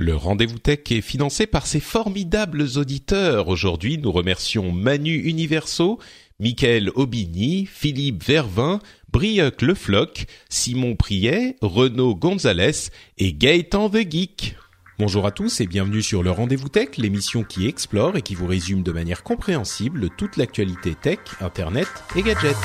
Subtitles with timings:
[0.00, 3.48] Le rendez-vous tech est financé par ses formidables auditeurs.
[3.48, 5.98] Aujourd'hui, nous remercions Manu Universo,
[6.38, 8.78] Michael Aubigny, Philippe Vervin,
[9.12, 14.56] Brioc Lefloc, Simon Priet, Renaud Gonzalez et Gaëtan The Geek.
[14.98, 18.46] Bonjour à tous et bienvenue sur le Rendez-vous Tech, l'émission qui explore et qui vous
[18.46, 22.56] résume de manière compréhensible toute l'actualité tech, internet et gadgets.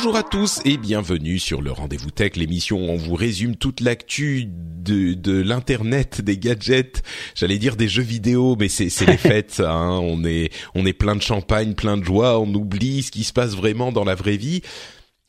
[0.00, 3.80] Bonjour à tous et bienvenue sur le Rendez-vous Tech, l'émission où on vous résume toute
[3.80, 7.02] l'actu de, de l'internet, des gadgets,
[7.34, 9.98] j'allais dire des jeux vidéo, mais c'est les fêtes, hein.
[10.00, 13.32] on est on est plein de champagne, plein de joie, on oublie ce qui se
[13.32, 14.60] passe vraiment dans la vraie vie.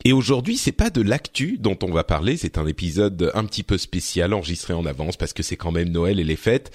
[0.04, 3.64] Et aujourd'hui, c'est pas de l'actu dont on va parler, c'est un épisode un petit
[3.64, 6.70] peu spécial enregistré en avance parce que c'est quand même Noël et les fêtes.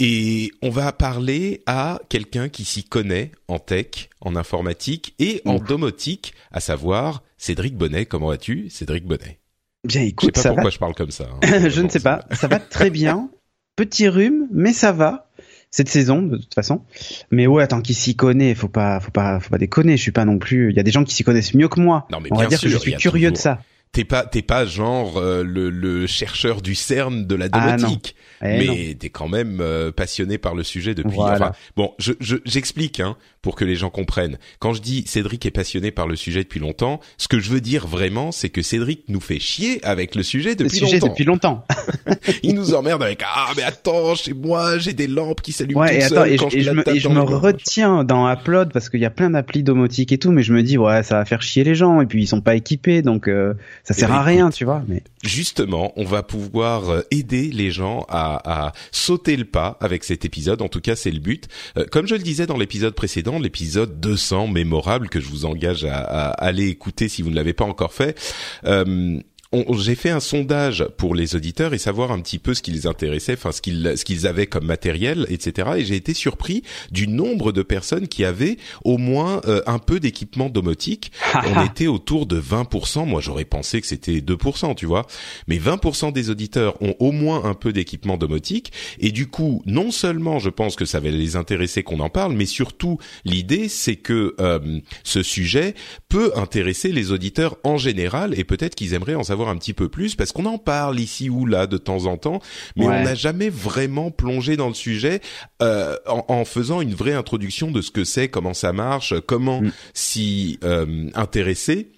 [0.00, 5.58] Et on va parler à quelqu'un qui s'y connaît en tech, en informatique et en
[5.58, 8.06] domotique, à savoir Cédric Bonnet.
[8.06, 9.40] Comment vas-tu, Cédric Bonnet?
[9.84, 10.70] Bien, Je sais écoute, pas ça pourquoi va.
[10.70, 11.28] je parle comme ça.
[11.42, 11.68] hein.
[11.68, 12.24] je ne sais pas.
[12.32, 13.28] Ça va très bien.
[13.74, 15.30] Petit rhume, mais ça va.
[15.70, 16.82] Cette saison, de toute façon.
[17.30, 19.96] Mais ouais, tant qu'il s'y connaît, faut pas, faut pas, faut pas déconner.
[19.96, 20.70] Je suis pas non plus.
[20.70, 22.06] Il y a des gens qui s'y connaissent mieux que moi.
[22.10, 23.60] Non, mais On va bien dire que je suis curieux de ça.
[23.92, 28.14] T'es pas, t'es pas genre euh, le, le chercheur du CERN de la Ah, domotique,
[28.42, 31.14] Eh mais t'es quand même euh, passionné par le sujet depuis.
[31.16, 31.34] Voilà.
[31.36, 34.38] Enfin, bon, je, je- j'explique hein, pour que les gens comprennent.
[34.58, 37.60] Quand je dis Cédric est passionné par le sujet depuis longtemps, ce que je veux
[37.60, 41.06] dire vraiment, c'est que Cédric nous fait chier avec le sujet Le depuis sujet longtemps.
[41.08, 41.64] depuis longtemps.
[42.42, 45.98] Il nous emmerde avec ah mais attends chez moi j'ai des lampes qui s'allument Ouais,
[45.98, 48.88] et attends, et, quand je, et je me, et je me retiens dans Upload parce
[48.88, 51.24] qu'il y a plein d'applis domotique et tout, mais je me dis ouais, ça va
[51.24, 54.14] faire chier les gens et puis ils sont pas équipés, donc euh, ça sert ben,
[54.16, 54.54] à rien, écoute.
[54.56, 54.82] tu vois.
[54.88, 60.04] Mais Justement, on va pouvoir euh, aider les gens à, à sauter le pas avec
[60.04, 60.62] cet épisode.
[60.62, 61.48] En tout cas, c'est le but.
[61.76, 65.84] Euh, Comme je le disais dans l'épisode précédent, l'épisode 200 mémorable que je vous engage
[65.84, 68.18] à, à aller écouter si vous ne l'avez pas encore fait.
[68.64, 69.18] euh,
[69.52, 72.86] j'ai fait un sondage pour les auditeurs et savoir un petit peu ce qui les
[72.86, 75.68] intéressait, enfin ce qu'ils ce qu'ils avaient comme matériel, etc.
[75.78, 80.00] Et j'ai été surpris du nombre de personnes qui avaient au moins euh, un peu
[80.00, 81.12] d'équipement domotique.
[81.46, 83.06] On était autour de 20%.
[83.06, 85.06] Moi, j'aurais pensé que c'était 2%, tu vois.
[85.46, 88.72] Mais 20% des auditeurs ont au moins un peu d'équipement domotique.
[88.98, 92.34] Et du coup, non seulement je pense que ça va les intéresser qu'on en parle,
[92.34, 95.74] mais surtout l'idée, c'est que euh, ce sujet
[96.10, 99.88] peut intéresser les auditeurs en général et peut-être qu'ils aimeraient en savoir un petit peu
[99.88, 102.40] plus parce qu'on en parle ici ou là de temps en temps,
[102.76, 102.94] mais Ouais.
[103.00, 105.20] on n'a jamais vraiment plongé dans le sujet
[105.62, 109.60] euh, en, en faisant une vraie introduction de ce que c'est, comment ça marche, comment
[109.60, 109.70] Mm.
[109.94, 111.92] s'y euh, intéresser.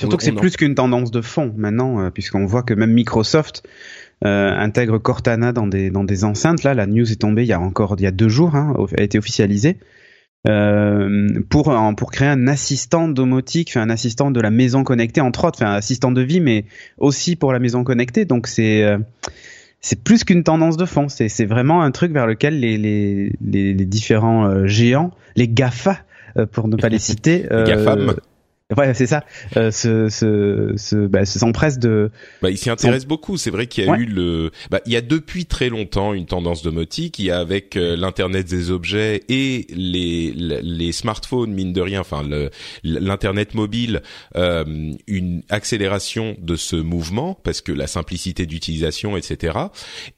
[0.00, 2.74] Surtout On- que c'est en- plus qu'une tendance de fond maintenant, euh, puisqu'on voit que
[2.74, 3.62] même Microsoft
[4.24, 6.64] euh, intègre Cortana dans des dans des enceintes.
[6.64, 8.74] Là, la news est tombée il y a encore il y a deux jours, hein,
[8.96, 9.78] a été officialisée
[10.46, 15.62] euh, pour pour créer un assistant domotique, un assistant de la maison connectée entre autres,
[15.64, 16.64] un assistant de vie, mais
[16.98, 18.24] aussi pour la maison connectée.
[18.24, 18.98] Donc c'est euh,
[19.80, 21.08] c'est plus qu'une tendance de fond.
[21.08, 25.48] C'est c'est vraiment un truc vers lequel les les les, les différents euh, géants, les
[25.48, 25.98] Gafa
[26.36, 28.14] euh, pour ne pas les citer, Les GAFAM.
[28.76, 29.24] Ouais, c'est ça.
[29.56, 32.10] Euh, se, se, se, bah, se s'empresse de.
[32.42, 33.38] Bah, il s'y intéresse beaucoup.
[33.38, 34.00] C'est vrai qu'il y a Ouais.
[34.00, 37.18] eu le, bah, il y a depuis très longtemps une tendance domotique.
[37.18, 42.00] Il y a avec euh, l'internet des objets et les les smartphones mine de rien,
[42.00, 42.50] enfin le
[42.84, 44.02] l'internet mobile,
[44.36, 49.56] euh, une accélération de ce mouvement parce que la simplicité d'utilisation, etc.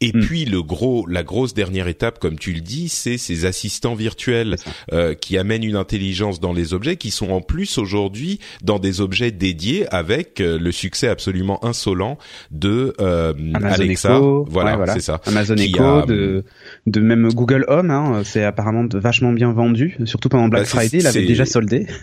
[0.00, 0.20] Et Mm.
[0.22, 4.56] puis le gros, la grosse dernière étape, comme tu le dis, c'est ces assistants virtuels
[4.92, 9.00] euh, qui amènent une intelligence dans les objets, qui sont en plus aujourd'hui dans des
[9.00, 12.18] objets dédiés avec euh, le succès absolument insolent
[12.50, 14.16] de euh, Amazon Alexa.
[14.16, 14.94] Echo, voilà, ouais, voilà.
[14.94, 15.20] c'est ça.
[15.26, 16.44] Amazon Echo, a, de,
[16.86, 20.98] de même Google Home, hein, c'est apparemment vachement bien vendu, surtout pendant Black Bah, Friday,
[20.98, 21.86] il avait déjà soldé.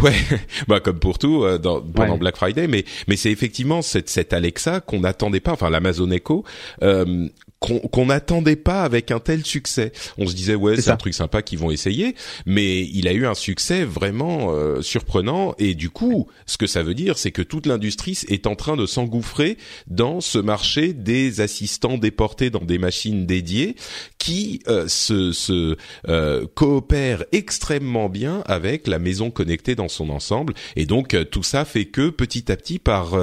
[0.00, 0.12] Ouais,
[0.68, 2.18] bah comme pour tout euh, dans, pendant Ouais.
[2.18, 6.44] Black Friday, mais mais c'est effectivement cette cette Alexa qu'on n'attendait pas, enfin l'Amazon Echo.
[7.70, 9.92] Euh, qu'on n'attendait pas avec un tel succès.
[10.18, 12.14] On se disait ouais c'est un truc sympa qu'ils vont essayer,
[12.46, 15.54] mais il a eu un succès vraiment euh, surprenant.
[15.58, 18.76] Et du coup ce que ça veut dire c'est que toute l'industrie est en train
[18.76, 19.56] de s'engouffrer
[19.86, 23.76] dans ce marché des assistants déportés dans des machines dédiées
[24.18, 25.76] qui euh, se, se
[26.08, 30.54] euh, coopèrent extrêmement bien avec la maison connectée dans son ensemble.
[30.76, 33.16] Et donc tout ça fait que petit à petit par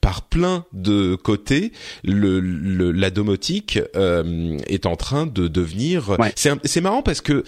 [0.00, 1.72] par plein de côtés
[2.04, 6.16] le, le la domotique euh, est en train de devenir.
[6.34, 7.44] C'est marrant parce que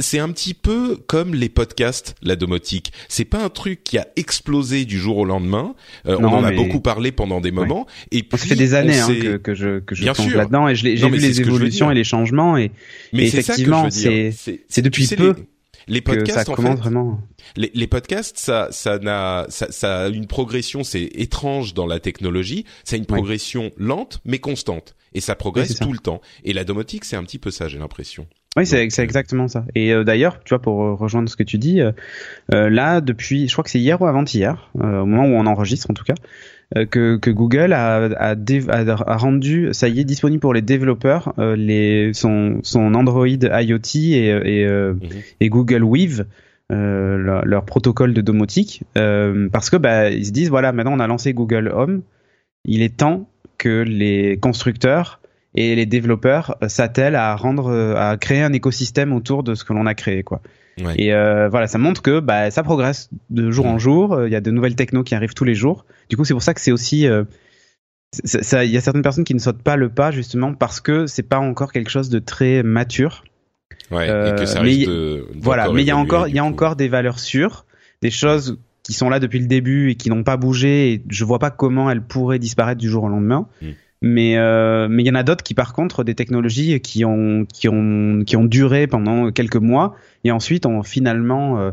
[0.00, 2.92] c'est un petit peu comme les podcasts, la domotique.
[3.08, 5.74] C'est pas un truc qui a explosé du jour au lendemain.
[6.06, 7.86] Euh, on en a beaucoup parlé pendant des moments.
[8.12, 10.94] Et puis, ça fait des années hein, que, que, je que je là-dedans et j'ai
[10.94, 12.70] vu les évolutions et les changements et,
[13.12, 14.32] mais effectivement c'est
[14.68, 15.34] c'est depuis peu.
[15.36, 15.44] Les,
[16.00, 17.20] podcasts, ça commence vraiment.
[17.56, 22.00] Les, les, podcasts, ça, ça n'a, ça, ça, a une progression, c'est étrange dans la
[22.00, 22.64] technologie.
[22.84, 26.20] Ça a une progression lente mais constante et ça progresse tout le temps.
[26.44, 28.26] Et la domotique, c'est un petit peu ça, j'ai l'impression.
[28.56, 29.64] Oui, c'est euh, exactement ça.
[29.74, 31.80] Et euh, d'ailleurs, tu vois, pour euh, rejoindre ce que tu dis,
[32.50, 35.94] là, depuis, je crois que c'est hier ou avant-hier, au moment où on enregistre en
[35.94, 36.14] tout cas,
[36.74, 42.12] que, que, Google a, a, a, rendu, ça y est, disponible pour les développeurs, les,
[42.12, 45.00] son, son Android IoT et, et, mhm.
[45.40, 46.26] et Google Weave.
[46.70, 51.06] Leur, leur, protocole de domotique parce que bah, ils se disent voilà maintenant on a
[51.06, 52.02] lancé Google Home
[52.66, 53.26] il est temps
[53.56, 55.20] que les constructeurs
[55.54, 59.86] et les développeurs s'attellent à rendre, à créer un écosystème autour de ce que l'on
[59.86, 60.40] a créé, quoi.
[60.96, 64.26] Et euh, voilà, ça montre que bah, ça progresse de jour en jour.
[64.26, 65.84] Il y a de nouvelles technos qui arrivent tous les jours.
[66.08, 67.24] Du coup, c'est pour ça que c'est aussi euh,
[68.24, 71.06] ça, il y a certaines personnes qui ne sautent pas le pas justement parce que
[71.06, 73.24] c'est pas encore quelque chose de très mature.
[73.90, 76.38] Ouais, et que ça euh, risque de, voilà, mais il y a encore, il y
[76.38, 77.64] a encore des valeurs sûres,
[78.02, 80.92] des choses qui sont là depuis le début et qui n'ont pas bougé.
[80.92, 83.48] Et je vois pas comment elles pourraient disparaître du jour au lendemain.
[83.62, 83.66] Mm.
[84.00, 87.46] Mais euh, mais il y en a d'autres qui par contre des technologies qui ont
[87.52, 91.72] qui ont qui ont duré pendant quelques mois et ensuite ont finalement euh,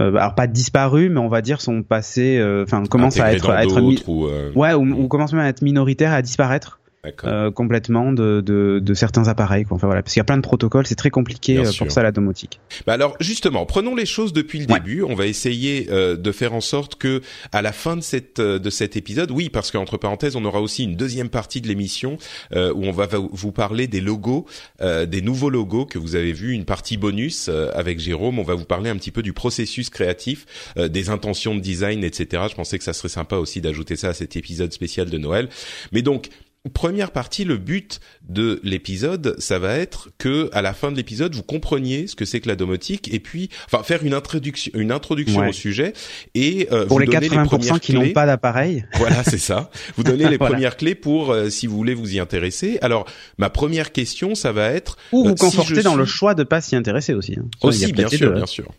[0.00, 3.50] euh alors pas disparu mais on va dire sont passés euh, enfin commencent à être
[3.50, 4.28] à être ou,
[4.58, 6.80] ouais ou, ou commencent même à être minoritaires à disparaître
[7.24, 9.64] euh, complètement de, de, de, certains appareils.
[9.64, 9.76] Quoi.
[9.76, 12.02] Enfin voilà, parce qu'il y a plein de protocoles, c'est très compliqué euh, pour ça
[12.02, 12.60] la domotique.
[12.86, 15.02] Bah alors justement, prenons les choses depuis le début.
[15.02, 18.70] On va essayer euh, de faire en sorte que à la fin de cette de
[18.70, 22.18] cet épisode, oui, parce qu'entre parenthèses, on aura aussi une deuxième partie de l'émission
[22.54, 24.44] où on va vous parler des logos,
[24.80, 28.38] des nouveaux logos que vous avez vus, une partie bonus avec Jérôme.
[28.38, 32.44] On va vous parler un petit peu du processus créatif, des intentions de design, etc.
[32.50, 35.48] Je pensais que ça serait sympa aussi d'ajouter ça à cet épisode spécial de Noël.
[35.92, 36.28] Mais donc
[36.68, 41.34] première partie, le but de l'épisode, ça va être que à la fin de l'épisode,
[41.34, 44.92] vous compreniez ce que c'est que la domotique et puis, enfin, faire une introduction, une
[44.92, 45.94] introduction au sujet
[46.34, 48.84] et euh, pour les 80% qui n'ont pas d'appareil.
[49.00, 49.70] Voilà, c'est ça.
[49.96, 52.78] Vous donnez les premières clés pour euh, si vous voulez vous y intéresser.
[52.82, 53.06] Alors,
[53.38, 56.60] ma première question, ça va être ou vous euh, conforter dans le choix de pas
[56.60, 57.36] s'y intéresser aussi.
[57.38, 57.48] Hein.
[57.62, 58.70] Aussi, bien sûr, bien sûr.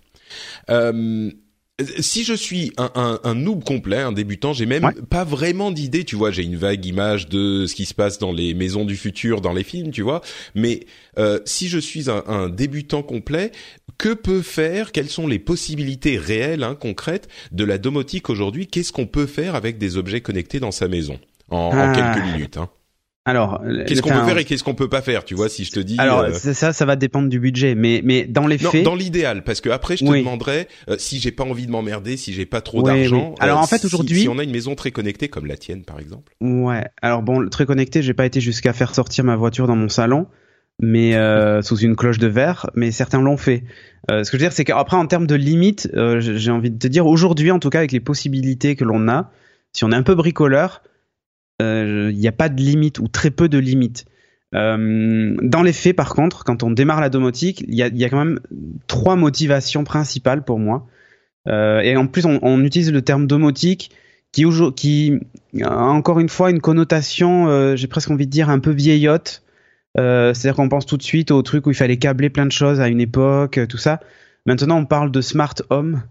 [0.70, 1.32] Euh,
[2.00, 6.04] si je suis un, un, un, noob complet, un débutant, j'ai même pas vraiment d'idée,
[6.04, 8.96] tu vois, j'ai une vague image de ce qui se passe dans les maisons du
[8.96, 10.22] futur, dans les films, tu vois,
[10.56, 10.82] mais
[11.18, 13.52] euh, si je suis un, un, débutant complet,
[13.98, 18.68] que peut faire, quelles sont les possibilités réelles, hein, concrètes de la domotique aujourd'hui?
[18.68, 21.20] Qu'est-ce qu'on peut faire avec des objets connectés dans sa maison?
[21.50, 21.94] En, en ah.
[21.94, 22.70] quelques minutes hein
[23.24, 25.72] alors, qu'est-ce qu'on peut faire et qu'est-ce qu'on peut pas faire, tu vois, si je
[25.72, 25.96] te dis.
[26.00, 28.84] Alors euh, ça, ça va dépendre du budget, mais mais dans les faits.
[28.84, 32.18] dans l'idéal, parce que après je te demanderai euh, si j'ai pas envie de m'emmerder,
[32.18, 33.36] si j'ai pas trop d'argent.
[33.40, 35.84] Alors en euh, fait aujourd'hui, si, on a une maison très connectée comme la tienne
[35.84, 36.34] par exemple.
[36.42, 36.84] Ouais.
[37.04, 40.26] Alors bon, très connectée, j'ai pas été jusqu'à faire sortir ma voiture dans mon salon,
[40.80, 41.14] mais
[41.62, 43.66] sous une cloche de verre, mais certains l'ont fait.
[44.10, 45.88] ce que je veux dire, c'est qu'après en termes de limites,
[46.20, 49.30] j'ai envie de te dire aujourd'hui, en tout cas avec les possibilités que l'on a,
[49.74, 50.82] si on est un peu bricoleur
[51.62, 54.06] il euh, n'y a pas de limite ou très peu de limites.
[54.54, 58.18] Euh, dans les faits, par contre, quand on démarre la domotique, il y a, quand
[58.18, 58.40] même
[58.88, 60.88] trois motivations principales pour moi.
[61.48, 63.92] Euh, et en plus, on, utilise le terme domotique
[64.32, 64.44] qui,
[65.62, 69.44] a encore une fois une connotation, j'ai presque envie de dire, un peu vieillotte.
[69.96, 72.80] C'est-à-dire qu'on pense tout de suite au truc où il fallait câbler plein de choses
[72.80, 74.00] à une époque, tout ça.
[74.46, 76.02] Maintenant, on parle de smart home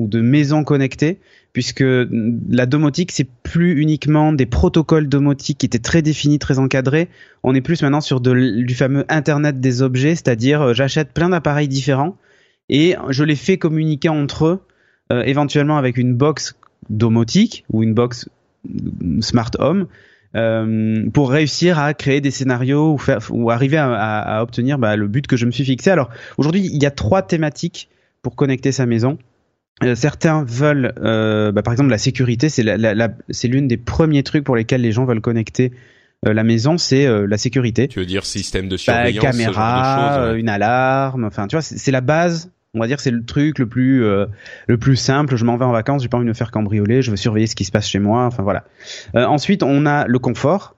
[0.00, 1.18] ou de maison connectée
[1.52, 7.08] puisque la domotique c'est plus uniquement des protocoles domotiques qui étaient très définis, très encadrés.
[7.42, 11.68] On est plus maintenant sur du fameux Internet des objets, c'est-à-dire euh, j'achète plein d'appareils
[11.68, 12.16] différents
[12.68, 14.60] et je les fais communiquer entre eux,
[15.12, 16.56] euh, éventuellement avec une box
[16.88, 18.28] domotique ou une box
[18.68, 19.86] mm, smart home.
[20.36, 22.96] Euh, pour réussir à créer des scénarios
[23.30, 25.90] ou arriver à, obtenir bah, le but que je me suis fixé.
[25.90, 27.88] Alors aujourd'hui, il y a trois thématiques
[28.22, 29.18] pour connecter sa maison.
[29.82, 33.76] Euh, certains veulent, euh, bah, par exemple, la sécurité, c'est la, la, c'est l'une des
[33.78, 35.72] premiers trucs pour lesquels les gens veulent connecter
[36.22, 37.88] la maison, c'est la sécurité.
[37.88, 40.40] Tu veux dire système de Bah, surveillance, caméra, ce genre de choses, euh, ouais.
[40.40, 42.50] une alarme, enfin tu vois, c'est c'est la base.
[42.74, 44.26] On va dire c'est le truc le plus euh,
[44.66, 45.36] le plus simple.
[45.36, 47.46] Je m'en vais en vacances, j'ai pas envie de me faire cambrioler, je veux surveiller
[47.46, 48.26] ce qui se passe chez moi.
[48.26, 48.64] Enfin voilà.
[49.16, 50.76] Euh, ensuite, on a le confort.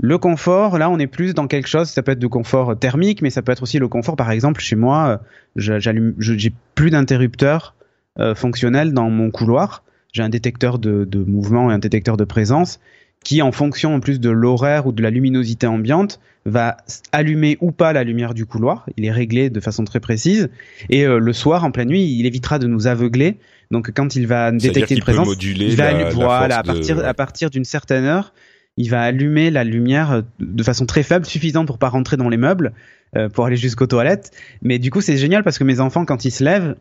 [0.00, 1.88] Le confort, là, on est plus dans quelque chose.
[1.88, 4.14] Ça peut être du confort thermique, mais ça peut être aussi le confort.
[4.14, 5.20] Par exemple, chez moi,
[5.56, 7.74] euh, j'allume, j'ai plus d'interrupteurs
[8.18, 9.82] euh, fonctionnels dans mon couloir.
[10.12, 12.80] J'ai un détecteur de, de mouvement et un détecteur de présence
[13.24, 16.76] qui, en fonction en plus de l'horaire ou de la luminosité ambiante, va
[17.10, 18.86] allumer ou pas la lumière du couloir.
[18.98, 20.50] Il est réglé de façon très précise.
[20.90, 23.38] Et euh, le soir, en pleine nuit, il évitera de nous aveugler.
[23.70, 26.62] Donc, quand il va détecter une présence, moduler il va la, allu- la voilà, à
[26.62, 28.34] de- partir, à partir d'une certaine heure,
[28.76, 32.28] il va allumer la lumière euh, de façon très faible, suffisante pour pas rentrer dans
[32.28, 32.72] les meubles,
[33.16, 34.30] euh, pour aller jusqu'aux toilettes.
[34.60, 36.76] Mais du coup, c'est génial parce que mes enfants, quand ils se lèvent,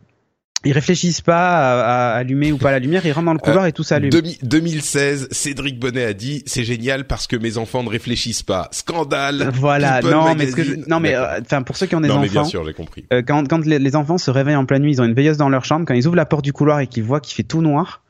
[0.66, 3.66] ils réfléchissent pas à, à allumer ou pas la lumière, ils rentrent dans le couloir
[3.66, 4.10] et tout s'allume.
[4.12, 8.70] Demi- 2016, Cédric Bonnet a dit c'est génial parce que mes enfants ne réfléchissent pas.
[8.72, 9.50] Scandale.
[9.54, 12.08] Voilà, People non, mais que je- non, mais euh, enfin pour ceux qui ont des
[12.08, 13.06] non mais bien sûr, j'ai compris.
[13.12, 15.38] euh, quand, quand les, les enfants se réveillent en pleine nuit, ils ont une veilleuse
[15.38, 17.44] dans leur chambre, quand ils ouvrent la porte du couloir et qu'ils voient qu'il fait
[17.44, 18.03] tout noir,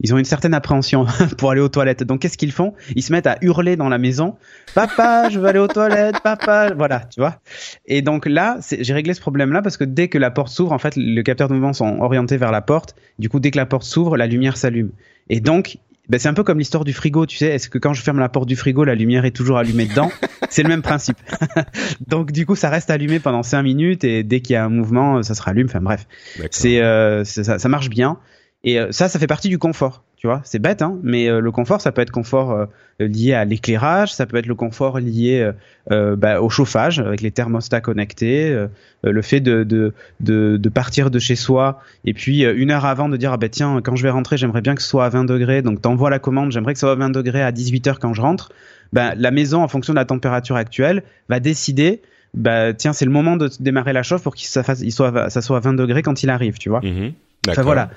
[0.00, 1.06] ils ont une certaine appréhension
[1.38, 2.02] pour aller aux toilettes.
[2.02, 2.74] Donc qu'est-ce qu'ils font?
[2.94, 4.36] Ils se mettent à hurler dans la maison
[4.74, 7.40] "Papa, je veux aller aux toilettes, papa." Voilà, tu vois.
[7.86, 10.78] Et donc là, j'ai réglé ce problème-là parce que dès que la porte s'ouvre, en
[10.78, 12.94] fait, le capteur de mouvement sont orientés vers la porte.
[13.18, 14.90] Du coup, dès que la porte s'ouvre, la lumière s'allume.
[15.28, 17.48] Et donc ben, c'est un peu comme l'histoire du frigo, tu sais.
[17.48, 20.10] Est-ce que quand je ferme la porte du frigo, la lumière est toujours allumée dedans?
[20.50, 21.18] C'est le même principe.
[22.06, 24.68] Donc du coup, ça reste allumé pendant 5 minutes et dès qu'il y a un
[24.68, 25.66] mouvement, ça se rallume.
[25.66, 26.06] Enfin bref,
[26.50, 28.18] c'est euh, ça marche bien.
[28.66, 30.02] Et euh, ça, ça fait partie du confort.
[30.16, 32.66] Tu vois, c'est bête, hein, mais euh, le confort, ça peut être confort euh,
[32.98, 35.52] lié à l'éclairage, ça peut être le confort lié
[35.88, 38.66] bah, au chauffage avec les thermostats connectés,
[39.04, 43.10] le fait de, de, de, de partir de chez soi et puis une heure avant
[43.10, 45.10] de dire ah ben tiens quand je vais rentrer j'aimerais bien que ce soit à
[45.10, 47.86] 20 degrés donc t'envoies la commande j'aimerais que ce soit à 20 degrés à 18
[47.86, 48.50] heures quand je rentre
[48.94, 52.00] ben la maison en fonction de la température actuelle va décider
[52.34, 55.60] bah tiens c'est le moment de démarrer la chauffe pour qu'il soit ça soit à
[55.60, 57.12] 20 degrés quand il arrive tu vois Mhm.
[57.48, 57.90] Enfin voilà.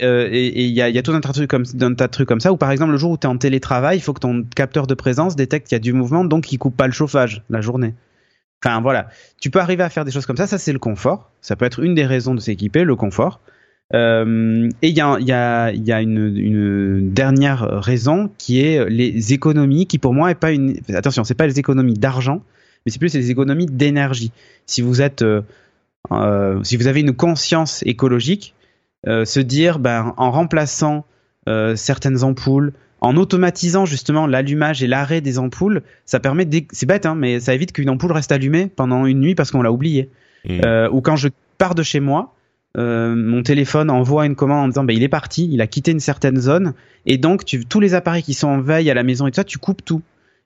[0.00, 2.92] Euh, et il y a, tout un tas de trucs comme ça où par exemple
[2.92, 5.68] le jour où tu es en télétravail, il faut que ton capteur de présence détecte
[5.68, 7.94] qu'il y a du mouvement donc il coupe pas le chauffage la journée.
[8.64, 9.08] Enfin voilà,
[9.40, 11.30] tu peux arriver à faire des choses comme ça, ça c'est le confort.
[11.40, 13.40] Ça peut être une des raisons de s'équiper, le confort.
[13.92, 20.30] Euh, et il y a, une, dernière raison qui est les économies, qui pour moi
[20.30, 20.76] est pas une.
[20.94, 22.42] Attention, c'est pas les économies d'argent,
[22.86, 24.32] mais c'est plus les économies d'énergie.
[24.64, 25.42] Si vous êtes, euh,
[26.62, 28.54] si vous avez une conscience écologique,
[29.06, 31.04] se dire, ben, en remplaçant
[31.48, 37.04] euh, certaines ampoules, en automatisant justement l'allumage et l'arrêt des ampoules, ça permet, c'est bête,
[37.04, 40.08] hein, mais ça évite qu'une ampoule reste allumée pendant une nuit parce qu'on l'a oublié.
[40.48, 40.60] Mhm.
[40.64, 41.28] Euh, ou quand je
[41.58, 42.36] pars de chez moi,
[42.78, 45.90] euh, mon téléphone envoie une commande en disant ben, il est parti, il a quitté
[45.90, 49.02] une certaine zone, et donc tu, tous les appareils qui sont en veille à la
[49.02, 50.02] maison et tout ça, tu coupes tout.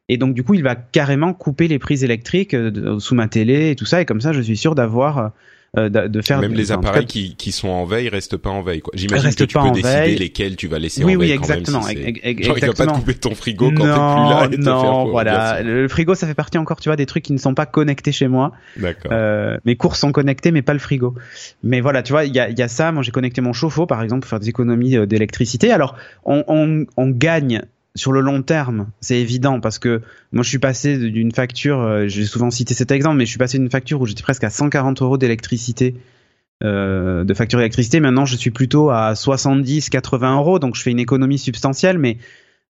[0.08, 3.72] Et donc du coup, il va carrément couper les prises électriques euh, sous ma télé
[3.72, 5.32] et tout ça, et comme ça, je suis sûr d'avoir
[5.76, 8.62] euh, de, faire Même les cas, appareils qui, qui sont en veille restent pas en
[8.62, 8.80] veille.
[8.80, 8.92] quoi.
[8.96, 10.16] J'imagine que tu peux décider veille.
[10.16, 12.46] lesquels tu vas laisser Oui, en oui, veille quand même, exactement, si c'est- ex- ex-
[12.46, 12.98] Genre, il va pas te exactement.
[13.00, 15.62] couper ton frigo quand t'es plus non, là et te non, faire voilà.
[15.62, 18.12] Le frigo, ça fait partie encore, tu vois, des trucs qui ne sont pas connectés
[18.12, 18.52] chez moi.
[18.76, 19.10] D'accord.
[19.12, 21.14] Euh, mes courses sont connectées, mais pas le frigo.
[21.62, 22.92] Mais voilà, tu vois, il y a, il y a ça.
[22.92, 25.72] Moi, j'ai connecté mon chauffe-eau, par exemple, pour faire des économies euh, d'électricité.
[25.72, 25.94] Alors,
[26.24, 27.62] on, on, on gagne
[27.96, 32.06] sur le long terme, c'est évident, parce que moi, je suis passé d'une facture, euh,
[32.08, 34.50] j'ai souvent cité cet exemple, mais je suis passé d'une facture où j'étais presque à
[34.50, 35.94] 140 euros d'électricité.
[36.64, 40.90] euh, de facture d'électricité maintenant je suis plutôt à 70 80 euros donc je fais
[40.90, 42.16] une économie substantielle mais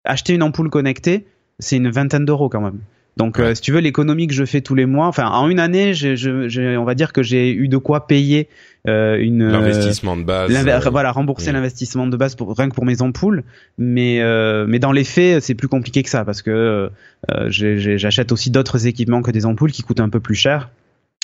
[0.03, 1.27] acheter une ampoule connectée
[1.59, 2.79] c'est une vingtaine d'euros quand même
[3.17, 3.45] donc, Ouais.
[3.45, 5.93] euh, si tu veux, l'économie que je fais tous les mois, enfin, en une année,
[5.93, 8.49] je, je, je- on va dire que j'ai eu de quoi payer
[8.87, 10.51] euh, une euh, L'investissement de base.
[10.53, 11.53] euh, voilà, rembourser oui.
[11.53, 13.43] l'investissement de base pour rien que pour mes ampoules.
[13.77, 16.91] Mais euh, mais dans les faits, c'est plus compliqué que ça parce que
[17.31, 20.69] euh, j'achète aussi d'autres équipements que des ampoules qui coûtent un peu plus cher.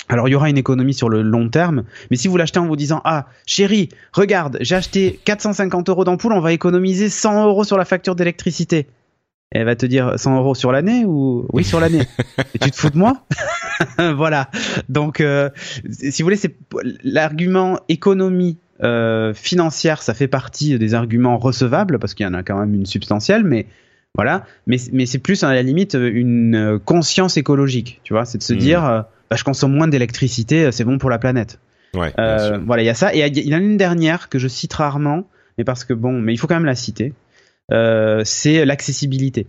[0.08, 2.66] Alors il y aura une économie sur le long terme, mais si vous l'achetez en
[2.66, 7.62] vous disant ah chérie regarde j'ai acheté 450 euros d'ampoule, on va économiser 100 euros
[7.64, 8.86] sur la facture d'électricité.
[9.54, 12.02] Elle va te dire 100 euros sur l'année ou oui sur l'année.
[12.54, 13.24] Et tu te fous de moi?
[14.16, 14.48] Voilà.
[14.88, 15.50] Donc euh,
[15.90, 16.56] si vous voulez c'est
[17.02, 22.42] l'argument économie euh, financière, ça fait partie des arguments recevables parce qu'il y en a
[22.42, 23.66] quand même une substantielle, mais
[24.14, 24.44] voilà.
[24.66, 28.52] Mais mais c'est plus à la limite une conscience écologique, tu vois, c'est de se
[28.54, 28.58] Mhm.
[28.58, 31.58] dire euh, bah, je consomme moins d'électricité, c'est bon pour la planète.
[31.94, 32.12] Ouais,
[32.64, 33.14] voilà, il y a ça.
[33.14, 35.28] Et il y en a une dernière que je cite rarement,
[35.58, 37.12] mais parce que bon, mais il faut quand même la citer.
[37.72, 39.46] Euh, c'est l'accessibilité.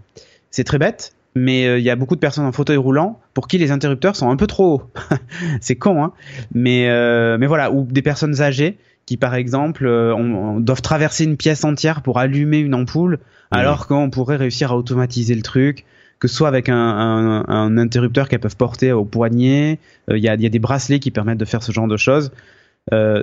[0.50, 3.48] C'est très bête, mais euh, il y a beaucoup de personnes en fauteuil roulant pour
[3.48, 4.84] qui les interrupteurs sont un peu trop hauts.
[5.62, 6.14] c'est con, hein.
[6.54, 11.24] Mais euh, mais voilà, ou des personnes âgées qui par exemple euh, on, doivent traverser
[11.26, 13.20] une pièce entière pour allumer une ampoule,
[13.52, 15.86] alors qu'on pourrait réussir à automatiser le truc,
[16.20, 19.80] que ce soit avec un, un, un interrupteur qu'elles peuvent porter au poignet.
[20.10, 22.32] Il y, a, y, a, des bracelets qui permettent de faire ce genre de choses.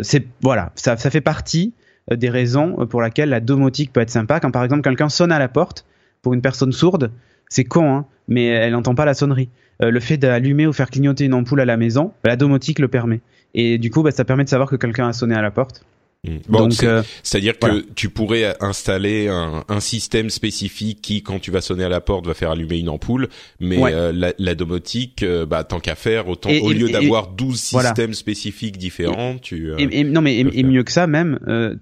[0.02, 1.72] c'est voilà, ça, ça fait partie
[2.16, 4.40] des raisons pour lesquelles la domotique peut être sympa.
[4.40, 5.84] Quand par exemple quelqu'un sonne à la porte
[6.22, 7.12] pour une personne sourde,
[7.48, 9.48] c'est con, hein, mais elle n'entend pas la sonnerie.
[9.82, 12.88] Euh, le fait d'allumer ou faire clignoter une ampoule à la maison, la domotique le
[12.88, 13.20] permet.
[13.54, 15.84] Et du coup, bah, ça permet de savoir que quelqu'un a sonné à la porte.
[16.22, 16.36] Mmh.
[16.48, 21.62] Bon, euh, c'est-à-dire que tu pourrais installer un, un, système spécifique qui, quand tu vas
[21.62, 25.64] sonner à la porte, va faire allumer une ampoule, mais euh, la, la, domotique, bah,
[25.64, 29.72] tant qu'à faire, autant au lieu d'avoir 12 systèmes spécifiques différents, tu...
[29.78, 31.38] et, non, mais et, mieux que ça, même,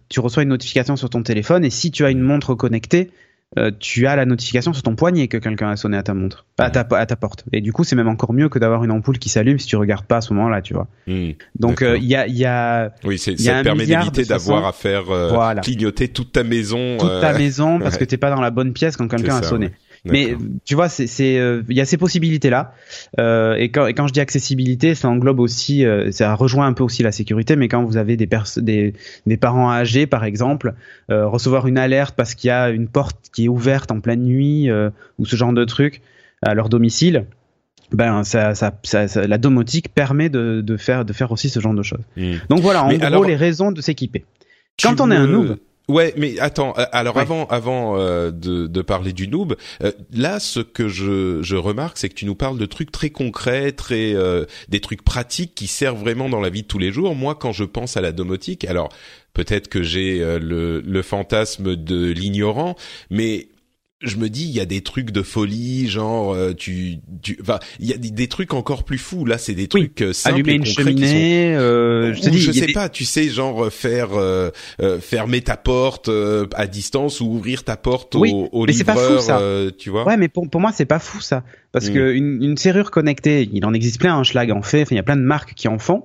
[0.08, 3.10] tu reçois une notification sur ton téléphone, et si tu as une montre connectée,
[3.56, 6.44] euh, tu as la notification sur ton poignet que quelqu'un a sonné à ta montre,
[6.58, 7.44] à ta, à ta porte.
[7.52, 9.76] Et du coup, c'est même encore mieux que d'avoir une ampoule qui s'allume si tu
[9.76, 10.86] regardes pas à ce moment-là, tu vois.
[11.06, 11.30] Hmm.
[11.58, 15.54] Donc euh, il y, a, y a, oui, ça permet d'éviter d'avoir à faire euh,
[15.62, 16.98] clignoter toute ta maison.
[16.98, 19.70] Toute ta maison parce que t'es pas dans la bonne pièce quand quelqu'un a sonné.
[20.04, 22.72] Mais tu vois, c'est il euh, y a ces possibilités là.
[23.18, 26.72] Euh, et, quand, et quand je dis accessibilité, ça englobe aussi, euh, ça rejoint un
[26.72, 27.56] peu aussi la sécurité.
[27.56, 28.94] Mais quand vous avez des des,
[29.26, 30.74] des parents âgés, par exemple,
[31.10, 34.22] euh, recevoir une alerte parce qu'il y a une porte qui est ouverte en pleine
[34.22, 34.70] nuit
[35.18, 36.02] ou ce genre de truc
[36.42, 37.26] à leur domicile.
[37.90, 41.72] Ben, ça, ça, ça, la domotique permet de, de, faire, de faire aussi ce genre
[41.72, 42.04] de choses.
[42.18, 42.34] Hmm.
[42.50, 44.24] Donc voilà, en gros, les raisons de s'équiper.
[44.80, 45.56] Quand on est un noob,
[45.88, 46.74] Ouais, mais attends.
[46.76, 51.42] Euh, alors avant, avant euh, de, de, parler du noob, euh, là, ce que je,
[51.42, 54.14] je remarque, c'est que tu nous parles de trucs très concrets, très
[54.68, 57.14] des trucs pratiques qui servent vraiment dans la vie de tous les jours.
[57.14, 58.90] Moi, quand je pense à la domotique, alors
[59.32, 62.76] peut-être que j'ai le, le fantasme de l'ignorant,
[63.10, 63.48] mais
[64.00, 67.58] je me dis il y a des trucs de folie genre euh, tu tu enfin
[67.80, 69.24] il y a des, trucs encore plus fous.
[69.24, 72.72] Là c'est des trucs euh, simples allumer et une cheminée euh, je, dis, je sais
[72.72, 74.10] pas tu sais genre faire
[75.00, 76.08] fermer ta porte
[76.54, 79.42] à distance ou ouvrir ta porte au, au mais livreur pas fou, ça.
[79.76, 80.06] tu vois.
[80.06, 81.42] Ouais mais pour pour moi c'est pas fou ça.
[81.72, 81.94] Parce mm.
[81.94, 85.00] que une, une serrure connectée il en existe plein un Schlag en fait il y
[85.00, 86.04] a plein de marques qui en font.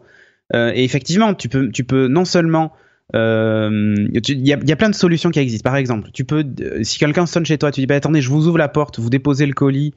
[0.54, 2.74] Et effectivement tu peux tu peux non seulement
[3.16, 5.70] euh, il y, a, plein de solutions qui existent.
[5.70, 6.46] Par exemple, tu peux,
[6.82, 9.10] si quelqu'un sonne chez toi, tu dis bah attendez, je vous ouvre la porte, vous
[9.10, 9.94] déposez le colis,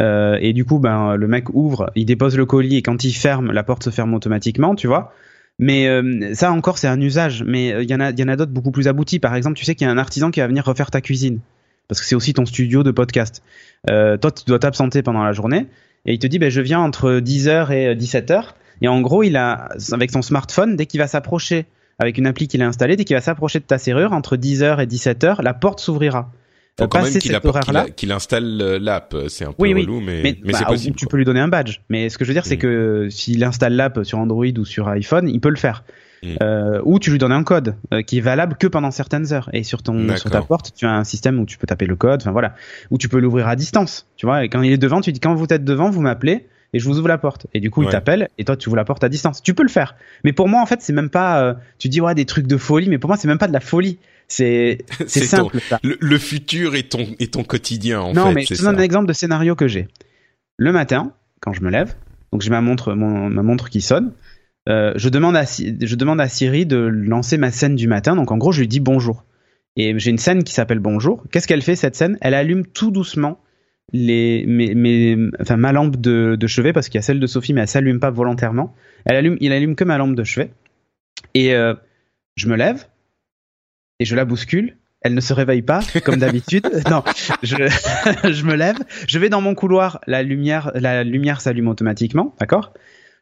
[0.00, 3.12] euh, et du coup, ben le mec ouvre, il dépose le colis et quand il
[3.12, 5.12] ferme, la porte se ferme automatiquement, tu vois.
[5.58, 7.44] Mais euh, ça encore, c'est un usage.
[7.44, 9.20] Mais il y en a, a d'autres beaucoup plus aboutis.
[9.20, 11.40] Par exemple, tu sais qu'il y a un artisan qui va venir refaire ta cuisine
[11.88, 13.42] parce que c'est aussi ton studio de podcast.
[13.86, 15.66] toi, tu dois t'absenter pendant la journée
[16.04, 18.54] et il te dit bah, je viens entre 10h et 17h.
[18.82, 21.64] Et en gros, il a avec son smartphone, dès qu'il va s'approcher
[21.98, 24.82] avec une appli qu'il a installée, dès qu'il va s'approcher de ta serrure, entre 10h
[24.82, 26.30] et 17h, la porte s'ouvrira.
[26.78, 30.64] Faut quand même qu'il installe euh, l'app, euh, c'est un peu relou, mais, mais, c'est
[30.64, 30.94] bah, possible.
[30.94, 32.60] Tu peux lui donner un badge, mais ce que je veux dire, c'est mm.
[32.60, 35.84] que s'il installe l'app sur Android ou sur iPhone, il peut le faire.
[36.22, 36.36] Mm.
[36.42, 39.48] Euh, ou tu lui donnes un code euh, qui est valable que pendant certaines heures.
[39.52, 41.96] Et sur ton sur ta porte, tu as un système où tu peux taper le
[41.96, 42.54] code, enfin voilà,
[42.90, 44.06] où tu peux l'ouvrir à distance.
[44.16, 46.46] Tu vois, et quand il est devant, tu dis quand vous êtes devant, vous m'appelez
[46.72, 47.46] et je vous ouvre la porte.
[47.54, 49.42] Et du coup, il t'appelle et toi, tu ouvres la porte à distance.
[49.42, 49.96] Tu peux le faire.
[50.24, 51.42] Mais pour moi, en fait, c'est même pas.
[51.42, 53.52] Euh, tu dis ouais des trucs de folie, mais pour moi, c'est même pas de
[53.52, 53.98] la folie.
[54.28, 55.58] C'est c'est simple.
[55.82, 58.20] Le, futur est ton est ton quotidien en non, fait.
[58.20, 59.88] Non, mais je te donne un exemple de scénario que j'ai.
[60.56, 61.94] Le matin, quand je me lève,
[62.32, 64.12] donc j'ai ma montre ma montre qui sonne.
[64.68, 68.16] Euh, je demande à je demande à Siri de lancer ma scène du matin.
[68.16, 69.24] Donc en gros, je lui dis bonjour.
[69.76, 71.22] Et j'ai une scène qui s'appelle bonjour.
[71.30, 72.16] Qu'est-ce qu'elle fait cette scène?
[72.20, 73.38] Elle allume tout doucement
[73.96, 77.26] les, mes, mes, enfin, ma lampe de, de chevet, parce qu'il y a celle de
[77.26, 78.74] Sophie, mais elle s'allume pas volontairement.
[79.04, 80.50] Elle allume, il allume que ma lampe de chevet.
[81.34, 81.74] Et euh,
[82.36, 82.86] je me lève
[83.98, 84.76] et je la bouscule.
[85.02, 86.68] Elle ne se réveille pas comme d'habitude.
[86.90, 87.02] non,
[87.42, 87.56] je,
[88.32, 92.72] je me lève, je vais dans mon couloir, la lumière, la lumière s'allume automatiquement, d'accord?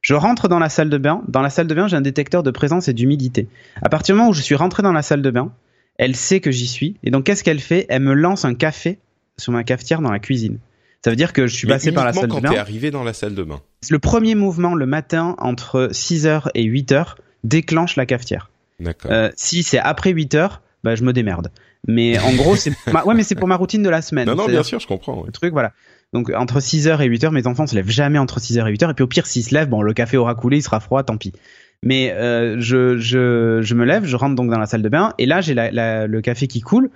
[0.00, 1.22] Je rentre dans la salle de bain.
[1.28, 3.48] Dans la salle de bain, j'ai un détecteur de présence et d'humidité.
[3.80, 5.52] À partir du moment où je suis rentré dans la salle de bain,
[5.96, 6.98] elle sait que j'y suis.
[7.02, 7.86] Et donc, qu'est-ce qu'elle fait?
[7.88, 8.98] Elle me lance un café
[9.36, 10.58] sur ma cafetière dans la cuisine.
[11.04, 12.56] Ça veut dire que je suis passé par la salle de bain.
[12.56, 13.60] arrivé dans la salle de bain.
[13.90, 18.50] Le premier mouvement le matin entre 6h et 8h déclenche la cafetière.
[18.80, 19.10] D'accord.
[19.12, 21.50] Euh, si c'est après 8h, bah, je me démerde.
[21.86, 22.70] Mais en gros, c'est
[23.04, 24.26] ouais, mais c'est pour ma routine de la semaine.
[24.26, 25.24] Non, non, bien sûr, je comprends.
[25.26, 25.72] Le truc, voilà.
[26.14, 28.90] Donc entre 6h et 8h, mes enfants se lèvent jamais entre 6h et 8h.
[28.90, 31.02] Et puis au pire, s'ils se lèvent, bon, le café aura coulé, il sera froid,
[31.02, 31.32] tant pis.
[31.82, 35.12] Mais euh, je, je, je me lève, je rentre donc dans la salle de bain,
[35.18, 36.90] et là j'ai la, le café qui coule.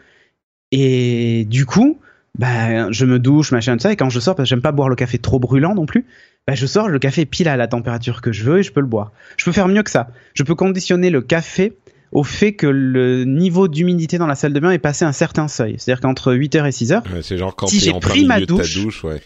[0.70, 1.98] Et du coup,
[2.38, 4.72] ben je me douche, machin de ça, et quand je sors, parce que j'aime pas
[4.72, 6.07] boire le café trop brûlant non plus,
[6.46, 8.81] ben je sors, le café pile à la température que je veux et je peux
[8.81, 9.12] le boire.
[9.37, 10.09] Je peux faire mieux que ça.
[10.35, 11.74] Je peux conditionner le café
[12.12, 15.48] au fait que le niveau d'humidité dans la salle de bain est passé un certain
[15.48, 15.74] seuil.
[15.79, 19.20] C'est-à-dire qu'entre 8h et 6h, c'est genre quand si j'ai pris ma douche, douche ouais.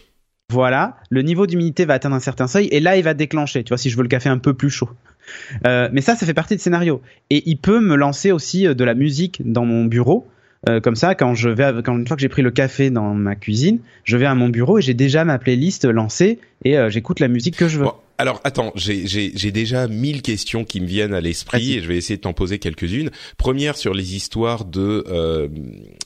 [0.49, 3.63] voilà, le niveau d'humidité va atteindre un certain seuil et là il va déclencher.
[3.63, 4.89] Tu vois, si je veux le café un peu plus chaud.
[5.65, 7.01] Euh, mais ça, ça fait partie du scénario.
[7.29, 10.27] Et il peut me lancer aussi euh, de la musique dans mon bureau.
[10.69, 13.13] Euh, comme ça, quand je vais, quand une fois que j'ai pris le café dans
[13.13, 17.19] ma cuisine, je vais à mon bureau et j'ai déjà ma playlist lancée et j'écoute
[17.19, 17.87] la musique que je veux.
[18.17, 22.15] alors attends, j'ai déjà mille questions qui me viennent à l'esprit et je vais essayer
[22.15, 23.11] de t'en poser quelques-unes.
[23.37, 25.03] Première sur les histoires de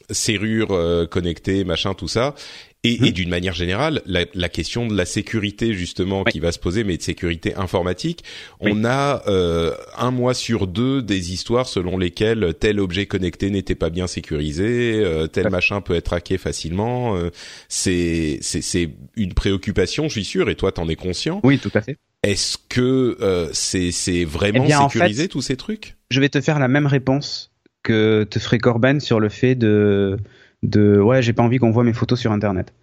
[0.10, 2.36] serrures connectées, machin, tout ça.
[2.84, 3.12] Et, et mhm.
[3.12, 6.96] d'une manière générale, la, la, question de la sécurité justement qui va se poser, mais
[6.96, 8.24] de sécurité informatique,
[8.60, 13.76] on a euh, un mois sur deux des histoires selon lesquelles tel objet connecté n'était
[13.76, 17.18] pas bien sécurisé, euh, tel machin peut être hacké facilement.
[17.18, 17.32] Euh,
[17.68, 21.42] c'est c'est une préoccupation, je suis sûr, et toi t'en es conscient.
[21.44, 21.98] Oui, tout à fait.
[22.24, 25.98] Est-ce que euh, c'est c'est vraiment eh sécurisé tous ces trucs?
[26.10, 27.52] Je vais te faire la même réponse
[27.88, 30.18] que te ferait Corben sur le fait de
[30.64, 32.74] de ouais, j'ai pas envie qu'on voit mes photos sur Internet.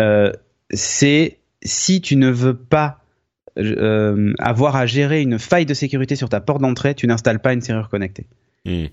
[0.00, 0.32] Euh,
[0.70, 2.98] c'est si tu ne veux pas
[3.58, 7.52] euh, avoir à gérer une faille de sécurité sur ta porte d'entrée, tu n'installes pas
[7.52, 8.26] une serrure connectée.
[8.64, 8.86] Hmm.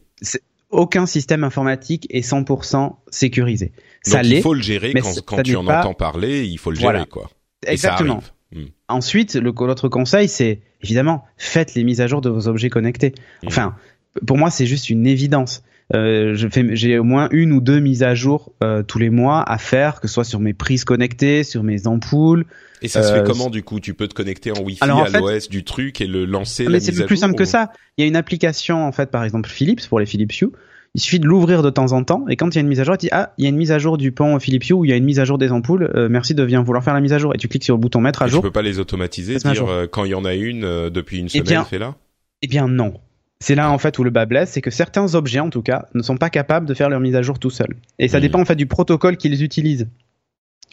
[0.70, 3.72] Aucun système informatique est 100% sécurisé.
[4.02, 6.78] Ça Donc il faut le gérer quand, quand tu en entends parler, il faut le
[6.78, 7.30] gérer quoi.
[7.66, 8.22] Exactement.
[8.52, 8.66] Hmm.
[8.88, 13.14] Ensuite, l'autre conseil, c'est évidemment faites les mises à jour de vos objets connectés.
[13.44, 13.48] Hmm.
[13.48, 13.76] Enfin,
[14.26, 15.64] pour moi, c'est juste une évidence.
[15.96, 16.36] Euh,
[16.74, 20.02] j'ai au moins une ou deux mises à jour euh, tous les mois à faire,
[20.02, 22.46] que ce soit sur mes prises connectées, sur mes ampoules.
[22.82, 23.80] Et ça se fait euh, comment du coup?
[23.80, 26.66] Tu peux te connecter en Wi-Fi à l'OS du truc et le lancer.
[26.68, 27.72] Ah, mais c'est plus simple que ça.
[27.98, 30.50] Il y a une application en fait, par exemple Philips pour les Philips Hue.
[30.96, 32.80] Il suffit de l'ouvrir de temps en temps et quand il y a une mise
[32.80, 34.70] à jour, il dit ah il y a une mise à jour du pont Philips
[34.70, 35.90] Hue ou il y a une mise à jour des ampoules.
[36.10, 38.02] merci de bien vouloir faire la mise à jour et tu cliques sur le bouton
[38.02, 38.42] mettre à jour.
[38.42, 41.40] Tu peux pas les automatiser, dire quand il y en a une depuis une eh
[41.40, 41.96] semaine, fais là.
[42.42, 42.94] Eh bien non.
[43.40, 45.86] C'est là en fait où le bas blesse, c'est que certains objets en tout cas
[45.94, 47.76] ne sont pas capables de faire leur mise à jour tout seuls.
[48.00, 49.88] Et ça dépend en fait du protocole qu'ils utilisent.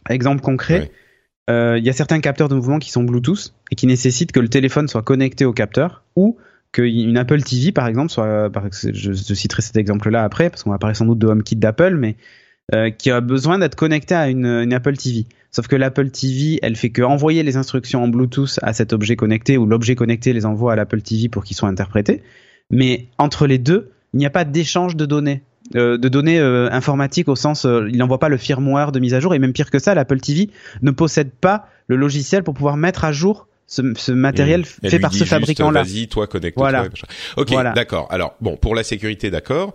[0.09, 0.90] Exemple concret,
[1.50, 4.40] euh, il y a certains capteurs de mouvement qui sont Bluetooth et qui nécessitent que
[4.40, 6.38] le téléphone soit connecté au capteur ou
[6.72, 10.79] qu'une Apple TV par exemple soit, je, je citerai cet exemple-là après parce qu'on va
[10.79, 12.16] parler sans doute de HomeKit d'Apple, mais
[12.74, 15.27] euh, qui a besoin d'être connecté à une, une, Apple TV.
[15.50, 19.16] Sauf que l'Apple TV, elle fait que envoyer les instructions en Bluetooth à cet objet
[19.16, 22.22] connecté ou l'objet connecté les envoie à l'Apple TV pour qu'ils soient interprétés
[22.70, 25.42] mais entre les deux, il n'y a pas d'échange de données.
[25.74, 29.14] Euh, de données euh, informatiques au sens euh, il n'envoie pas le firmware de mise
[29.14, 30.50] à jour et même pire que ça l'Apple TV
[30.83, 34.88] ne possède pas le logiciel pour pouvoir mettre à jour ce, matériel mmh.
[34.90, 35.83] fait par ce fabricant-là.
[35.83, 36.70] Vas-y, toi, connecte-toi.
[36.70, 36.88] Voilà.
[37.38, 38.07] Ok, d'accord.
[38.11, 39.72] Alors, bon, pour la sécurité, d'accord.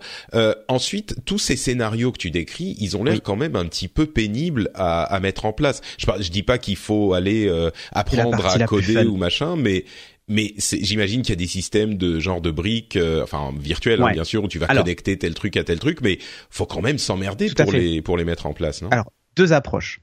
[0.68, 4.06] ensuite, tous ces scénarios que tu décris, ils ont l'air quand même un petit peu
[4.06, 5.80] pénibles à, à mettre en place.
[5.98, 7.52] Je, je dis pas qu'il faut aller
[7.90, 9.84] apprendre à coder ou machin, mais
[10.30, 14.12] mais j'imagine qu'il y a des systèmes de genre de briques, euh, enfin virtuels hein,
[14.12, 16.18] bien sûr, où tu vas connecter tel truc à tel truc, mais
[16.50, 18.88] faut quand même s'emmerder pour les pour les mettre en place, non?
[18.90, 20.00] Alors deux approches.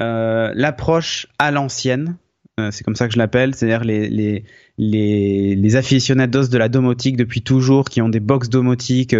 [0.00, 2.16] Euh, L'approche à l'ancienne,
[2.58, 4.44] euh, c'est comme ça que je l'appelle, c'est-à-dire les, les,
[4.78, 9.14] les, les aficionados de la domotique depuis toujours qui ont des box domotiques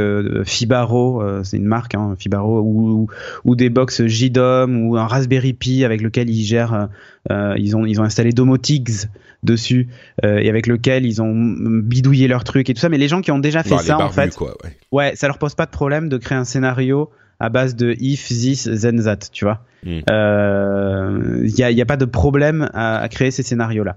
[0.44, 3.09] Fibaro, c'est une marque, hein, Fibaro, ou,
[3.44, 6.88] ou, des box JDOM ou un Raspberry Pi avec lequel ils gèrent,
[7.29, 9.09] ils ont ils ont installé Domotics
[9.42, 9.88] dessus
[10.22, 12.88] et avec lequel ils ont bidouillé leurs trucs et tout ça.
[12.88, 14.50] Mais les gens qui ont déjà fait ça, en fait, ouais.
[14.92, 18.29] ouais, ça leur pose pas de problème de créer un scénario à base de if,
[18.29, 19.64] this, then that, tu vois.
[19.83, 20.03] Il mm.
[20.11, 23.96] euh, y, a, y, a, pas de problème à, à créer ces scénarios-là.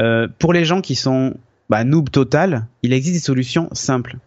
[0.00, 1.34] Euh, pour les gens qui sont
[1.70, 4.18] bah, noob total, il existe des solutions simples.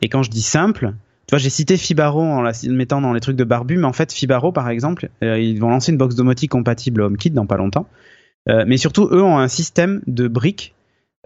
[0.00, 0.94] Et quand je dis simple,
[1.26, 3.92] tu vois, j'ai cité Fibaro en la mettant dans les trucs de barbu, mais en
[3.92, 7.56] fait, Fibaro, par exemple, euh, ils vont lancer une box domotique compatible HomeKit dans pas
[7.56, 7.88] longtemps.
[8.48, 10.74] Euh, mais surtout, eux ont un système de briques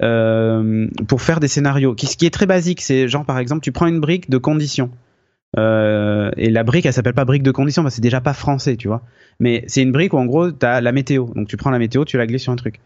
[0.03, 2.81] euh, pour faire des scénarios, ce qui est très basique.
[2.81, 4.91] C'est genre, par exemple, tu prends une brique de conditions.
[5.59, 8.35] Euh, et la brique, elle s'appelle pas brique de condition, parce que c'est déjà pas
[8.35, 9.03] français, tu vois.
[9.41, 11.27] Mais c'est une brique où en gros, tu as la météo.
[11.35, 12.81] Donc tu prends la météo, tu la glisses sur un truc.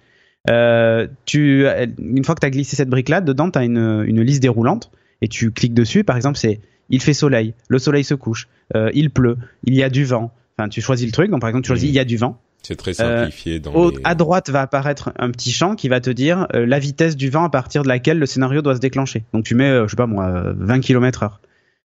[1.26, 1.66] Tu,
[1.98, 4.90] une fois que tu as glissé cette brique-là, dedans, tu as une, une liste déroulante
[5.20, 6.04] et tu cliques dessus.
[6.04, 8.48] Par exemple, c'est il fait soleil, le soleil se couche,
[8.92, 10.32] il pleut, il y a du vent.
[10.58, 11.30] Enfin, tu choisis le truc.
[11.30, 12.38] Donc par exemple, tu choisis il y a du vent.
[12.62, 13.60] C'est très simplifié.
[13.60, 17.30] dans À droite va apparaître un petit champ qui va te dire la vitesse du
[17.30, 19.24] vent à partir de laquelle le scénario doit se déclencher.
[19.32, 21.40] Donc tu mets, je sais pas moi, 20 km heure.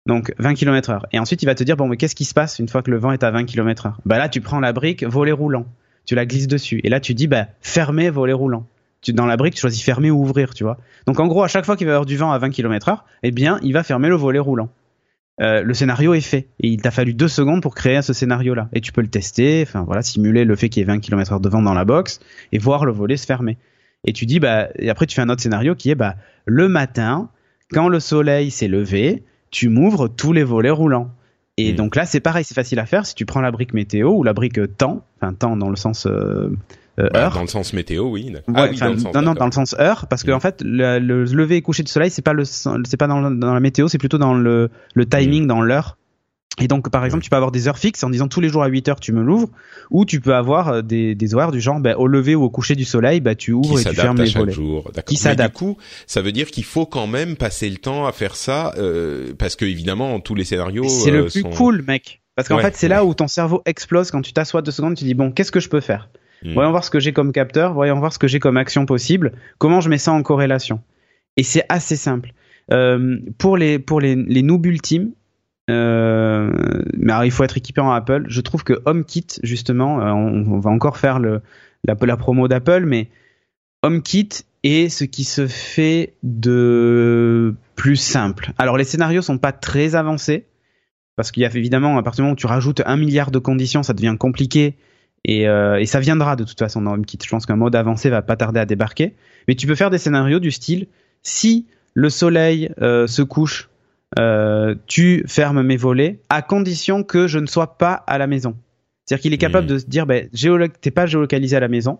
[0.05, 1.05] Donc 20 km heure.
[1.11, 2.91] Et ensuite, il va te dire, bon, mais qu'est-ce qui se passe une fois que
[2.91, 3.97] le vent est à 20 km heure?
[4.05, 5.65] Bah là, tu prends la brique volet roulant.
[6.05, 6.81] Tu la glisses dessus.
[6.83, 8.67] Et là, tu dis, bah, fermer volet roulant.
[9.01, 10.77] Tu, dans la brique, tu choisis fermer ou ouvrir, tu vois.
[11.07, 12.89] Donc en gros, à chaque fois qu'il va y avoir du vent à 20 km
[12.89, 14.69] heure, eh bien, il va fermer le volet roulant.
[15.41, 16.49] Euh, le scénario est fait.
[16.59, 18.69] Et il t'a fallu deux secondes pour créer ce scénario-là.
[18.73, 21.33] Et tu peux le tester, enfin voilà, simuler le fait qu'il y ait 20 km
[21.33, 22.19] heure de vent dans la box
[22.51, 23.57] et voir le volet se fermer.
[24.05, 26.15] Et tu dis, bah, et après tu fais un autre scénario qui est, bah,
[26.45, 27.29] le matin,
[27.71, 31.09] quand le soleil s'est levé, tu m'ouvres tous les volets roulants.
[31.57, 31.75] Et Mm.
[31.77, 33.05] donc là, c'est pareil, c'est facile à faire.
[33.05, 36.05] Si tu prends la brique météo ou la brique temps, enfin temps dans le sens
[36.05, 36.49] euh,
[36.99, 37.33] euh, Bah, heure.
[37.33, 38.31] dans le sens météo, oui.
[38.31, 39.13] Ouais, ah oui, dans le sens.
[39.15, 40.35] non, non, dans le sens heure, parce que Mm.
[40.35, 43.19] en fait, le, le lever et coucher du soleil, c'est pas le, c'est pas dans,
[43.21, 45.09] le- dans la météo, c'est plutôt dans le, le Mm.
[45.09, 45.97] timing, dans l'heure.
[46.61, 48.61] Et donc, par exemple, tu peux avoir des heures fixes en disant tous les jours
[48.61, 49.49] à 8 heures tu me l'ouvres,
[49.89, 52.51] ou tu peux avoir euh, des, des horaires du genre, ben, au lever ou au
[52.51, 54.51] coucher du soleil, ben, tu ouvres et tu fermes à les volets.
[54.51, 54.91] jour.
[55.07, 55.55] Qui s'adapte.
[55.55, 58.71] Du coup, ça veut dire qu'il faut quand même passer le temps à faire ça,
[58.77, 60.87] euh, parce que évidemment, tous les scénarios.
[60.87, 62.21] C'est le plus sont- cool, mec.
[62.35, 64.93] Parce qu'en Ouais, fait, c'est là où ton cerveau explose quand tu t'assois deux secondes,
[64.95, 66.09] tu dis bon, qu'est-ce que je peux faire?
[66.43, 66.53] Mm.
[66.53, 69.33] Voyons voir ce que j'ai comme capteur, voyons voir ce que j'ai comme action possible,
[69.57, 70.81] comment je mets ça en corrélation.
[71.37, 72.33] Et c'est assez simple.
[72.71, 75.11] Euh, pour les pour les, les ultimes,
[75.69, 76.51] euh,
[76.97, 78.25] mais alors, il faut être équipé en Apple.
[78.27, 83.09] Je trouve que HomeKit, justement, euh, on, va encore faire la promo d'Apple, mais
[83.81, 84.29] HomeKit
[84.63, 88.51] est ce qui se fait de plus simple.
[88.57, 90.45] Alors les scénarios sont pas très avancés
[91.17, 93.39] parce qu'il y a évidemment à partir du moment où tu rajoutes un milliard de
[93.39, 94.75] conditions, ça devient compliqué
[95.25, 97.19] et, euh, et ça viendra de toute façon dans HomeKit.
[97.23, 99.13] Je pense qu'un mode avancé va pas tarder à débarquer,
[99.47, 100.87] mais tu peux faire des scénarios du style
[101.21, 103.69] si le soleil euh, se couche,
[104.19, 108.55] euh, tu fermes mes volets à condition que je ne sois pas à la maison.
[109.05, 111.99] C'est-à-dire qu'il est capable de se dire, ben, géolo- t'es pas géolocalisé à la maison,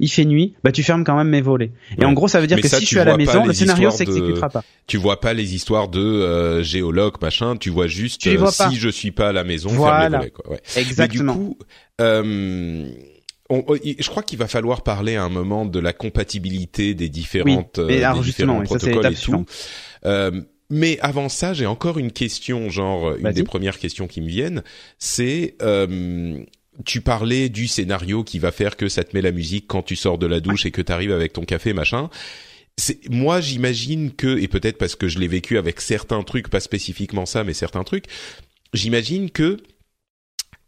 [0.00, 1.70] il fait nuit, bah tu fermes quand même mes volets.
[1.96, 2.06] Et Ouais.
[2.06, 3.52] en gros, ça veut dire Mais que ça, si je suis à la maison, le
[3.52, 4.64] scénario de- s'exécutera pas.
[4.86, 7.56] Tu vois pas les histoires de euh, géologue machin.
[7.56, 10.08] Tu vois juste Tu euh, si je suis pas à la maison, ferme Voilà.
[10.08, 10.30] les volets.
[10.30, 10.50] Quoi.
[10.50, 10.60] Ouais.
[10.76, 11.34] Exactement.
[11.34, 11.58] Mais du coup,
[12.00, 12.88] euh,
[13.50, 17.08] on- on- je crois qu'il va falloir parler à un moment de la compatibilité des
[17.08, 19.44] différentes, Oui, euh, alors des justement, différents protocoles et tout.
[20.06, 24.28] Euh, mais avant ça, j'ai encore une question, genre une des premières questions qui me
[24.28, 24.62] viennent,
[24.98, 26.42] c'est euh,
[26.84, 29.96] tu parlais du scénario qui va faire que ça te met la musique quand tu
[29.96, 32.10] sors de la douche et que tu arrives avec ton café machin.
[33.08, 37.26] Moi j'imagine que et peut-être parce que je l'ai vécu avec certains trucs, pas spécifiquement
[37.26, 38.06] ça, mais certains trucs,
[38.72, 39.58] j'imagine que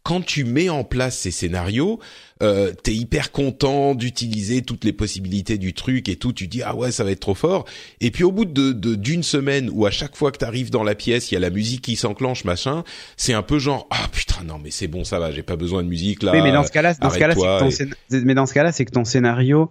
[0.07, 1.99] quand tu mets en place ces scénarios,
[2.41, 6.31] euh, t'es hyper content d'utiliser toutes les possibilités du truc et tout.
[6.31, 7.65] Tu dis ah ouais ça va être trop fort.
[7.99, 10.83] Et puis au bout de de- d'une semaine où à chaque fois que t'arrives dans
[10.85, 12.85] la pièce il y a la musique qui s'enclenche machin,
[13.17, 15.83] c'est un peu genre ah putain non mais c'est bon ça va j'ai pas besoin
[15.83, 16.31] de musique là.
[16.31, 18.45] oui, mais dans ce cas-là, dans ce cas-là, c'est que ton arrête-toi scén- mais dans
[18.45, 19.69] ce cas-là, c'est que ton scénario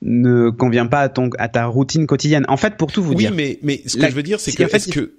[0.00, 2.44] ne convient pas à ton à ta routine quotidienne.
[2.48, 4.40] En fait, pour tout vous oui dire, mais mais ce que La- je veux dire
[4.40, 5.14] c'est si, que en fait, est-ce il- que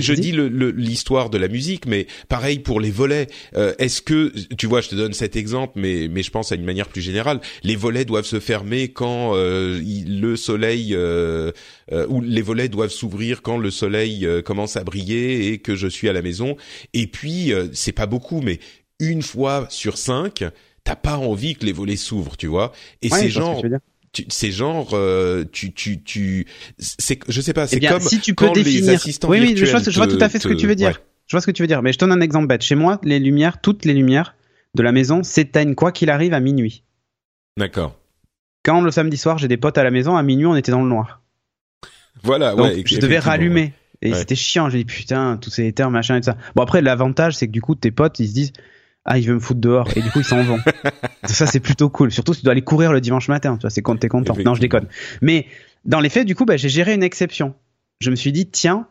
[0.00, 3.26] je dis le- le- l'histoire de la musique, mais pareil pour les volets.
[3.54, 6.54] Euh, Est-ce que tu vois, je te donne cet exemple, mais mais je pense à
[6.54, 7.40] une manière plus générale.
[7.62, 11.52] Les volets doivent se fermer quand euh, il- le soleil euh,
[11.92, 15.74] euh, ou les volets doivent s'ouvrir quand le soleil euh, commence à briller et que
[15.76, 16.56] je suis à la maison.
[16.94, 18.58] Et puis euh, c'est pas beaucoup, mais
[19.00, 20.44] une fois sur cinq,
[20.82, 22.72] t'as pas envie que les volets s'ouvrent, tu vois.
[23.02, 23.40] Et Ouais, c'est je
[24.28, 26.46] c'est genre euh, tu tu tu
[26.78, 29.28] c'est je sais pas c'est Eh bien, comme si tu peux quand les définir, assistants
[29.28, 30.88] oui, oui, je vois, je tout à fait ce que tu veux dire.
[30.88, 30.94] ouais.
[31.26, 32.62] Je vois ce que tu veux dire, mais je te donne un exemple bête.
[32.62, 34.34] Chez moi, les lumières, toutes les lumières
[34.74, 36.82] de la maison s'éteignent quoi qu'il arrive à minuit.
[37.56, 37.96] D'accord.
[38.62, 40.82] Quand le samedi soir, j'ai des potes à la maison, à minuit, on était dans
[40.82, 41.22] le noir.
[42.22, 42.82] Voilà, Donc, ouais.
[42.86, 43.72] je devais rallumer.
[44.02, 44.18] Et Ouais.
[44.18, 44.68] c'était chiant.
[44.68, 46.36] J'ai dit, putain, tous ces éthers, machin et tout ça.
[46.54, 48.52] Bon, après, l'avantage, c'est que du coup, tes potes, ils se disent,
[49.04, 49.88] ah, il veut me foutre dehors.
[49.96, 50.58] Et du coup, ils s'en vont.
[51.24, 52.10] ça, c'est plutôt cool.
[52.10, 53.56] Surtout si tu dois aller courir le dimanche matin.
[53.56, 54.34] Tu vois, c'est quand t'es content.
[54.44, 54.86] Non, je déconne.
[55.20, 55.46] Mais,
[55.84, 57.54] dans les faits, du coup, bah, j'ai géré une exception.
[58.00, 58.86] Je me suis dit, tiens,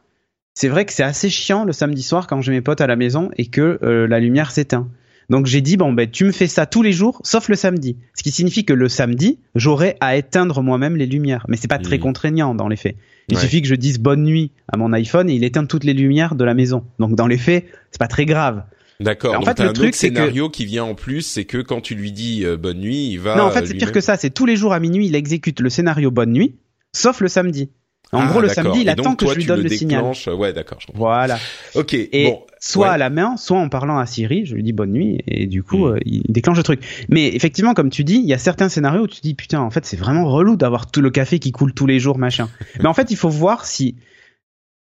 [0.54, 2.96] c'est vrai que c'est assez chiant le samedi soir quand j'ai mes potes à la
[2.96, 4.88] maison et que euh, la lumière s'éteint.
[5.30, 7.98] Donc j'ai dit bon ben tu me fais ça tous les jours sauf le samedi.
[8.14, 11.46] Ce qui signifie que le samedi j'aurai à éteindre moi-même les lumières.
[11.48, 12.02] Mais c'est pas très Mhm.
[12.04, 12.98] contraignant dans les faits.
[13.30, 13.42] Il Ouais.
[13.42, 16.36] suffit que je dise bonne nuit à mon iPhone et il éteint toutes les lumières
[16.36, 16.84] de la maison.
[17.00, 18.64] Donc dans les faits c'est pas très grave.
[19.04, 19.36] D'accord.
[19.36, 21.58] En Donc fait, le un truc, c'est que- scénario qui vient en plus, c'est que
[21.60, 23.36] quand tu lui dis euh, bonne nuit, il va.
[23.36, 24.18] non en fait euh, c'est pire que ça.
[24.18, 26.56] C'est tous les jours à minuit il exécute le scénario bonne nuit
[26.94, 27.70] sauf le samedi.
[28.12, 30.02] En Ah, gros le samedi il attend que toi, je lui donne le, signal.
[30.02, 30.78] déclenches- Ouais, d'accord.
[30.94, 31.40] Voilà.
[31.74, 31.96] Ok.
[31.96, 32.42] Et bon.
[32.60, 32.94] soit ouais.
[32.94, 35.64] à la main, soit en parlant à Siri, je lui dis bonne nuit et du
[35.64, 35.94] coup Mm.
[35.94, 36.82] euh, il déclenche le truc.
[37.10, 39.72] Mais effectivement, comme tu dis, il y a certains scénarios où tu dis putain, en
[39.72, 42.50] fait c'est vraiment relou d'avoir tout le café qui coule tous les jours, machin.
[42.80, 43.96] Mais en fait, il faut voir si.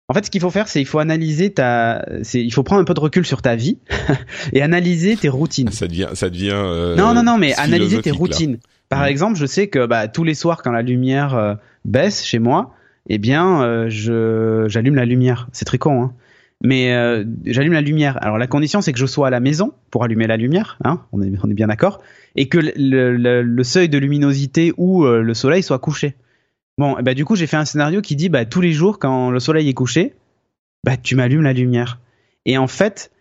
[0.07, 2.81] En fait, ce qu'il faut faire, c'est il faut analyser ta, c'est il faut prendre
[2.81, 3.79] un peu de recul sur ta vie
[4.53, 5.71] et analyser tes routines.
[5.71, 6.51] Ça devient, ça devient.
[6.53, 8.15] euh, non, non, non, mais analyser tes là.
[8.17, 8.57] routines.
[8.87, 9.07] Par Mm.
[9.07, 12.75] exemple, je sais que bah, tous les soirs, quand la lumière euh, baisse chez moi,
[13.09, 15.47] eh bien, euh, je j'allume la lumière.
[15.53, 16.13] C'est très con, hein.
[16.63, 18.17] Mais euh, j'allume la lumière.
[18.23, 20.77] Alors la condition, c'est que je sois à la maison pour allumer la lumière.
[20.85, 21.99] Hein on, est, on est bien d'accord.
[22.35, 26.15] Et que le, le- le seuil de luminosité où euh, le soleil soit couché.
[26.77, 29.29] Bon, ben, du coup, j'ai fait un scénario qui dit bah, tous les jours, quand
[29.31, 30.13] le soleil est couché,
[30.83, 31.99] bah, tu m'allumes la lumière.
[32.45, 33.11] Et en fait,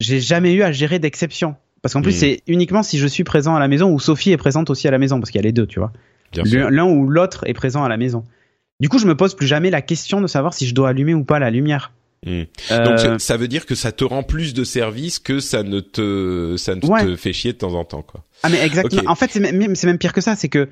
[0.00, 1.56] j'ai jamais eu à gérer d'exception.
[1.82, 2.18] Parce qu'en plus, Mm.
[2.18, 4.90] c'est uniquement si je suis présent à la maison ou Sophie est présente aussi à
[4.90, 5.92] la maison, parce qu'il y a les deux, tu vois.
[6.34, 8.24] L'un ou l'autre est présent à la maison.
[8.80, 11.14] Du coup, je me pose plus jamais la question de savoir si je dois allumer
[11.14, 11.92] ou pas la lumière.
[12.26, 12.42] Hmm.
[12.70, 16.56] Donc ça veut dire que ça te rend plus de services que ça ne te
[16.56, 18.24] ça ne te fait chier de temps en temps quoi.
[18.42, 19.08] Ah mais exactement.
[19.08, 20.68] En fait c'est même c'est même pire que ça, c'est que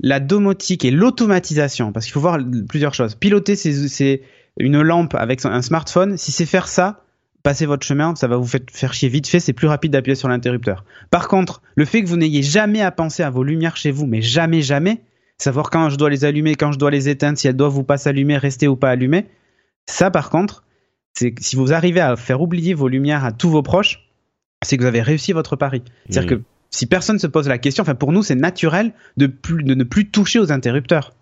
[0.00, 3.14] la domotique et l'automatisation parce qu'il faut voir plusieurs choses.
[3.14, 4.22] Piloter c'est
[4.58, 7.04] une lampe avec un smartphone, si c'est faire ça,
[7.42, 10.28] passez votre chemin, ça va vous faire chier vite fait, c'est plus rapide d'appuyer sur
[10.28, 10.84] l'interrupteur.
[11.10, 14.06] Par contre, le fait que vous n'ayez jamais à penser à vos lumières chez vous,
[14.06, 15.02] mais jamais, jamais,
[15.38, 17.82] savoir quand je dois les allumer, quand je dois les éteindre, si elles doivent ou
[17.82, 19.26] pas s'allumer, rester ou pas allumées,
[19.86, 20.64] ça par contre,
[21.12, 24.08] c'est si vous arrivez à faire oublier vos lumières à tous vos proches,
[24.64, 25.82] c'est que vous avez réussi votre pari.
[26.08, 26.40] C'est-à-dire mmh.
[26.40, 29.74] que si personne se pose la question, enfin pour nous c'est naturel de, plus, de
[29.74, 31.12] ne plus toucher aux interrupteurs.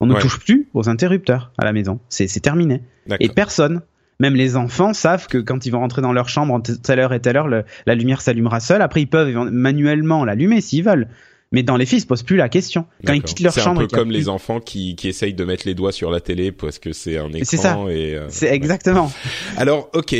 [0.00, 1.98] On ne touche plus aux interrupteurs à la maison.
[2.08, 2.82] C'est terminé.
[3.20, 3.80] Et personne,
[4.20, 7.20] même les enfants savent que quand ils vont rentrer dans leur chambre, telle heure et
[7.20, 8.82] telle heure, la lumière s'allumera seule.
[8.82, 11.08] Après, ils peuvent manuellement l'allumer s'ils veulent.
[11.52, 12.86] Mais dans les filles, ils se posent plus la question.
[13.06, 15.44] Quand ils quittent leur chambre, c'est un peu comme les enfants qui, qui essayent de
[15.44, 17.44] mettre les doigts sur la télé parce que c'est un écran.
[17.44, 17.78] C'est ça.
[17.78, 19.12] Euh, c'est exactement.
[19.56, 20.16] Alors, ok,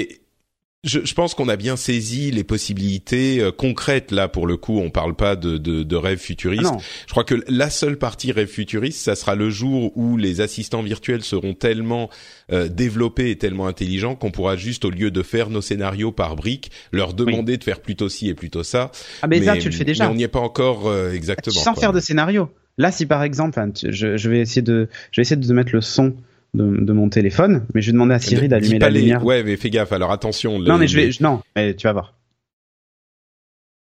[0.85, 4.79] je, je, pense qu'on a bien saisi les possibilités euh, concrètes là pour le coup.
[4.79, 6.71] On parle pas de, de, de rêve futuriste.
[6.73, 10.41] Ah je crois que la seule partie rêve futuriste, ça sera le jour où les
[10.41, 12.11] assistants virtuels seront tellement
[12.53, 16.37] euh, développés et tellement intelligents qu'on pourra juste au lieu de faire nos scénarios par
[16.37, 18.91] briques, leur demander de faire plutôt ci et plutôt ça.
[19.23, 20.05] Ah mais, ça tu le fais déjà.
[20.05, 21.61] Mais on n'y est pas encore euh, exactement.
[21.61, 22.51] Sans faire de scénario.
[22.77, 25.81] Là, si par exemple, je, je, vais essayer de, je vais essayer de mettre le
[25.81, 26.15] son
[26.55, 29.25] de, mon téléphone, mais je vais demander à Siri d'allumer la lumière.
[29.25, 29.93] Ouais, mais fais gaffe.
[29.93, 30.59] Alors attention.
[30.59, 31.11] Non, mais je vais.
[31.21, 32.15] Non, mais tu vas voir.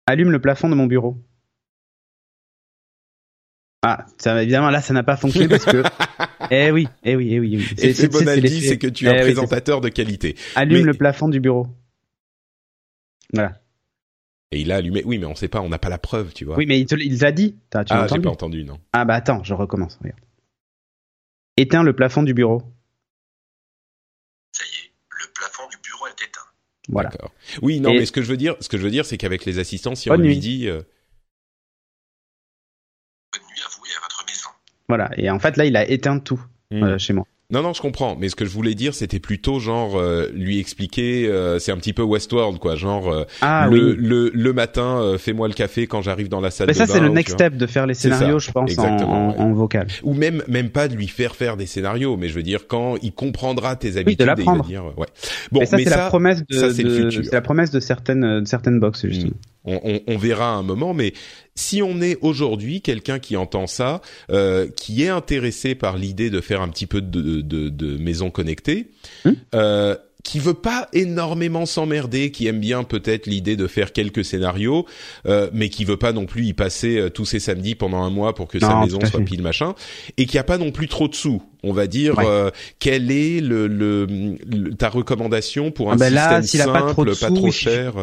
[0.05, 1.17] Allume le plafond de mon bureau.
[3.83, 5.83] Ah, ça, évidemment là, ça n'a pas fonctionné parce que.
[6.51, 7.75] eh oui, eh oui, eh oui, eh oui.
[7.77, 10.35] C'est c'est c'est que tu es un eh présentateur de qualité.
[10.55, 11.67] Allume le plafond du bureau.
[13.33, 13.59] Voilà.
[14.51, 15.03] Et il a allumé.
[15.05, 16.55] Oui, mais on sait pas, on n'a pas la preuve, tu vois.
[16.55, 17.55] Oui, mais il te l'a dit.
[17.73, 18.79] As, tu ah, j'ai pas entendu, non.
[18.93, 19.97] Ah bah attends, je recommence.
[20.01, 20.19] Regarde.
[21.57, 22.61] Éteins le plafond du bureau.
[24.51, 26.41] Ça y est, le plafond du bureau est éteint.
[26.89, 27.09] Voilà.
[27.61, 29.43] Oui, non, mais ce que je veux dire, ce que je veux dire, c'est qu'avec
[29.45, 30.69] les assistants, si on lui dit.
[30.69, 30.81] Euh,
[33.33, 34.49] Bonne nuit à vous et à votre maison.
[34.87, 35.09] Voilà.
[35.17, 36.41] Et en fait, là, il a éteint tout
[36.71, 36.83] hmm.
[36.83, 37.25] euh, chez moi.
[37.49, 38.17] Non, non, je comprends.
[38.19, 41.27] Mais ce que je voulais dire, c'était plutôt genre euh, lui expliquer.
[41.27, 42.75] Euh, c'est un petit peu Westworld, quoi.
[42.75, 46.67] Genre euh, ah, le, le, le matin, fais-moi le café quand j'arrive dans la salle.
[46.67, 49.53] Mais de ça, c'est le next step de faire les scénarios, je pense, en, en,
[49.53, 49.87] vocal.
[50.03, 52.97] Ou même même pas de lui faire faire des scénarios, mais je veux dire quand
[53.01, 54.65] il comprendra tes habitudes, oui, de l'apprendre.
[54.65, 55.07] dire ouais.
[55.53, 59.05] Bon, mais ça, c'est la promesse de, c'est la promesse de certaines de certaines box
[59.07, 59.31] justement.
[59.31, 61.13] Hmm on, verra un moment, mais
[61.57, 66.39] si on est aujourd'hui quelqu'un qui entend ça, euh, qui est intéressé par l'idée de
[66.39, 68.91] faire un petit peu de, de, de maison connectée,
[69.25, 69.31] hmm.
[69.55, 74.85] euh, qui veut pas énormément s'emmerder, qui aime bien peut-être l'idée de faire quelques scénarios,
[75.25, 78.09] euh, mais qui veut pas non plus y passer euh, tous ses samedis pendant un
[78.09, 79.73] mois pour que sa maison soit pile machin,
[80.17, 81.41] et qui a pas non plus trop de sous.
[81.63, 86.65] On va dire euh, quelle est le, le, ta recommandation pour un ah ben système
[86.65, 87.93] simple, pas trop, pas trop cher.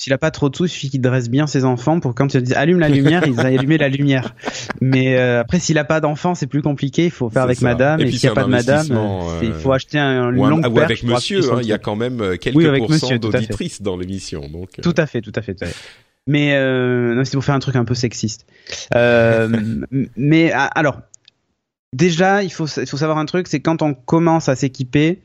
[0.00, 2.14] Euh s'il a pas trop de sous, il suffit qu'il dresse bien ses enfants pour
[2.14, 4.34] quand tu dis allume la lumière, ils allumer la lumière.
[4.80, 7.06] Mais euh, après, s'il a pas d'enfants, c'est plus compliqué.
[7.06, 8.00] Il faut faire avec madame.
[8.00, 8.86] Et, s'il n'y a pas de madame,
[9.42, 11.52] il faut acheter un long ou avec monsieur.
[11.52, 14.48] Hein, il y a quand même euh, quelques oui, pourcents d'auditrices dans l'émission.
[14.48, 14.82] Donc euh.
[14.82, 15.54] tout à fait, tout à fait.
[15.54, 15.76] Tout à fait.
[16.26, 18.46] Mais euh, c'est pour faire un truc un peu sexiste.
[18.94, 19.48] Euh,
[20.16, 21.00] mais ah, alors,
[21.92, 25.20] déjà, il faut, il faut savoir un truc, c'est quand on commence à s'équiper,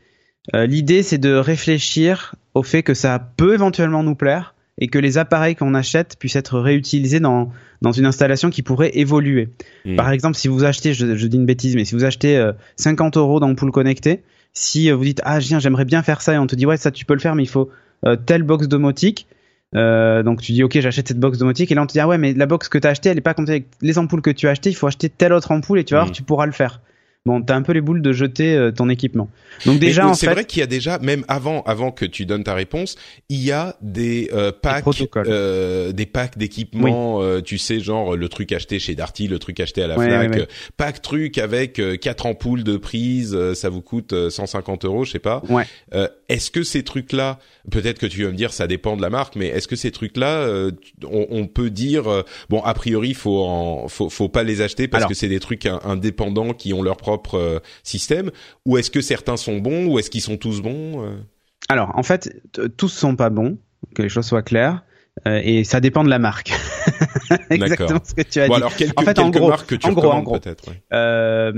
[0.53, 5.17] l'idée c'est de réfléchir au fait que ça peut éventuellement nous plaire, et que les
[5.17, 9.49] appareils qu'on achète puissent être réutilisés dans, dans une installation qui pourrait évoluer.
[9.85, 9.95] Hmm.
[9.95, 13.19] Par exemple, si vous achetez, je, dis une bêtise, mais si vous achetez 50 euh,
[13.21, 16.55] euros d'ampoule connectée, si euh, vous dites ah j'aimerais bien faire ça et on te
[16.55, 17.69] dit ouais ça tu peux le faire mais il faut
[18.05, 19.27] euh, telle box domotique,
[19.73, 22.17] donc tu dis ok j'achète cette box domotique et là on te dit ah ouais
[22.17, 24.29] mais la box que tu as achetée elle est pas comptée avec les ampoules que
[24.29, 26.13] tu as achetées, il faut acheter telle autre ampoule et tu vas voir hmm.
[26.13, 26.81] tu pourras le faire
[27.25, 29.29] bon, t'as un peu les boules de jeter euh, ton équipement.
[29.65, 32.53] Donc déjà, c'est vrai qu'il y a déjà, même avant, avant que tu donnes ta
[32.53, 32.95] réponse,
[33.29, 34.85] il y a des euh, packs,
[35.15, 37.21] euh, des packs d'équipement.
[37.21, 40.47] Euh, tu sais, genre le truc acheté chez Darty, le truc acheté à la Fnac,
[40.77, 45.41] pack truc avec quatre ampoules de prise, ça vous coûte 150 euros, je sais pas.
[45.49, 45.65] Ouais.
[46.29, 47.39] Est-ce que ces trucs-là,
[47.71, 49.91] peut-être que tu vas me dire, ça dépend de la marque, mais est-ce que ces
[49.91, 50.69] trucs-là,
[51.03, 55.05] on, on, peut dire, bon, a priori, faut en, faut, faut pas les acheter parce
[55.05, 58.31] que c'est des trucs indépendants qui ont leur propre euh, système
[58.65, 61.15] Ou est-ce que certains sont bons Ou est-ce qu'ils sont tous bons euh?
[61.69, 62.41] Alors, en fait,
[62.77, 63.57] tous sont pas bons,
[63.95, 64.83] que les choses soient claires.
[65.27, 66.53] Euh, et ça dépend de la marque.
[67.49, 68.53] Exactement ce que tu as dit.
[68.53, 70.39] Alors quelques, en fait, en gros, marques que tu en gros, en gros.
[70.39, 70.65] peut-être.
[70.93, 71.51] Euh,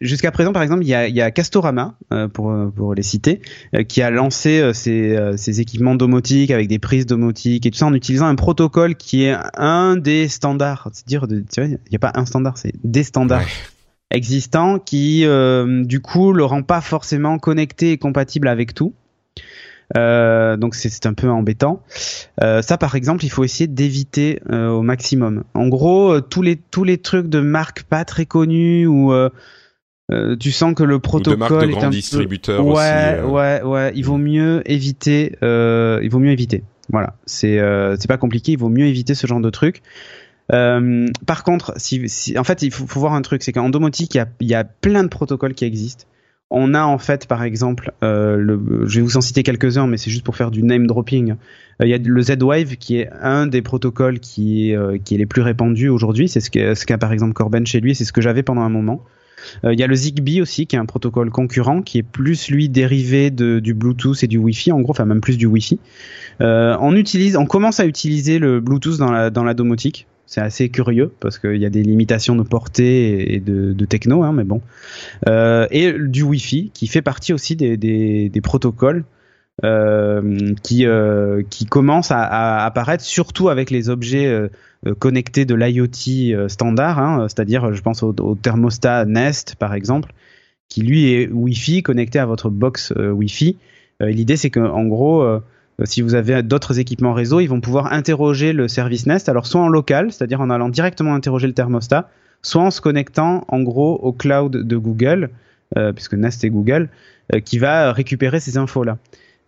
[0.00, 3.02] Jusqu'à présent, par exemple, il y a, il y a Castorama euh, pour pour les
[3.02, 3.40] citer,
[3.88, 7.94] qui a lancé ses, ses équipements domotiques avec des prises domotiques et tout ça en
[7.94, 10.88] utilisant un protocole qui est un des standards.
[10.92, 13.46] C'est dire, de, il n'y a pas un standard, c'est des standards
[14.14, 18.94] existant qui euh, du coup le rend pas forcément connecté et compatible avec tout.
[19.96, 21.82] Euh, donc c'est un peu embêtant.
[22.42, 25.44] Euh, ça par exemple, il faut essayer d'éviter euh, au maximum.
[25.54, 29.28] En gros, euh, tous les tous les trucs de marques pas très connues ou euh,
[30.10, 32.70] euh, tu sens que le de protocole marques de est un distributeurs peu...
[32.70, 32.76] aussi.
[32.78, 33.26] ouais, euh.
[33.26, 33.92] ouais, ouais.
[33.94, 35.36] Il vaut mieux éviter.
[35.42, 36.62] euh, il vaut mieux éviter.
[36.90, 38.52] Voilà, c'est euh, c'est pas compliqué.
[38.52, 39.82] Il vaut mieux éviter ce genre de trucs.
[40.52, 43.70] Euh, par contre, si, si- en fait, il faut, faut voir un truc, c'est qu'en
[43.70, 46.04] domotique, il y a, il y a plein de protocoles qui existent.
[46.56, 50.10] On a en fait, par exemple, euh, je vais vous en citer quelques-uns, mais c'est
[50.10, 51.32] juste pour faire du name dropping.
[51.32, 55.16] Euh, il y a le Z-Wave qui est un des protocoles qui est, euh, est
[55.16, 56.28] les plus répandus aujourd'hui.
[56.28, 59.02] C'est ce qu'a par exemple Corben chez lui, c'est ce que j'avais pendant un moment.
[59.64, 62.70] Il y a le Zigbee aussi, qui est un protocole concurrent, qui est plus lui
[62.70, 65.78] dérivé du Bluetooth et du Wi-Fi, en gros, enfin même plus du Wi-Fi.
[66.40, 70.06] On utilise, on commence à utiliser le Bluetooth dans la domotique.
[70.26, 74.32] C'est assez curieux parce qu'il y a des limitations de portée et de, techno, hein,
[74.32, 74.62] mais bon.
[75.28, 79.04] Euh, et du Wi-Fi qui fait partie aussi des, protocoles
[79.62, 84.50] euh, qui euh, qui commencent à, apparaître surtout avec les objets
[84.98, 90.12] connectés de l'IoT standard, hein, c'est-à-dire je pense au, au thermostat Nest par exemple,
[90.68, 93.58] qui lui est Wi-Fi connecté à votre box Wi-Fi.
[94.00, 95.22] L'idée c'est que en gros
[95.82, 99.60] si vous avez d'autres équipements réseau, ils vont pouvoir interroger le service Nest, alors soit
[99.60, 102.08] en local, c'est-à-dire en allant directement interroger le thermostat,
[102.42, 105.30] soit en se connectant en gros au cloud de Google,
[105.76, 106.88] euh, puisque Nest est Google,
[107.34, 108.98] euh, qui va récupérer ces infos-là.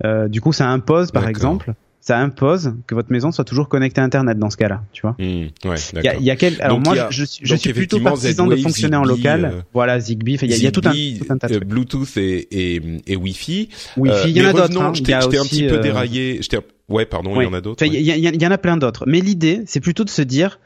[0.04, 1.74] Euh, du coup, ça impose, par exemple,
[2.06, 5.16] ça impose que votre maison soit toujours connectée à Internet dans ce cas-là, tu vois.
[5.18, 6.62] Hmm, ouais, Il y a, y a quel...
[6.62, 9.44] Alors Donc, moi, a- je, suis- je donc, suis plutôt partisan de fonctionner en local.
[9.44, 11.54] euh, voilà, Zigbee, il y a, il y a tout un, tout un tas de
[11.54, 11.68] euh, trucs.
[11.68, 13.70] Bluetooth et, et, et Wi-Fi.
[13.96, 14.80] Wi-Fi, Euh, il y en a d'autres.
[14.80, 14.92] hein.
[14.94, 16.40] Je t'ai un petit peu déraillé.
[16.88, 17.44] Ouais, pardon, il Ouais.
[17.46, 17.84] y en a d'autres.
[17.84, 18.00] Il ouais.
[18.00, 19.02] y, en a plein d'autres.
[19.08, 20.60] Mais l'idée, c'est plutôt de se dire,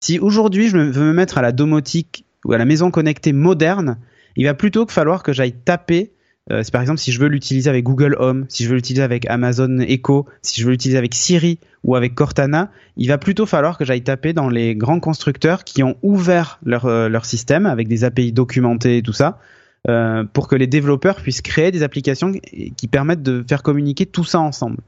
[0.00, 3.98] si aujourd'hui je veux me mettre à la domotique ou à la maison connectée moderne,
[4.36, 6.12] il va plutôt falloir que j'aille taper.
[6.52, 9.02] Euh, c'est par exemple si je veux l'utiliser avec Google Home, si je veux l'utiliser
[9.02, 13.46] avec Amazon Echo, si je veux l'utiliser avec Siri ou avec Cortana, il va plutôt
[13.46, 17.66] falloir que j'aille taper dans les grands constructeurs qui ont ouvert leur, euh, leur système
[17.66, 19.40] avec des API documentés et tout ça,
[19.88, 22.32] euh, pour que les développeurs puissent créer des applications
[22.76, 24.78] qui permettent de faire communiquer tout ça ensemble.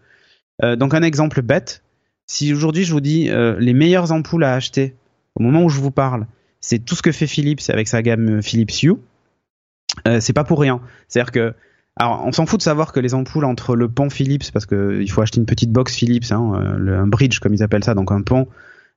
[0.60, 1.84] Donc un exemple bête,
[2.26, 3.30] si aujourd'hui je vous dis
[3.60, 4.96] les meilleures ampoules à acheter
[5.36, 6.26] au moment où je vous parle,
[6.60, 8.96] c'est tout ce que fait Philips avec sa gamme Philips Hue,
[10.06, 10.80] euh, c'est pas pour rien.
[11.08, 11.54] C'est-à-dire que
[12.00, 15.00] alors, on s'en fout de savoir que les ampoules entre le pont Philips, parce que
[15.00, 17.82] il faut acheter une petite box Philips, hein, euh, le- un bridge comme ils appellent
[17.82, 18.46] ça, donc un pont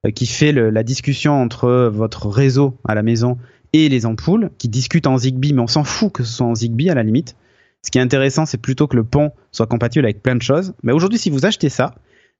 [0.05, 3.39] euh, qui fait le- la discussion entre votre réseau à la maison
[3.73, 6.53] et les ampoules, qui discutent en Zigbee, mais on s'en fout que ce soit en
[6.53, 7.35] Zigbee à la limite.
[7.83, 10.73] Ce qui est intéressant, c'est plutôt que le pont soit compatible avec plein de choses.
[10.83, 11.95] Mais aujourd'hui, si vous achetez ça,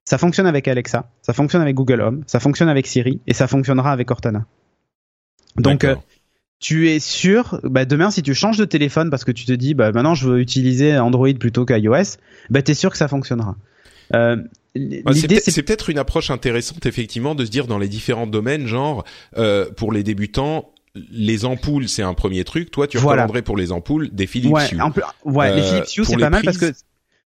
[0.05, 3.47] ça fonctionne avec Alexa, ça fonctionne avec Google Home, ça fonctionne avec Siri et ça
[3.47, 4.45] fonctionnera avec Cortana.
[5.57, 5.95] Donc, euh.
[6.61, 9.73] Tu es sûr, bah, demain, si tu changes de téléphone parce que tu te dis,
[9.73, 12.17] bah, maintenant je veux utiliser Android plutôt qu'iOS,
[12.49, 13.55] bah, tu es sûr que ça fonctionnera.
[14.15, 14.37] Euh,
[15.03, 15.27] Bah, c'est
[15.63, 19.03] peut-être- une approche intéressante effectivement de se dire dans les différents domaines, genre
[19.37, 20.69] euh, pour les débutants,
[21.11, 22.71] les ampoules c'est un premier truc.
[22.71, 23.23] Toi, tu Voilà.
[23.23, 24.79] recommanderais pour les ampoules des Philips ouais, Hue.
[25.25, 26.71] ouais, les Euh, Philips Hue c'est pas mal parce que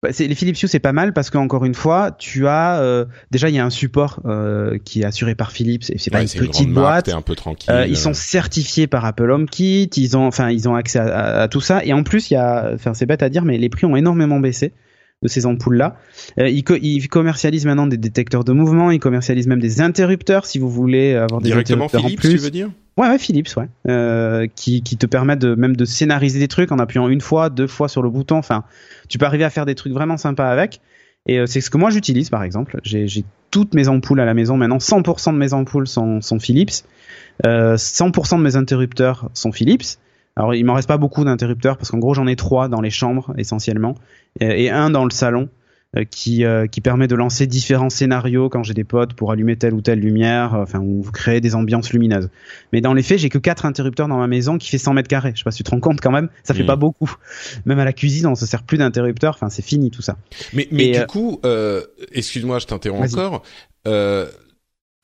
[0.08, 3.54] les Philips Hue c'est pas mal parce qu'encore une fois tu as euh, déjà il
[3.54, 6.46] y a un support euh, qui est assuré par Philips et c'est pas Ouais, une
[6.48, 7.70] petite boîte un peu tranquille.
[7.72, 11.42] Euh, ils sont certifiés par Apple HomeKit, ils ont, enfin, ils ont accès à, à-
[11.42, 11.84] à tout ça.
[11.84, 13.94] Et en plus, il y a, enfin, c'est bête à dire, mais les prix ont
[13.96, 14.72] énormément baissé
[15.22, 15.96] de ces ampoules-là.
[16.38, 20.46] Euh, ils, co- ils commercialisent maintenant des détecteurs de mouvement, ils commercialisent même des interrupteurs
[20.46, 22.30] si vous voulez avoir des directement interrupteurs Philips, en plus.
[22.38, 22.70] tu veux dire?
[22.98, 23.68] Ouais, ouais, Philips, ouais.
[23.88, 27.48] Euh, qui, qui te permettent de, même de scénariser des trucs en appuyant une fois,
[27.48, 28.36] deux fois sur le bouton.
[28.36, 28.64] Enfin,
[29.08, 30.80] tu peux arriver à faire des trucs vraiment sympas avec.
[31.26, 32.78] Et euh, c'est ce que moi j'utilise, par exemple.
[32.82, 34.78] J'ai j'ai toutes mes ampoules à la maison maintenant.
[34.78, 36.84] 100% de mes ampoules sont, sont Philips.
[37.46, 39.98] Euh, 100% de mes interrupteurs sont Philips.
[40.36, 42.90] Alors, il m'en reste pas beaucoup d'interrupteurs parce qu'en gros, j'en ai trois dans les
[42.90, 43.94] chambres essentiellement
[44.40, 45.48] et, et un dans le salon
[45.94, 49.56] euh, qui euh, qui permet de lancer différents scénarios quand j'ai des potes pour allumer
[49.56, 52.30] telle ou telle lumière, euh, enfin ou créer des ambiances lumineuses.
[52.72, 55.08] Mais dans les faits, j'ai que quatre interrupteurs dans ma maison qui fait 100 mètres
[55.08, 55.32] carrés.
[55.34, 56.66] Je sais pas si tu te rends compte quand même, ça fait Mhm.
[56.66, 57.14] pas beaucoup.
[57.66, 59.34] Même à la cuisine, on se sert plus d'interrupteurs.
[59.34, 60.16] Enfin, c'est fini tout ça.
[60.54, 61.42] Mais, mais Et, du coup,
[62.12, 63.42] excuse-moi, je t'interromps encore.
[63.86, 64.28] Euh,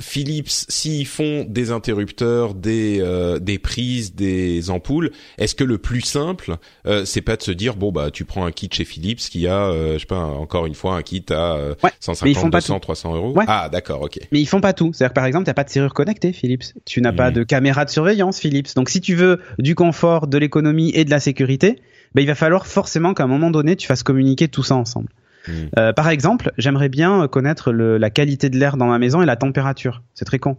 [0.08, 6.02] Philips, s'ils font des interrupteurs, des euh, des prises, des ampoules, est-ce que le plus
[6.02, 9.18] simple, euh, c'est pas de se dire bon bah tu prends un kit chez Philips
[9.18, 12.30] qui a, euh, je sais pas, encore une fois un kit à euh, Ouais, mais
[12.30, 12.80] ils 150, font pas 200, tout.
[12.80, 13.32] 300 euros?
[13.32, 13.44] Ouais.
[13.48, 14.20] Ah d'accord, ok.
[14.30, 14.92] Mais ils font pas tout.
[14.94, 16.62] C'est-à-dire par exemple, t'as pas de serrure connectée, Philips.
[16.84, 17.34] Tu n'as pas Mhm.
[17.36, 18.76] de caméra de surveillance, Philips.
[18.76, 21.80] Donc si tu veux du confort, de l'économie et de la sécurité,
[22.14, 25.08] ben, il va falloir forcément qu'à un moment donné, tu fasses communiquer tout ça ensemble.
[25.48, 25.70] Mhm.
[25.78, 29.36] Euh, par exemple, j'aimerais bien connaître la qualité de l'air dans ma maison et la
[29.36, 30.02] température.
[30.14, 30.56] C'est très con.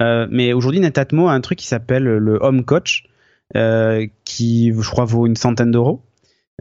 [0.00, 3.04] Euh, mais aujourd'hui, Netatmo a un truc qui s'appelle le Home Coach,
[3.56, 6.02] euh, qui, je crois, vaut une centaine d'euros.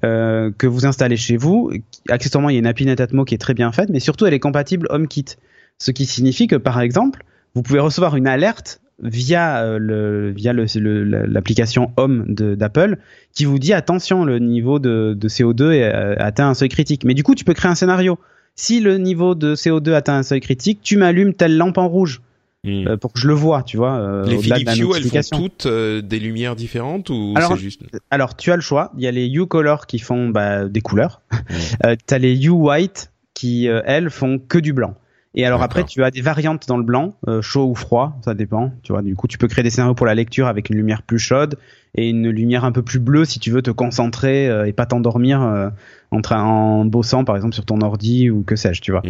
[0.01, 1.72] que vous installez chez vous.
[2.09, 4.34] Accessoirement, il y a une appli Netatmo qui est très bien faite, mais surtout elle
[4.34, 5.36] est compatible HomeKit.
[5.78, 10.53] Ce qui signifie que par exemple, vous pouvez recevoir une alerte via euh, le via
[10.53, 12.97] le- le- l'application Home d'Apple
[13.33, 17.03] qui vous dit attention le niveau de, de CO2 est, euh, atteint un seuil critique.
[17.05, 18.19] Mais du coup, tu peux créer un scénario.
[18.55, 22.21] Si le niveau de CO2 atteint un seuil critique, tu m'allumes telle lampe en rouge
[22.65, 22.89] Hmm.
[22.89, 23.95] euh, pour que je le vois, tu vois.
[23.99, 27.83] euh, les Philips Hue, elles font toutes euh, des lumières différentes ou Alors, c'est juste
[28.11, 28.91] Alors, tu as le choix.
[28.97, 31.21] Il y a les Hue Color qui font bah, des couleurs.
[31.31, 31.35] Mm.
[31.85, 34.95] Euh, tu as les Hue White qui, euh, elles, font que du blanc.
[35.36, 38.34] Et alors après, tu as des variantes dans le blanc, euh, chaud ou froid, ça
[38.34, 38.71] dépend.
[38.82, 41.03] Tu vois, du coup, tu peux créer des scénarios pour la lecture avec une lumière
[41.03, 41.55] plus chaude
[41.93, 44.88] et une lumière un peu plus bleue si tu veux te concentrer euh, et pas
[44.88, 45.69] t'endormir euh,
[46.09, 49.01] en, train- en bossant, par exemple, sur ton ordi ou que sais-je, tu vois.
[49.01, 49.07] Mm.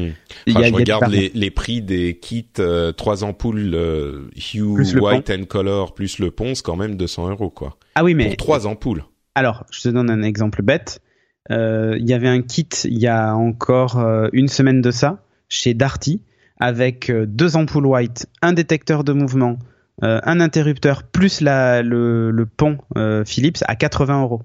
[0.47, 2.45] Y Enfin, a- il y a je regarde les, les prix des kits
[2.97, 3.73] trois ampoules
[4.35, 7.77] Hue Plus White and Color plus le pont, c'est quand même 200 euros quoi.
[7.95, 9.03] Ah oui, mais Pour trois ampoules.
[9.35, 10.99] Alors, je te donne un exemple bête.
[11.49, 13.97] Il y avait un kit il y a encore
[14.33, 16.21] une semaine de ça chez Darty
[16.59, 19.57] avec euh, deux ampoules white, un détecteur de mouvement,
[20.03, 24.41] euh, un interrupteur plus la, le, le pont euh, Philips à 80 euros.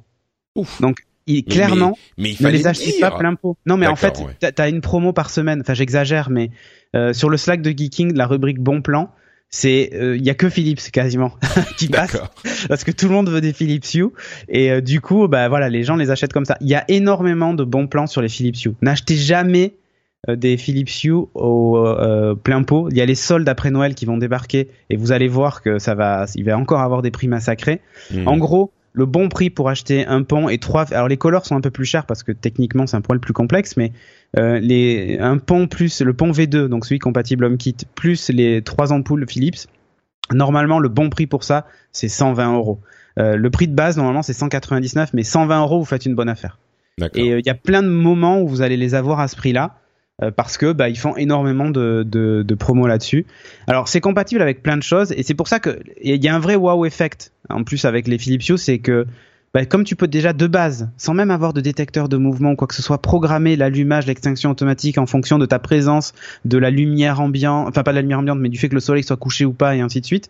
[0.56, 0.80] Ouf.
[0.80, 3.56] Donc, il, clairement, Mais il ne fallait les achetez pas plein pot.
[3.66, 4.36] Non, mais en fait, ouais.
[4.38, 5.60] t'as- t'as une promo par semaine.
[5.62, 6.50] Enfin, j'exagère, mais
[6.94, 9.10] euh, sur le Slack de Geeking, la rubrique Bon Plan,
[9.48, 11.32] c'est euh, il y a que Philips quasiment
[11.78, 12.16] qui passe
[12.68, 14.08] parce que tout le monde veut des Philips Hue
[14.48, 16.84] et euh, du coup bah voilà les gens les achètent comme ça il y a
[16.88, 19.83] énormément de bons plans sur les Philips Hue n'achetez jamais euh,
[20.28, 22.88] des Philips Hue au euh, plein pot.
[22.90, 25.78] Il y a les soldes après Noël qui vont débarquer et vous allez voir que
[25.78, 27.80] ça va il va encore avoir des prix massacrés.
[28.10, 28.28] Mm.
[28.28, 31.56] en gros le bon prix pour acheter un pont et trois alors les colors sont
[31.56, 33.92] un peu plus chers parce que techniquement c'est un poil plus complexe mais
[34.38, 38.92] euh, les un pont plus le pont V2 donc celui compatible HomeKit plus les trois
[38.92, 39.66] ampoules Philips
[40.32, 42.80] normalement le bon prix pour ça c'est 120 euros.
[43.18, 46.28] Euh, le prix de base normalement c'est 199 mais 120 euros vous faites une bonne
[46.28, 46.58] affaire.
[47.14, 49.34] Et euh, il y a plein de moments où vous allez les avoir à ce
[49.34, 49.76] prix-là
[50.22, 53.26] euh, parce que bah, ils font énormément de, de, de promos là-dessus.
[53.66, 56.34] Alors c'est compatible avec plein de choses et c'est pour ça que il y a
[56.34, 59.06] un vrai wow effect en plus avec les Philips Hue, c'est que
[59.54, 62.56] bah, comme tu peux déjà de base, sans même avoir de détecteur de mouvement ou
[62.56, 66.12] quoi que ce soit, programmer l'allumage, l'extinction automatique en fonction de ta présence,
[66.44, 68.80] de la lumière ambiante, enfin pas de la lumière ambiante, mais du fait que le
[68.80, 70.28] soleil soit couché ou pas et ainsi de suite,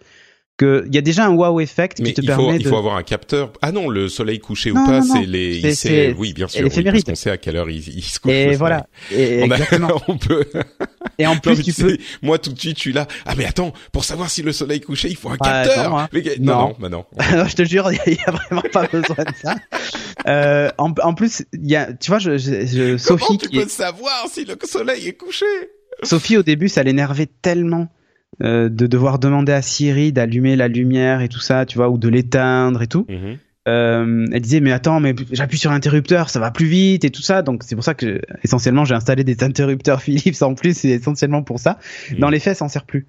[0.57, 2.63] que il y a déjà un wow effect Mais qui te il faut, permet il
[2.65, 3.53] de faut avoir un capteur.
[3.61, 5.75] Ah non, le soleil couché Non, ou pas, c'est les.
[5.75, 8.21] C'est- il oui, bien sûr, oui, parce qu'on sait à quelle heure il, il se
[8.21, 8.31] couche.
[8.33, 8.87] et voilà.
[9.11, 10.01] Et, On, a- exactement.
[10.07, 10.45] on peut.
[11.19, 13.07] Et en plus tu peux moi tout de suite, je suis là.
[13.27, 15.91] Ah mais attends, pour savoir si le soleil est couché, il faut un Ah, capteur.
[15.91, 16.09] non, hein.
[16.13, 16.61] Non, Non.
[16.69, 17.05] non, bah non.
[17.37, 19.57] Non, je te jure, il y, a vraiment pas besoin de ça.
[20.27, 23.49] Euh, en, en plus, il y a, tu vois, je, je- je- Sophie, Comment tu
[23.49, 25.45] qui peux est- savoir si le soleil est couché?
[26.03, 27.89] Sophie au début, ça l'énervait tellement
[28.43, 31.99] euh, de devoir demander à Siri d'allumer la lumière et tout ça, tu vois, ou
[31.99, 33.07] de l'éteindre et tout.
[33.09, 33.39] Mhm.
[33.67, 37.23] Euh, elle disait mais attends, mais j'appuie sur l'interrupteur, ça va plus vite et tout
[37.23, 37.41] ça.
[37.41, 41.43] Donc c'est pour ça que essentiellement j'ai installé des interrupteurs Philips en plus, c'est essentiellement
[41.43, 41.79] pour ça.
[42.13, 42.19] Mhm.
[42.19, 43.07] Dans les faits, ça en sert plus.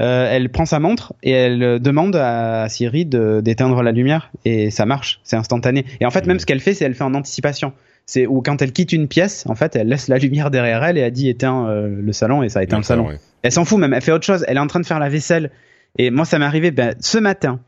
[0.00, 4.86] Euh, elle prend sa montre et elle demande à Siri d'éteindre la lumière et ça
[4.86, 5.86] marche, c'est instantané.
[6.00, 6.40] Et en fait, même Mhm.
[6.40, 7.72] ce qu'elle fait, c'est elle fait en anticipation.
[8.06, 10.98] C'est ou quand elle quitte une pièce, en fait, elle laisse la lumière derrière elle
[10.98, 13.08] et elle dit éteins euh, le salon et ça éteint le salon.
[13.08, 13.18] ouais.
[13.42, 14.44] Elle s'en fout même, elle fait autre chose.
[14.48, 15.50] Elle est en train de faire la vaisselle.
[15.98, 17.60] Et moi, ça m'est arrivé ben, ce matin.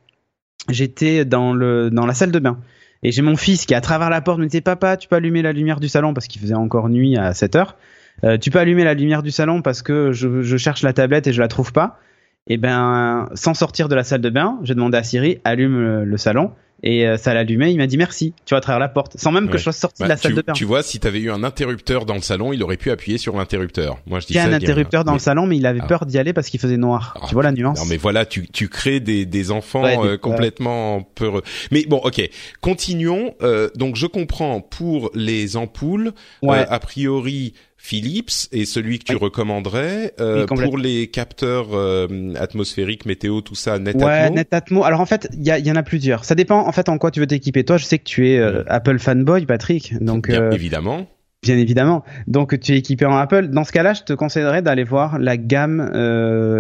[0.71, 2.59] J'étais dans le dans la salle de bain
[3.03, 5.43] et j'ai mon fils qui à travers la porte me disait papa, tu peux allumer
[5.43, 6.15] la lumière du salon?
[6.15, 7.77] Parce qu'il faisait encore nuit à 7 heures.
[8.23, 11.27] Euh, tu peux allumer la lumière du salon parce que je, je cherche la tablette
[11.27, 11.99] et je la trouve pas.
[12.47, 16.05] Et ben, sans sortir de la salle de bain, j'ai demandé à Siri allume le,
[16.05, 16.53] le salon
[16.87, 17.73] et euh, ça l'allumait.
[17.73, 18.33] Il m'a dit merci.
[18.45, 20.17] Tu vois à travers la porte, sans même que je sois sorti Bah, de la
[20.17, 20.53] salle tu, de bain.
[20.53, 23.37] tu vois, si t'avais eu un interrupteur dans le salon, il aurait pu appuyer sur
[23.37, 23.99] l'interrupteur.
[24.07, 24.49] Moi, je dis Il y a ça.
[24.51, 25.87] un interrupteur dans le salon, mais il avait Ah.
[25.87, 27.17] peur d'y aller parce qu'il faisait noir.
[27.21, 29.97] Ah, tu vois la nuance Non mais voilà, tu, tu crées des, des enfants Ouais,
[29.97, 31.43] des- euh, complètement peureux.
[31.71, 32.29] Mais bon, ok,
[32.61, 33.35] continuons.
[33.43, 36.13] Euh, donc je comprends pour les ampoules,
[36.43, 36.59] Ouais.
[36.59, 37.55] euh, a priori
[37.85, 39.19] Philips est celui que tu Oui.
[39.21, 40.15] recommanderais.
[40.19, 44.07] Euh, Oui, pour les capteurs euh, atmosphériques, météo, tout ça, Netatmo.
[44.07, 44.85] Ouais, Netatmo.
[44.85, 46.25] Alors en fait, il y, en a plusieurs.
[46.25, 47.63] Ça dépend en fait en quoi tu veux t'équiper.
[47.63, 48.65] Toi, je sais que tu es euh, Mm.
[48.69, 50.03] Apple fanboy, Patrick.
[50.03, 51.07] Donc Bien évidemment.
[51.43, 52.05] bien évidemment.
[52.27, 53.49] Donc tu es équipé en Apple.
[53.49, 55.83] Dans ce cas-là, je te conseillerais d'aller voir la gamme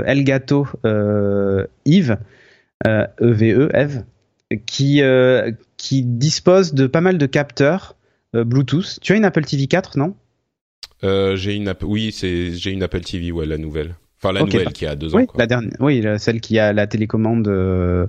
[0.04, 2.18] Elgato euh, Eve,
[2.86, 4.02] euh, EVE, Eve,
[4.66, 5.00] qui
[5.78, 7.96] qui dispose de pas mal de capteurs
[8.34, 8.98] Bluetooth.
[9.00, 10.14] Tu as une Apple TV 4, non?
[11.02, 13.94] Euh, j'ai une oui, c'est j'ai une Apple TV, ouais, la nouvelle.
[14.22, 15.18] Enfin la nouvelle qui a deux ans.
[15.18, 15.38] Oui, quoi.
[15.38, 15.72] la dernière.
[15.80, 18.06] Oui, celle qui a la télécommande euh,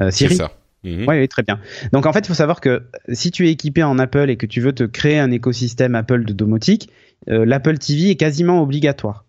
[0.00, 0.36] euh, C'est Siri.
[0.36, 0.52] ça.
[0.84, 1.06] Mhm.
[1.08, 1.58] Oui, oui, très bien.
[1.92, 4.46] Donc en fait, il faut savoir que si tu es équipé en Apple et que
[4.46, 6.90] tu veux te créer un écosystème Apple de domotique,
[7.28, 9.24] euh, l'Apple TV est quasiment obligatoire.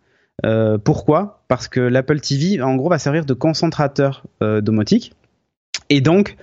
[0.45, 1.43] Euh, pourquoi?
[1.47, 5.13] Parce que l'Apple TV, en gros, va servir de concentrateur euh, domotique.
[5.89, 6.37] Et donc,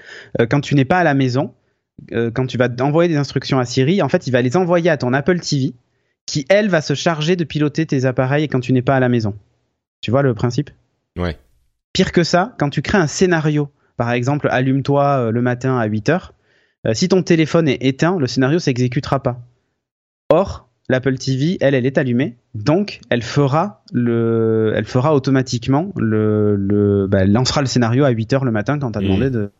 [0.50, 1.54] quand tu n'es pas à la maison,
[2.10, 4.96] quand tu vas envoyer des instructions à Siri, en fait, il va les envoyer à
[4.96, 5.72] ton Apple TV,
[6.26, 9.08] qui elle va se charger de piloter tes appareils quand tu n'es pas à la
[9.08, 9.34] maison.
[10.00, 10.70] Tu vois le principe?
[11.16, 11.38] Ouais.
[11.92, 15.86] Pire que ça, quand tu crées un scénario, par exemple, allume-toi euh, le matin à
[15.86, 16.34] 8 heures,
[16.86, 19.40] euh, si ton téléphone est éteint, le scénario s'exécutera pas.
[20.28, 26.56] Or, l'Apple TV, elle, elle est allumée, donc elle fera le, elle fera automatiquement le,
[26.56, 29.04] le bah, elle lancera le scénario à 8 heures le matin quand t'as Mmh.
[29.04, 29.50] demandé de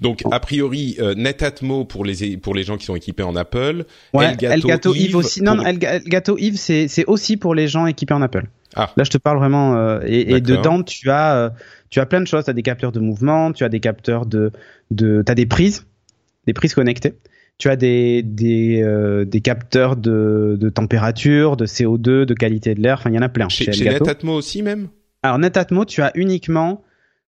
[0.00, 3.84] Donc a priori euh, Netatmo pour les pour les gens qui sont équipés en Apple,
[4.12, 5.42] Ouais, Elgato, Eve aussi.
[5.42, 8.44] Non, pour- non, Elga- Elgato Eve, c'est c'est aussi pour les gens équipés en Apple.
[8.76, 8.90] Ah.
[8.96, 9.76] Là, je te parle vraiment.
[9.76, 11.50] euh, et, dedans, tu as euh,
[11.90, 12.44] tu as plein de choses.
[12.44, 14.50] Tu as des capteurs de mouvement, tu as des capteurs de
[14.90, 15.86] de t'as des prises,
[16.46, 17.14] des prises connectées.
[17.56, 18.84] Tu as des des
[19.26, 22.98] des capteurs de de température, de CO2, de qualité de l'air.
[22.98, 23.48] Enfin, il y en a plein.
[23.48, 24.04] Chez, chez chez Elgato.
[24.06, 24.88] Netatmo aussi même?
[25.22, 26.82] Alors Netatmo, tu as uniquement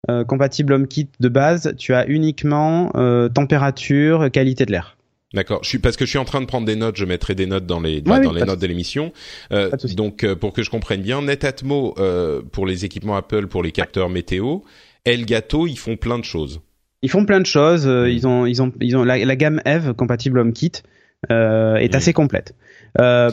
[0.09, 1.73] euh, compatible HomeKit de base.
[1.77, 4.97] Tu as uniquement euh, température, qualité de l'air.
[5.33, 5.59] D'accord.
[5.63, 6.95] Je suis parce que je suis en train de prendre des notes.
[6.95, 9.11] Je mettrai des notes dans les Ouais, oui, dans les de notes de l'émission.
[9.51, 13.61] Euh, donc euh, pour que je comprenne bien, Netatmo euh, pour les équipements Apple pour
[13.61, 14.59] les capteurs météo,
[15.03, 16.61] Elgato ils font plein de choses.
[17.01, 17.83] Ils font plein de choses.
[17.83, 20.81] Ils ont, ils ont, ils ont la, la gamme Eve compatible HomeKit
[21.29, 22.55] est assez complète.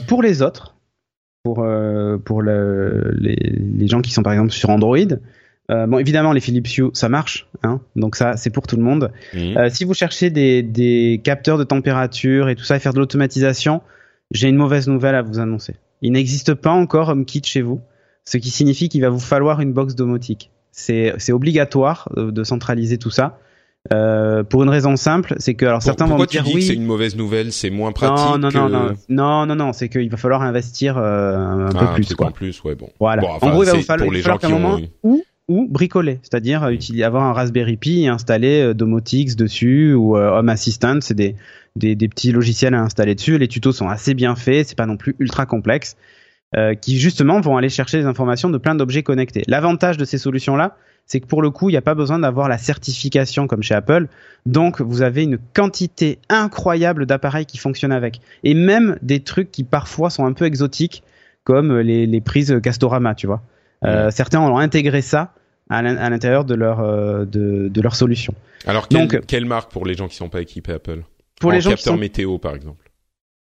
[0.09, 0.75] Pour les autres,
[1.45, 1.64] pour
[2.25, 4.99] pour le, les, les gens qui sont par exemple sur Android,
[5.70, 8.82] euh, bon évidemment les Philips Hue ça marche, hein, donc ça c'est pour tout le
[8.82, 9.10] monde.
[9.34, 12.98] Euh, si vous cherchez des, des capteurs de température et tout ça et faire de
[12.98, 13.80] l'automatisation,
[14.30, 15.76] j'ai une mauvaise nouvelle à vous annoncer.
[16.02, 17.80] Il n'existe pas encore HomeKit chez vous,
[18.24, 20.50] ce qui signifie qu'il va vous falloir une box domotique.
[20.72, 23.38] C'est c'est obligatoire de centraliser tout ça.
[23.92, 26.54] Euh, pour une raison simple, c'est que alors Pour- certains vont me dire oui.
[26.54, 28.16] que c'est une mauvaise nouvelle C'est moins pratique.
[28.16, 31.70] non, non, non, non, non, non, non, c'est qu'il va falloir investir euh, un Ah,
[31.70, 32.04] peu un plus.
[32.06, 32.28] truc quoi.
[32.28, 32.88] en plus, ouais bon.
[32.98, 33.20] Voilà.
[33.20, 35.66] Bon, enfin, en gros, il va vous falloir, pour les gens un moment ont- ou
[35.68, 40.49] bricoler, c'est-à-dire euh, avoir un Raspberry Pi et installer euh, Domotix dessus ou euh, Home
[40.49, 41.36] Assistant, c'est des,
[41.76, 43.36] des des petits logiciels à installer dessus.
[43.38, 45.97] Les tutos sont assez bien faits, c'est pas non plus ultra complexe,
[46.80, 49.42] qui justement vont aller chercher les informations de plein d'objets connectés.
[49.49, 52.49] L'avantage de ces solutions-là, c'est que pour le coup, il n'y a pas besoin d'avoir
[52.49, 54.07] la certification comme chez Apple.
[54.47, 58.20] Donc, vous avez une quantité incroyable d'appareils qui fonctionnent avec.
[58.45, 61.03] Et même des trucs qui parfois sont un peu exotiques,
[61.42, 63.42] comme les, les prises Castorama, tu vois.
[63.85, 65.35] Euh, Certains ont intégré ça
[65.70, 68.35] à l'in- à l'intérieur de leur, euh, de, de leur solution.
[68.66, 71.03] Alors quelle, Donc- quelle marque pour les gens qui sont pas équipés Apple
[71.41, 72.91] Pour En les gens qui capteur sont météo par exemple.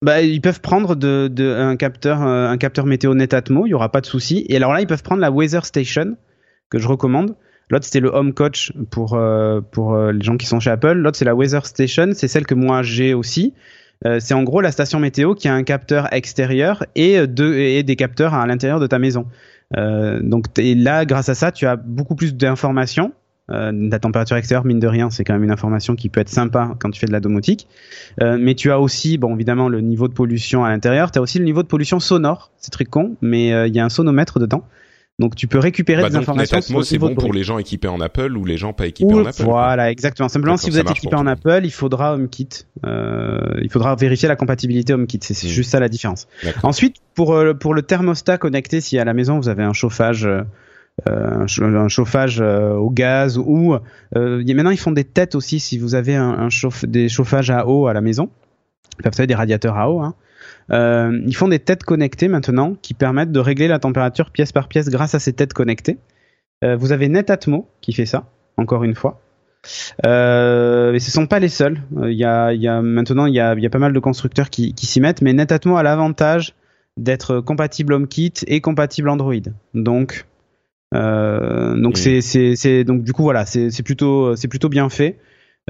[0.03, 3.75] Bah, ils peuvent prendre de, de, un capteur, euh, un capteur météo Netatmo, il y
[3.75, 4.45] aura pas de souci.
[4.49, 6.17] Et alors là, ils peuvent prendre la Weather Station
[6.71, 7.37] que je recommande.
[7.71, 10.93] L'autre c'était le Home Coach pour euh, pour euh, les gens qui sont chez Apple.
[10.95, 13.55] L'autre c'est la Weather Station, c'est celle que moi j'ai aussi.
[14.05, 17.57] Euh, c'est en gros la station météo qui a un capteur extérieur et euh, deux
[17.57, 19.27] et des capteurs à l'intérieur de ta maison.
[19.77, 23.13] Euh, donc t'es- là, grâce à ça, tu as beaucoup plus d'informations.
[23.51, 26.29] Euh, la température extérieure, mine de rien, c'est quand même une information qui peut être
[26.29, 27.67] sympa quand tu fais de la domotique.
[28.21, 31.11] Euh, mais tu as aussi, bon, évidemment, le niveau de pollution à l'intérieur.
[31.11, 32.51] Tu as aussi le niveau de pollution sonore.
[32.59, 34.63] C'est très con, mais euh, il y a un sonomètre dedans.
[35.19, 37.87] Donc tu peux récupérer Bah, des donc informations Netatmo c'est bon pour les gens équipés
[37.89, 39.43] en Apple ou les gens pas équipés Ou- en Apple.
[39.45, 40.29] Voilà, exactement.
[40.29, 41.27] Simplement, si vous êtes équipé en.
[41.27, 42.49] Apple, il faudra HomeKit.
[42.87, 45.21] Euh, il faudra vérifier la compatibilité HomeKit.
[45.23, 45.51] C'est c'est Mm.
[45.51, 46.27] juste ça la différence.
[46.63, 50.27] Ensuite, pour euh, pour le thermostat connecté, si à la maison vous avez un chauffage,
[50.27, 50.43] euh,
[51.07, 53.77] un, cha- un chauffage euh, au gaz ou
[54.15, 57.67] maintenant ils font des têtes aussi si vous avez un, un chauffe, des chauffages à
[57.69, 58.31] eau à la maison.
[58.99, 60.01] Ils peuvent faire des radiateurs à eau.
[60.01, 60.15] Hein.
[60.71, 64.69] Euh, ils font des têtes connectées maintenant qui permettent de régler la température pièce par
[64.69, 65.99] pièce grâce à ces têtes connectées.
[66.65, 69.21] Euh, vous avez Netatmo qui fait ça, encore une fois.
[70.07, 71.81] Euh, et ce sont pas les seuls.
[71.97, 73.93] Euh, y, a, il y a maintenant il y a, il y a pas mal
[73.93, 76.55] de constructeurs qui, qui s'y mettent, mais Netatmo a l'avantage
[76.97, 79.35] d'être compatible HomeKit et compatible Android.
[79.75, 80.27] Donc
[80.95, 85.19] euh, donc c'est donc du coup voilà c'est c'est plutôt c'est plutôt bien fait.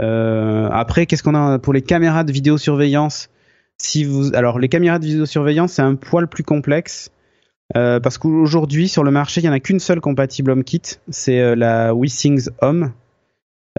[0.01, 3.29] Euh, après qu'est-ce qu'on a pour les caméras de vidéosurveillance?
[4.35, 7.11] Alors les caméras de vidéosurveillance c'est un poil plus complexe.
[7.75, 11.41] Euh, parce qu'aujourd'hui sur le marché il y en a qu'une seule compatible HomeKit, c'est
[11.41, 12.93] euh, la WeSings Home.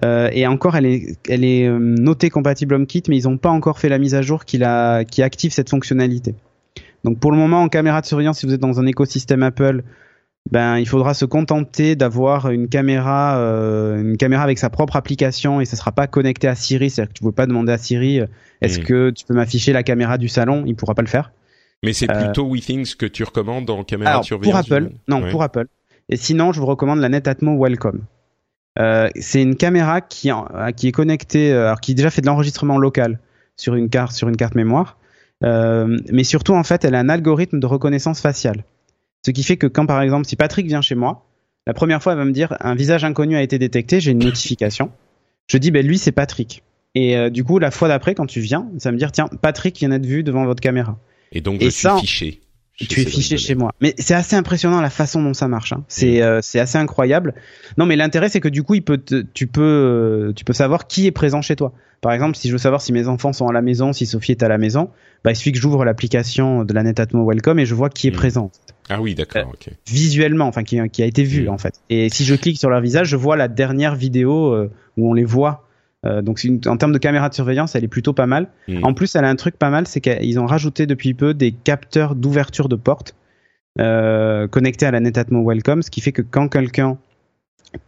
[0.04, 3.98] Euh, et encore, elle est, notée compatible HomeKit, mais ils n'ont pas encore fait la
[3.98, 4.60] mise à jour qui,
[5.08, 6.34] qui active cette fonctionnalité.
[7.04, 9.84] Donc pour le moment, en caméra de surveillance, si vous êtes dans un écosystème Apple,
[10.50, 15.60] ben il faudra se contenter d'avoir une caméra, euh, une caméra avec sa propre application
[15.60, 16.90] et ça sera pas connecté à Siri.
[16.90, 18.26] C'est-à-dire que tu ne peux pas demander à Siri, euh,
[18.60, 20.64] est-ce que tu peux m'afficher la caméra du salon?
[20.66, 21.32] Il pourra pas le faire.
[21.82, 24.70] Mais c'est Euh, plutôt WeThings que tu recommandes en caméra Alors, de pour surveillance.
[24.70, 25.30] Apple, non, Ouais.
[25.30, 25.66] pour Apple.
[26.08, 28.02] Et sinon, je vous recommande la Netatmo Welcome.
[28.78, 33.18] Euh, c'est une caméra qui, est connectée, alors qui déjà fait de l'enregistrement local
[33.56, 34.98] sur une carte, sur une carte mémoire.
[35.42, 38.64] Euh, mais surtout, en fait, elle a un algorithme de reconnaissance faciale.
[39.24, 41.26] Ce qui fait que quand, par exemple, si Patrick vient chez moi,
[41.66, 44.22] la première fois, elle va me dire un visage inconnu a été détecté, j'ai une
[44.22, 44.90] notification.
[45.46, 46.62] Je dis, ben lui, c'est Patrick.
[46.94, 49.28] Et euh, du coup, la fois d'après, quand tu viens, ça va me dire tiens,
[49.40, 50.98] Patrick vient d'être vu devant votre caméra.
[51.32, 52.40] Et donc Et je ça, suis fiché.
[52.76, 53.72] Tu es fiché chez moi.
[53.80, 55.72] Mais c'est assez impressionnant la façon dont ça marche.
[55.72, 55.84] hein.
[55.88, 57.34] C'est euh, c'est assez incroyable.
[57.78, 60.52] Non, mais l'intérêt c'est que du coup, il peut te- tu peux euh, tu peux
[60.52, 61.72] savoir qui est présent chez toi.
[62.00, 64.32] Par exemple, si je veux savoir si mes enfants sont à la maison, si Sophie
[64.32, 64.90] est à la maison,
[65.24, 68.10] bah il suffit que j'ouvre l'application de la Netatmo Welcome et je vois qui est
[68.10, 68.14] Mm.
[68.16, 68.50] présent
[68.90, 69.70] Ah oui, Euh, d'accord, ok.
[69.88, 71.48] visuellement, enfin qui, qui a été vu Mm.
[71.50, 71.74] en fait.
[71.88, 75.14] Et si je clique sur leur visage, je vois la dernière vidéo euh, où on
[75.14, 75.66] les voit.
[76.04, 78.48] Euh, donc une- en termes de caméra de surveillance, elle est plutôt pas mal.
[78.68, 78.84] Mm.
[78.84, 81.52] En plus, elle a un truc pas mal, c'est qu'ils ont rajouté depuis peu des
[81.52, 83.14] capteurs d'ouverture de porte
[83.80, 86.98] euh, connectés à la Netatmo Welcome, ce qui fait que quand quelqu'un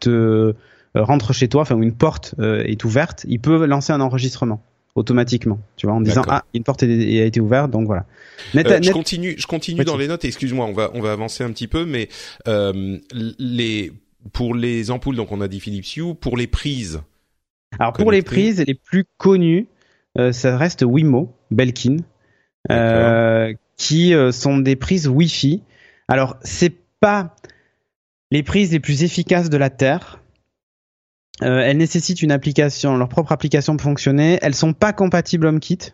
[0.00, 0.54] te euh,
[0.94, 4.62] rentre chez toi, enfin une porte euh, est ouverte, il peut lancer un enregistrement
[4.94, 8.06] automatiquement, tu vois, en disant ah une porte est- a été ouverte, donc voilà.
[8.54, 10.24] Net- Euh, je continue, je continue Oui, dans les notes.
[10.24, 12.08] Excuse-moi, on va on va avancer un petit peu, mais
[13.38, 13.92] les
[14.32, 16.14] pour les ampoules, donc on a dit Philips Hue.
[16.20, 17.00] Pour les prises,
[17.78, 19.66] Alors pour les prises les plus connues,
[20.18, 21.98] euh, ça reste Wimo, Belkin,
[22.70, 25.62] euh, qui euh, sont des prises Wi-Fi.
[26.08, 27.34] Alors c'est pas
[28.30, 30.20] les prises les plus efficaces de la terre.
[31.42, 34.38] Elles nécessitent une application, leur propre application pour fonctionner.
[34.40, 35.92] Elles sont pas compatibles HomeKit.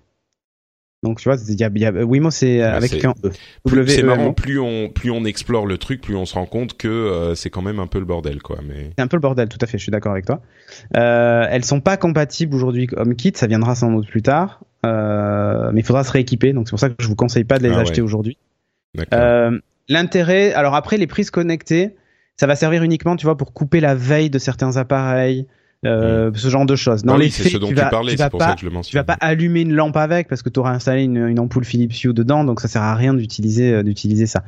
[1.02, 2.98] Donc tu vois, il y a, il y a- Wimo c'est avec E.
[2.98, 4.06] plus- c'est W-E-M-O.
[4.06, 4.32] marrant.
[4.32, 7.50] Plus on plus on explore le truc, plus on se rend compte que euh, c'est
[7.50, 8.58] quand même un peu le bordel, quoi.
[8.66, 10.40] Mais C'est un peu le bordel, tout à fait, je suis d'accord avec toi.
[10.96, 15.80] Euh, elles sont pas compatibles aujourd'hui HomeKit, ça viendra sans doute plus tard, euh, mais
[15.80, 17.74] il faudra se rééquiper, donc c'est pour ça que je vous conseille pas de les
[17.74, 18.06] Ah acheter ouais.
[18.06, 18.38] aujourd'hui.
[19.12, 21.96] Euh, L'intérêt, alors après les prises connectées,
[22.36, 25.48] ça va servir uniquement, tu vois, pour couper la veille de certains appareils,
[25.84, 27.02] euh, ce genre de choses.
[27.02, 28.38] Dans Ah oui, les faits, ce dont tu tu vas, parlais, tu vas c'est pour
[28.38, 28.98] pas, ça que je le tu mentionne.
[29.00, 31.92] vas pas allumer une lampe avec parce que tu auras installé une, une ampoule Philips
[32.04, 34.44] Hue dedans, donc ça sert à rien d'utiliser euh, d'utiliser ça.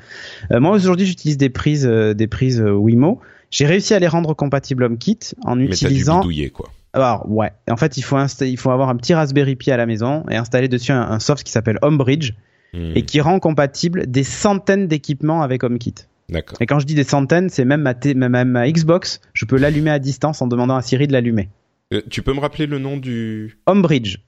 [0.53, 3.21] Euh, moi aujourd'hui, j'utilise des prises euh, des prises Wimo.
[3.51, 6.23] J'ai réussi à les rendre compatibles HomeKit en Mais t'as dû utilisant
[6.53, 6.71] quoi.
[6.93, 9.87] alors ouais, en fait il faut il faut avoir un petit Raspberry Pi à la
[9.87, 12.33] maison et installer dessus un, un soft qui s'appelle Homebridge
[12.75, 15.95] Hmm, et qui rend compatible des centaines d'équipements avec HomeKit.
[16.29, 16.57] D'accord.
[16.61, 19.57] Et quand je dis des centaines, c'est même ma, t- même ma- Xbox, je peux
[19.59, 21.49] l'allumer à distance en demandant à Siri de l'allumer.
[21.93, 24.19] Euh, tu peux me rappeler le nom du Homebridge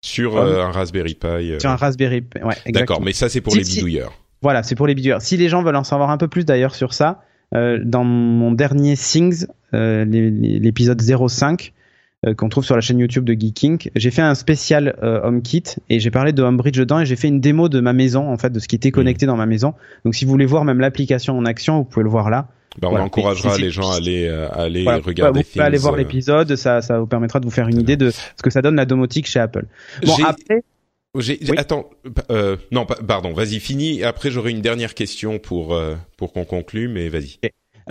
[0.00, 2.38] sur euh, un Raspberry Pi euh, sur un Raspberry Pi.
[2.38, 2.72] Ouais, exactement.
[2.80, 3.76] D'accord, mais ça c'est pour Si, les si.
[3.76, 4.12] bidouilleurs.
[4.42, 5.22] Voilà, c'est pour les bidouilleurs.
[5.22, 7.22] Si les gens veulent en savoir un peu plus d'ailleurs sur ça,
[7.54, 11.75] euh, dans mon dernier Things, euh, l'épisode 05, euh,
[12.36, 16.00] qu'on trouve sur la chaîne YouTube de Geeking, j'ai fait un spécial euh, HomeKit et
[16.00, 18.50] j'ai parlé de Homebridge dedans et j'ai fait une démo de ma maison, en fait,
[18.50, 19.74] de ce qui était connecté dans ma maison.
[20.04, 22.48] Donc si vous voulez voir même l'application en action, vous pouvez le voir là.
[22.80, 23.04] Bah, on Voilà.
[23.06, 24.98] encouragera les gens à aller, euh, à aller Voilà.
[25.00, 25.40] regarder.
[25.42, 27.96] vous pouvez aller voir euh, l'épisode, ça, ça vous permettra de vous faire une idée
[27.96, 29.66] de ce que ça donne la domotique chez Apple.
[30.04, 30.62] Bon, après,
[31.14, 31.38] Oui.
[31.56, 31.88] Attends,
[32.30, 34.02] euh, non, pa- pardon, vas-y, finis.
[34.04, 37.38] Après, j'aurai une dernière question pour euh, pour qu'on conclue, mais vas-y.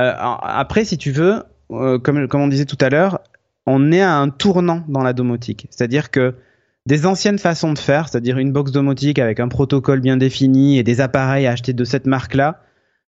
[0.02, 3.20] Euh, après, si tu veux, euh, comme, comme on disait tout à l'heure,
[3.66, 5.68] on est à un tournant dans la domotique.
[5.70, 6.36] C'est-à-dire que
[6.86, 10.84] des anciennes façons de faire, c'est-à-dire une box domotique avec un protocole bien défini et
[10.84, 12.62] des appareils à acheter de cette marque-là,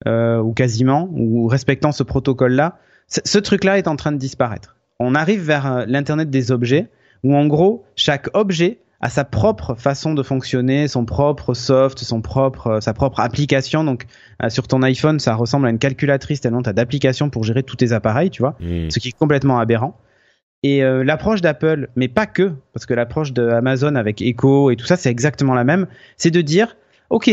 [0.07, 2.77] euh, ou quasiment, ou respectant ce protocole-là,
[3.07, 4.75] ce, truc-là est en train de disparaître.
[4.99, 6.87] On arrive vers euh, l'Internet des objets,
[7.23, 12.21] où en gros, chaque objet a sa propre façon de fonctionner, son propre soft, son
[12.21, 13.83] propre, euh, sa propre application.
[13.83, 14.07] Donc,
[14.43, 17.63] euh, sur ton iPhone, ça ressemble à une calculatrice tellement tu as d'applications pour gérer
[17.63, 18.89] tous tes appareils, tu vois, Hmm.
[18.89, 19.97] ce qui est complètement aberrant.
[20.64, 24.86] Et euh, l'approche d'Apple, mais pas que, parce que l'approche d'Amazon avec Echo et tout
[24.86, 25.88] ça, c'est exactement la même,
[26.18, 26.76] c'est de dire,
[27.10, 27.30] ok,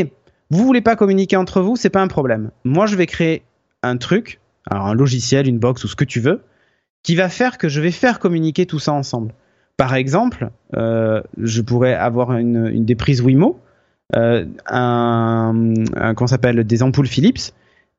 [0.50, 2.50] vous voulez pas communiquer entre vous, c'est pas un problème.
[2.64, 3.42] Moi, je vais créer
[3.82, 6.42] un truc, alors un logiciel, une box ou ce que tu veux,
[7.02, 9.32] qui va faire que je vais faire communiquer tout ça ensemble.
[9.76, 13.58] Par exemple, euh, je pourrais avoir une, des prises Wimo,
[14.14, 15.74] euh, un,
[16.14, 17.52] qu'on s'appelle des ampoules Philips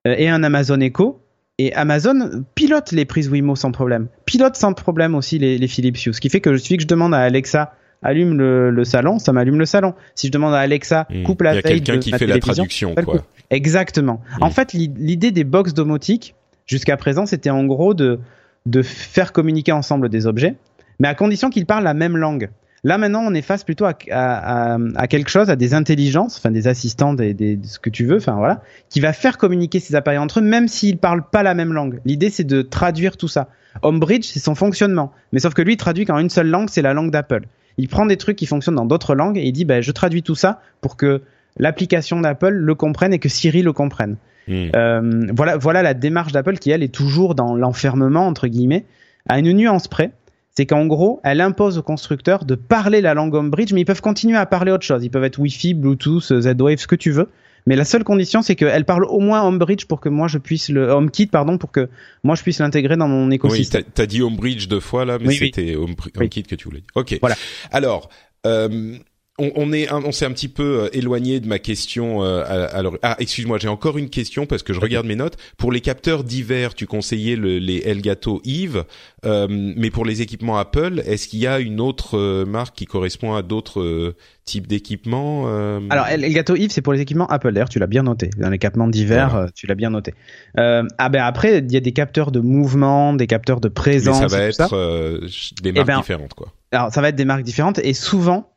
[0.06, 1.20] et un Amazon Echo.
[1.58, 4.08] Et Amazon pilote les prises Wimo sans problème.
[4.26, 6.14] Pilote sans problème aussi les, les Philips Hue.
[6.14, 9.20] Ce qui fait que je suffit que je demande à Alexa allume le, le salon,
[9.20, 9.93] ça m'allume le salon.
[10.16, 12.36] Si je demande à Alexa coupe la Il y a veille quelqu'un qui fait la
[12.56, 13.26] traduction, quoi.
[13.51, 14.22] Exactement.
[14.41, 16.36] En fait, l'i- l'idée des box domotiques,
[16.66, 18.20] jusqu'à présent, c'était en gros de,
[18.66, 20.56] de faire communiquer ensemble des objets,
[20.99, 22.49] mais à condition qu'ils parlent la même langue.
[22.86, 26.38] Là, maintenant, on est face plutôt à, à, à- à quelque chose, à des intelligences,
[26.38, 29.80] enfin des assistants, des, des- ce que tu veux, enfin voilà, qui va faire communiquer
[29.80, 32.00] ces appareils entre eux, même s'ils parlent pas la même langue.
[32.06, 33.50] L'idée, c'est de traduire tout ça.
[33.82, 35.12] Homebridge, c'est son fonctionnement.
[35.34, 37.46] Mais sauf que lui, il traduit qu'en une seule langue, c'est la langue d'Apple.
[37.78, 40.24] Il prend des trucs qui fonctionnent dans d'autres langues et il dit, ben, je traduis
[40.24, 41.24] tout ça pour que
[41.58, 44.16] l'application d'Apple le comprenne et que Siri le comprenne.
[44.48, 44.68] Hmm.
[44.76, 48.86] Euh, voilà, voilà la démarche d'Apple qui elle est toujours dans l'enfermement entre guillemets,
[49.28, 50.12] à une nuance près.
[50.58, 54.01] C'est qu'en gros, elle impose aux constructeurs de parler la langue Homebridge, mais ils peuvent
[54.01, 55.03] continuer à parler autre chose.
[55.03, 57.30] Ils peuvent être Wi-Fi, Bluetooth, Z-Wave, ce que tu veux.
[57.68, 60.70] Mais la seule condition, c'est qu'elle parle au moins Homebridge pour que moi je puisse
[60.70, 61.89] le HomeKit, pardon, pour que
[62.24, 63.82] moi je puisse l'intégrer dans mon écosystème.
[63.86, 66.84] Oui, t'as dit Homebridge deux fois là, mais c'était HomeKit que tu voulais.
[66.95, 67.18] Ok.
[67.22, 67.36] Voilà.
[67.72, 68.10] Alors.
[68.45, 68.97] Euh,
[69.38, 72.24] on, on, est, on s'est un petit peu euh, éloigné de ma question.
[72.24, 75.36] Euh, alors, ah, excuse-moi, j'ai encore une question parce que je regarde mes notes.
[75.58, 78.86] Pour les capteurs divers, tu conseillais le, les Elgato Eve,
[79.26, 82.86] euh, mais pour les équipements Apple, est-ce qu'il y a une autre euh, marque qui
[82.86, 84.16] correspond à d'autres
[84.46, 85.48] types d'équipements
[85.90, 87.52] Alors, Elgato Eve, c'est pour les équipements Apple.
[87.52, 88.30] D'ailleurs, tu l'as bien noté.
[88.38, 90.14] Dans les capteurs divers, tu l'as bien noté.
[90.56, 94.22] ah ben après, il y a des capteurs de mouvement, des capteurs de présence.
[94.22, 95.20] Mais ça va être
[95.62, 96.54] des eh marques ben, différentes, quoi.
[96.72, 98.55] Alors, ça va être des marques différentes et souvent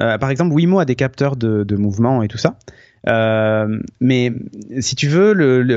[0.00, 2.58] euh, par exemple, Wimo a des capteurs de, de mouvement et tout ça.
[3.08, 4.32] Euh, mais
[4.80, 5.32] si tu veux,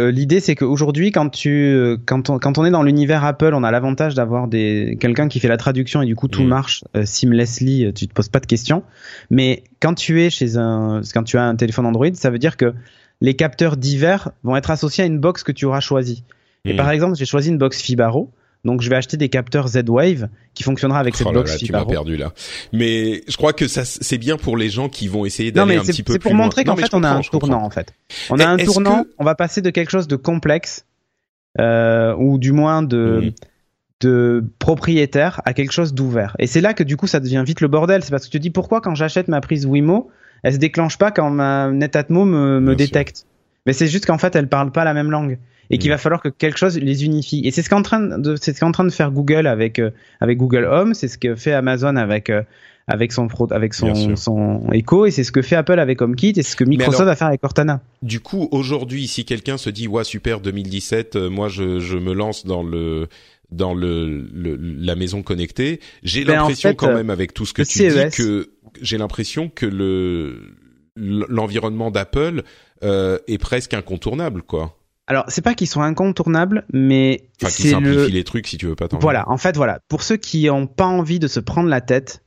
[0.10, 3.70] l'idée c'est qu'aujourd'hui, quand tu, quand on, quand on est dans l'univers Apple, on a
[3.70, 7.94] l'avantage d'avoir des quelqu'un qui fait la traduction et du coup tout marche euh, seamlessly,
[7.94, 8.84] tu te poses pas de questions.
[9.30, 12.58] Mais quand tu es chez un, quand tu as un téléphone Android, ça veut dire
[12.58, 12.74] que
[13.22, 16.24] les capteurs divers vont être associés à une box que tu auras choisie.
[16.66, 18.32] Et par exemple, j'ai choisi une box Fibaro.
[18.66, 21.72] Donc je vais acheter des capteurs Z-Wave qui fonctionnera avec cette oh box là, Tu
[21.72, 22.34] m'as perdu là.
[22.74, 25.82] Mais je crois que ça c'est bien pour les gens qui vont essayer d'aller un
[25.82, 27.94] petit peu C'est pour montrer qu'en fait on a un tournant en fait.
[28.30, 30.86] On a un tournant, on va passer de quelque chose de complexe
[31.60, 33.32] euh, ou du moins de mhm.
[34.02, 36.36] de propriétaire à quelque chose d'ouvert.
[36.38, 38.38] Et c'est là que du coup ça devient vite le bordel, c'est parce que tu
[38.38, 40.12] te dis pourquoi quand j'achète ma prise Wimo,
[40.44, 43.26] elle se déclenche pas quand ma Netatmo me, me détecte?
[43.66, 45.40] Mais c'est juste qu'en fait elle parle pas la même langue
[45.70, 45.94] et qu'il mm.
[45.94, 47.42] va falloir que quelque chose les unifie.
[47.46, 49.92] Et c'est ce qu'en train de c'est ce qu'en train de faire Google avec euh,
[50.20, 52.42] avec Google Home, c'est ce que fait Amazon avec euh,
[52.88, 56.44] avec son avec son son Echo et c'est ce que fait Apple avec HomeKit et
[56.44, 57.82] c'est ce que Microsoft va faire avec Cortana.
[58.02, 62.14] Du coup, aujourd'hui, si quelqu'un se dit ouais super 2017, euh, moi je je me
[62.14, 63.08] lance dans le
[63.52, 67.80] dans le, la maison connectée, j'ai ben, l'impression quand même avec tout ce que tu
[67.80, 68.52] dis e que
[68.82, 70.56] j'ai l'impression que le
[70.96, 72.44] l'environnement d'Apple
[72.84, 74.79] euh, est presque incontournable quoi.
[75.10, 78.76] Alors, c'est pas qu'ils sont incontournables, mais enfin, qui simplifient les trucs si tu veux
[78.76, 78.88] pas.
[78.92, 79.80] Voilà, en fait, voilà.
[79.88, 82.24] Pour ceux qui ont pas envie de se prendre la tête,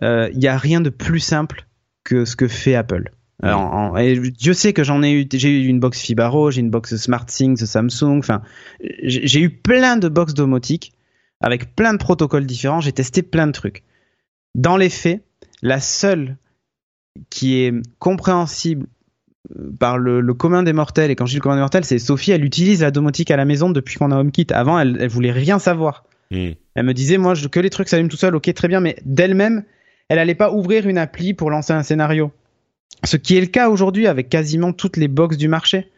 [0.00, 1.68] il euh, y a rien de plus simple
[2.04, 3.10] que ce que fait Apple.
[3.42, 6.70] Alors, et Dieu sait que j'en ai eu, j'ai eu une box Fibaro, j'ai une
[6.70, 8.18] box SmartThings Samsung.
[8.18, 8.40] Enfin,
[9.02, 10.94] j'ai eu plein de box domotiques
[11.42, 12.80] avec plein de protocoles différents.
[12.80, 13.84] J'ai testé plein de trucs.
[14.54, 15.22] Dans les faits,
[15.60, 16.38] la seule
[17.28, 18.86] qui est compréhensible
[19.78, 22.32] par le, commun des mortels, et quand je dis le commun des mortels, c'est Sophie,
[22.32, 24.46] elle utilise la domotique à la maison depuis qu'on a HomeKit.
[24.50, 26.04] Avant, elle, elle voulait rien savoir.
[26.30, 26.50] Hmm.
[26.74, 28.96] Elle me disait, moi, je, que les trucs s'allument tout seul, ok, très bien, mais
[29.04, 29.64] d'elle-même,
[30.08, 32.32] elle allait pas ouvrir une appli pour lancer un scénario.
[33.04, 35.90] Ce qui est le cas aujourd'hui avec quasiment toutes les box du marché.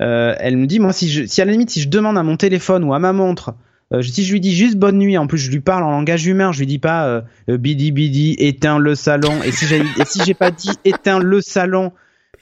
[0.00, 2.22] Euh, elle me dit, moi, si, je, si à la limite, si je demande à
[2.22, 3.54] mon téléphone ou à ma montre,
[3.92, 6.26] euh, si je lui dis juste bonne nuit, en plus je lui parle en langage
[6.26, 7.22] humain, je lui dis pas euh,
[7.58, 9.42] bidi bidi, éteins le salon.
[9.44, 11.92] Et si j'ai si pas dit éteins le salon,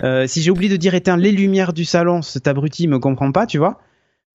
[0.03, 3.33] euh, si j'ai oublié de dire éteins les lumières du salon, cet abruti me comprend
[3.33, 3.81] pas, tu vois.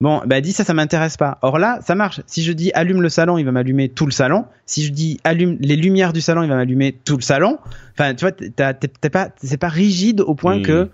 [0.02, 1.38] Bon, bah dis ça, ça m'intéresse pas.
[1.42, 2.22] Or là, ça marche.
[2.26, 4.46] Si je dis allume le salon, il va m'allumer tout le salon.
[4.66, 7.60] Si je dis allume les lumières du salon, il va m'allumer tout le salon.
[7.94, 10.64] Enfin, tu vois, t'es pas, c'est pas rigide au point hmm.
[10.64, 10.90] que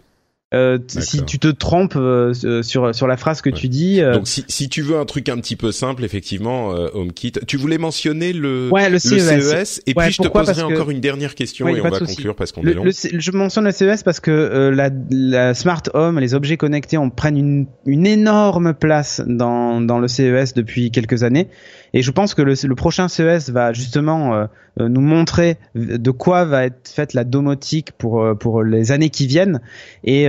[0.53, 4.01] euh, si tu te trompes euh, sur sur la phrase que tu dis.
[4.01, 7.31] Euh, Donc si si tu veux un truc un petit peu simple, effectivement, euh, HomeKit.
[7.47, 11.35] Tu voulais mentionner le le CES, e et puis je te poserai encore une dernière
[11.35, 12.83] question et on va conclure parce qu'on est long.
[12.85, 17.37] je mentionne le CES parce que la, la smart home, les objets connectés, on prennent
[17.37, 21.47] une une énorme place dans dans le CES depuis quelques années.
[21.93, 24.45] Et je pense que le, le prochain CES va justement euh,
[24.79, 29.09] euh, nous montrer de quoi va être faite la domotique pour euh, pour les années
[29.09, 29.59] qui viennent.
[30.03, 30.27] Et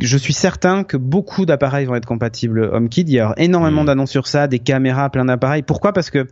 [0.00, 3.02] je suis certain que beaucoup d'appareils vont être compatibles HomeKit.
[3.02, 3.86] Il y a énormément mmh.
[3.86, 5.62] d'annonces sur ça, des caméras, plein d'appareils.
[5.62, 5.92] Pourquoi?
[5.92, 6.28] Parce que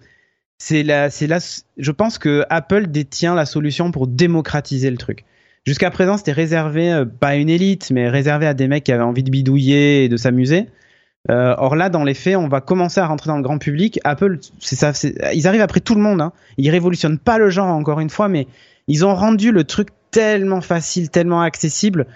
[0.59, 1.39] c'est là, c'est là.
[1.77, 5.25] Je pense que Apple détient la solution pour démocratiser le truc.
[5.65, 9.03] Jusqu'à présent, c'était réservé pas à une élite, mais réservé à des mecs qui avaient
[9.03, 10.67] envie de bidouiller et de s'amuser.
[11.31, 14.01] Euh, or là, dans les faits, on va commencer à rentrer dans le grand public.
[14.05, 16.21] Apple, c'est ils arrivent après tout le monde.
[16.21, 16.33] Hein.
[16.59, 18.49] Ils révolutionnent pas le genre encore une fois, mais
[18.89, 22.07] ils ont rendu le truc tellement facile, tellement accessible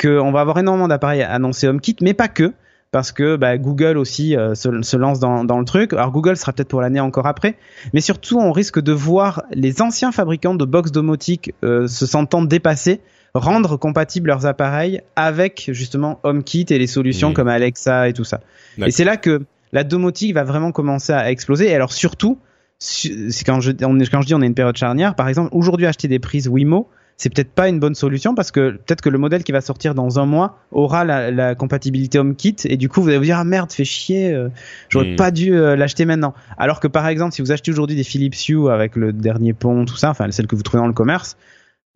[0.00, 2.52] qu'on va avoir énormément d'appareils annoncés HomeKit, mais pas que,
[2.90, 5.92] parce que bah, Google aussi euh, se, lance dans, dans, le truc.
[5.92, 7.56] Alors Google sera peut-être pour l'année encore après,
[7.92, 12.42] mais surtout on risque de voir les anciens fabricants de box domotique euh, se sentant
[12.42, 13.00] dépassés
[13.34, 17.34] rendre compatibles leurs appareils avec justement HomeKit et les solutions mmh.
[17.34, 18.40] comme Alexa et tout ça.
[18.78, 21.68] Et c'est là que la domotique va vraiment commencer à exploser.
[21.68, 22.38] Et alors surtout,
[22.78, 25.86] c'est quand je, on, quand je dis on est une période charnière, par exemple, aujourd'hui
[25.86, 29.18] acheter des prises Wimo, c'est peut-être pas une bonne solution parce que peut-être que le
[29.18, 33.02] modèle qui va sortir dans un mois aura la, la compatibilité HomeKit et du coup
[33.02, 34.48] vous allez vous dire ah merde fait chier euh,
[34.88, 35.16] j'aurais mmh.
[35.16, 38.34] pas dû euh, l'acheter maintenant alors que par exemple si vous achetez aujourd'hui des Philips
[38.48, 41.36] Hue avec le dernier pont tout ça enfin celle que vous trouvez dans le commerce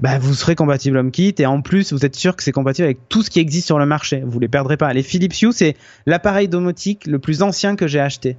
[0.01, 3.09] bah, vous serez compatible HomeKit et en plus vous êtes sûr que c'est compatible avec
[3.09, 4.22] tout ce qui existe sur le marché.
[4.24, 4.92] Vous les perdrez pas.
[4.92, 5.76] Les Philips Hue c'est
[6.07, 8.36] l'appareil domotique le plus ancien que j'ai acheté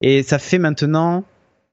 [0.00, 1.24] et ça fait maintenant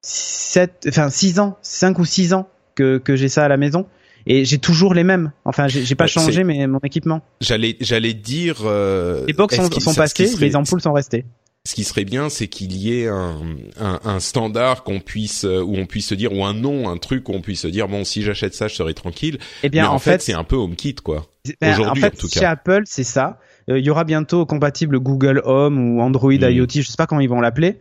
[0.02, 3.86] 7, enfin 6 ans, 5 ou 6 ans que, que j'ai ça à la maison
[4.26, 5.32] et j'ai toujours les mêmes.
[5.46, 7.22] Enfin, j'ai pas changé mais mon équipement.
[7.42, 8.58] J'allais, j'allais dire.
[8.66, 11.26] Euh, Les box sont, sont passées, serait- les ampoules sont restées.
[11.70, 13.42] Ce qui serait bien, c'est qu'il y ait un,
[13.80, 16.98] un, un standard qu'on puisse, euh, où on puisse se dire, ou un nom, un
[16.98, 19.38] truc où on puisse se dire, bon, si j'achète ça, je serai tranquille.
[19.62, 21.28] Eh bien, Mais en, fait, c'est un peu HomeKit, quoi.
[21.62, 22.50] Ben, Aujourd'hui, en fait, en tout chez cas.
[22.50, 23.38] Apple, c'est ça.
[23.70, 26.50] Euh, Il y aura bientôt compatible Google Home ou Android Mm.
[26.50, 27.78] IoT, je sais pas comment ils vont l'appeler.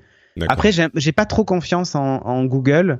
[0.48, 2.98] Après, j'ai j'ai pas trop confiance en, en Google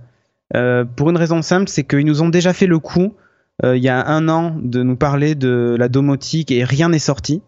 [0.57, 3.14] euh, pour une raison simple, c'est qu'ils nous ont déjà fait le coup
[3.62, 6.99] euh, il y a un an de nous parler de la domotique et rien n'est
[6.99, 7.43] sorti.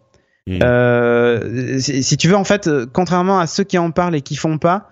[0.47, 0.59] Mm.
[0.63, 4.21] Euh, si, si tu veux, en fait, euh, contrairement à ceux qui en parlent et
[4.21, 4.89] qui font pas,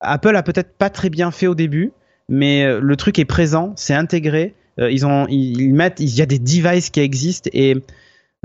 [0.00, 1.92] Apple a peut-être pas très bien fait au début,
[2.28, 4.54] mais euh, le truc est présent, c'est intégré.
[4.78, 7.76] Ils ont, ils, ils mettent, il y a des devices qui existent et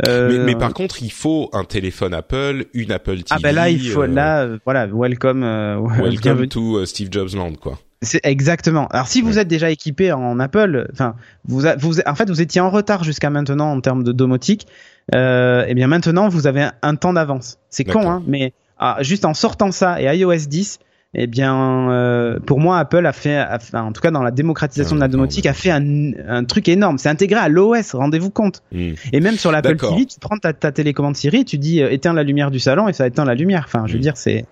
[0.07, 3.25] euh, mais, mais par contre, il faut un téléphone Apple, une Apple TV.
[3.31, 6.47] ah ben là il faut euh, là voilà welcome euh, Welcome bienvenue.
[6.49, 7.79] to Steve Jobs Land, quoi.
[8.03, 8.87] C'est exactement.
[8.89, 11.15] Alors si vous êtes déjà équipé en Apple, enfin
[11.47, 14.67] vous, a- vous en fait vous étiez en retard jusqu'à maintenant en termes de domotique.
[15.15, 17.57] Euh, et bien maintenant vous avez un, un temps d'avance.
[17.69, 20.77] C'est con hein, mais ah, juste en sortant ça et iOS 10,
[21.15, 24.29] eh bien euh, pour moi Apple a fait, a fait- en tout cas dans la
[24.29, 26.99] démocratisation de la Ah, domotique, a fait un, un truc énorme.
[26.99, 28.61] C'est intégré à l'OS, rendez-vous compte.
[28.73, 28.91] Mm.
[29.13, 29.75] Et même sur l'Apple.
[29.77, 32.87] TV, tu prends ta, ta télécommande Siri, tu dis euh, éteins la lumière du salon
[32.87, 33.63] et ça éteint la lumière.
[33.65, 34.01] Enfin, je veux Mm.
[34.03, 34.45] dire, c'est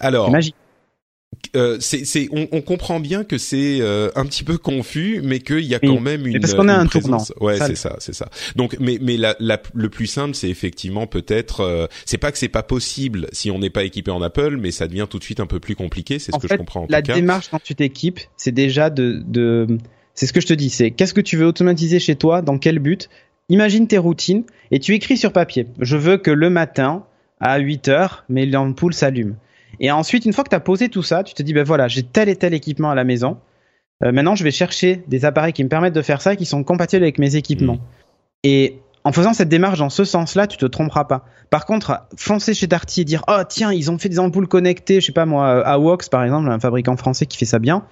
[0.00, 0.54] Alors, c'est magique.
[1.56, 5.38] Euh, c'est, c'est, on, on comprend bien que c'est euh, un petit peu confus, mais
[5.40, 5.88] qu'il y a Oui.
[5.88, 6.32] quand même une.
[6.34, 7.32] Mais parce qu'on a une un présence.
[7.40, 8.28] Ouais, Ça, c'est ça, c'est ça.
[8.56, 11.60] Donc, mais mais la, la- le plus simple, c'est effectivement peut-être.
[11.60, 14.70] euh, c'est pas que c'est pas possible si on n'est pas équipé en Apple, mais
[14.70, 16.18] ça devient tout de suite un peu plus compliqué.
[16.18, 17.14] C'est ce en que fait, je comprends en la tout cas.
[17.14, 19.66] démarche quand tu t'équipes, c'est déjà de, de
[20.14, 22.58] c'est ce que je te dis, c'est qu'est-ce que tu veux automatiser chez toi, dans
[22.58, 23.08] quel but?
[23.48, 25.66] Imagine tes routines et tu écris sur papier.
[25.80, 27.04] Je veux que le matin,
[27.40, 29.36] à 8 heures, mes lampes s'allument.
[29.80, 31.88] Et ensuite, une fois que tu as posé tout ça, tu te dis, ben voilà,
[31.88, 33.38] j'ai tel et tel équipement à la maison.
[34.04, 36.46] Euh, maintenant, je vais chercher des appareils qui me permettent de faire ça et qui
[36.46, 37.74] sont compatibles avec mes équipements.
[37.74, 37.80] Mhm.
[38.44, 41.24] Et en faisant cette démarche dans ce sens-là, tu te tromperas pas.
[41.50, 45.00] Par contre, foncer chez Darty et dire oh tiens ils ont fait des ampoules connectées,
[45.00, 47.84] je sais pas moi, Awox par exemple, un fabricant français qui fait ça bien,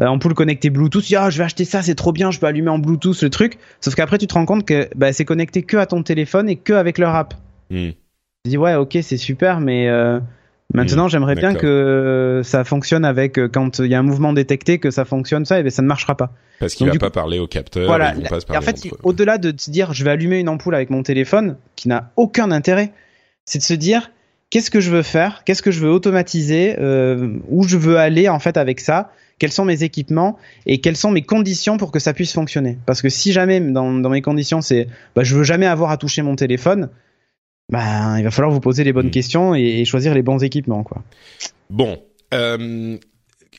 [0.00, 2.68] euh, ampoule connectée Bluetooth, ah je vais acheter ça, c'est trop bien, je peux allumer
[2.68, 3.58] en Bluetooth le truc.
[3.80, 6.56] Sauf qu'après tu te rends compte que bah, c'est connecté que à ton téléphone et
[6.56, 7.34] que avec leur app.
[7.70, 7.90] Mm.
[8.44, 10.20] Tu dis ouais ok c'est super, mais euh,
[10.72, 14.32] maintenant Mhm, j'aimerais bien que ça fonctionne avec euh, quand il y a un mouvement
[14.32, 16.32] détecté que ça fonctionne ça et ben ça ne marchera pas.
[16.58, 17.86] Parce qu'il va pas parler au capteur.
[17.86, 18.14] Voilà.
[18.14, 21.56] se en fait, au-delà de se dire je vais allumer une ampoule avec mon téléphone,
[21.76, 22.92] qui n'a aucun intérêt,
[23.44, 24.10] c'est de se dire
[24.50, 28.28] qu'est-ce que je veux faire, qu'est-ce que je veux automatiser, euh, où je veux aller
[28.28, 31.98] en fait avec ça, quels sont mes équipements et quelles sont mes conditions pour que
[31.98, 32.78] ça puisse fonctionner.
[32.86, 35.96] Parce que si jamais dans, dans mes conditions c'est bah, je veux jamais avoir à
[35.96, 36.90] toucher mon téléphone,
[37.72, 39.10] bah, il va falloir vous poser les bonnes Mm.
[39.10, 41.02] questions et, et choisir les bons équipements quoi.
[41.70, 42.00] Bon,
[42.34, 42.96] euh,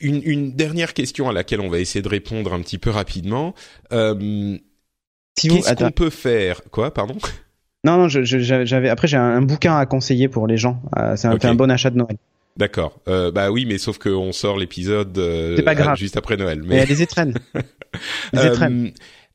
[0.00, 3.54] une, une dernière question à laquelle on va essayer de répondre un petit peu rapidement.
[3.92, 4.56] Euh,
[5.38, 7.16] Si Qu'est-ce qu'on peut faire Quoi, pardon
[7.86, 10.80] non non, j'avais après j'ai un, un bouquin à conseiller pour les gens.
[10.96, 12.16] Euh, c'est un, bon achat de Noël.
[12.56, 12.98] D'accord.
[13.08, 16.62] Euh, bah oui, mais sauf qu'on sort l'épisode euh, juste après Noël.
[16.64, 17.34] Mais il y Mais a des étrennes.
[18.34, 18.92] Euh, étrennes.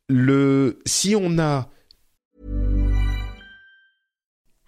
[0.07, 1.69] le si on a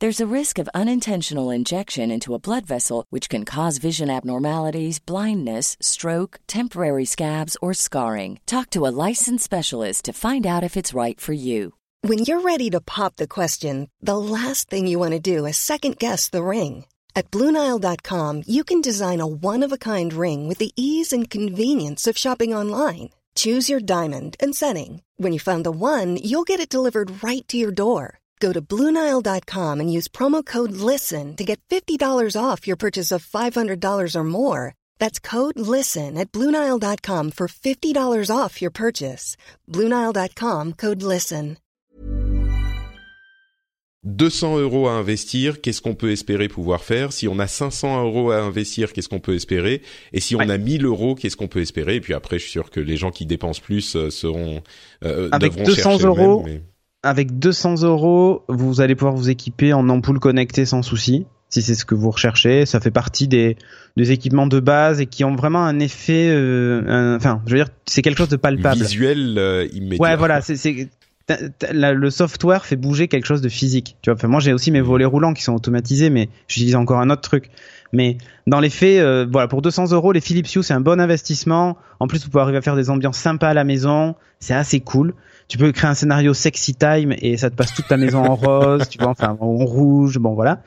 [0.00, 4.98] There's a risk of unintentional injection into a blood vessel, which can cause vision abnormalities,
[4.98, 8.40] blindness, stroke, temporary scabs, or scarring.
[8.46, 11.74] Talk to a licensed specialist to find out if it's right for you.
[12.00, 15.58] When you're ready to pop the question, the last thing you want to do is
[15.58, 16.86] second guess the ring.
[17.14, 21.28] At Bluenile.com, you can design a one of a kind ring with the ease and
[21.28, 23.10] convenience of shopping online.
[23.34, 25.02] Choose your diamond and setting.
[25.18, 28.20] When you find the one, you'll get it delivered right to your door.
[28.40, 33.22] Go to Bluenile.com and use promo code LISTEN to get $50 off your purchase of
[33.24, 34.72] $500 or more.
[34.98, 39.36] That's code LISTEN at Bluenile.com for $50 off your purchase.
[39.68, 41.58] Bluenile.com code LISTEN.
[44.02, 47.12] 200 euros à investir, qu'est-ce qu'on peut espérer pouvoir faire?
[47.12, 49.82] Si on a 500 euros à investir, qu'est-ce qu'on peut espérer?
[50.14, 50.50] Et si on Ouais.
[50.50, 51.96] a 1000 euros, qu'est-ce qu'on peut espérer?
[51.96, 54.62] Et puis après, je suis sûr que les gens qui dépensent plus euh, seront
[55.04, 56.62] euh, Avec devront 200 chercher euros, mais-
[57.02, 61.74] Avec 200 euros, vous allez pouvoir vous équiper en ampoule connectée sans souci, si c'est
[61.74, 62.66] ce que vous recherchez.
[62.66, 63.56] Ça fait partie des,
[63.96, 67.58] des équipements de base et qui ont vraiment un effet, euh, un- enfin, je veux
[67.64, 68.82] dire, c'est quelque chose de palpable.
[68.82, 70.02] visuel euh, immédiat.
[70.02, 70.88] Ouais, voilà, c'est
[71.72, 73.96] le software fait bouger quelque chose de physique.
[74.02, 76.98] Tu vois, enfin, moi j'ai aussi mes volets roulants qui sont automatisés, mais j'utilise encore
[77.00, 77.50] un autre truc.
[77.92, 81.00] Mais dans les faits, euh, voilà, pour 200 euros, les Philips Hue c'est un bon
[81.00, 81.76] investissement.
[82.00, 84.16] En plus, vous pouvez arriver à faire des ambiances sympas à la maison.
[84.40, 85.14] C'est assez cool.
[85.50, 88.36] Tu peux créer un scénario sexy time et ça te passe toute ta maison en
[88.36, 90.62] rose, tu vois, enfin en rouge, bon voilà.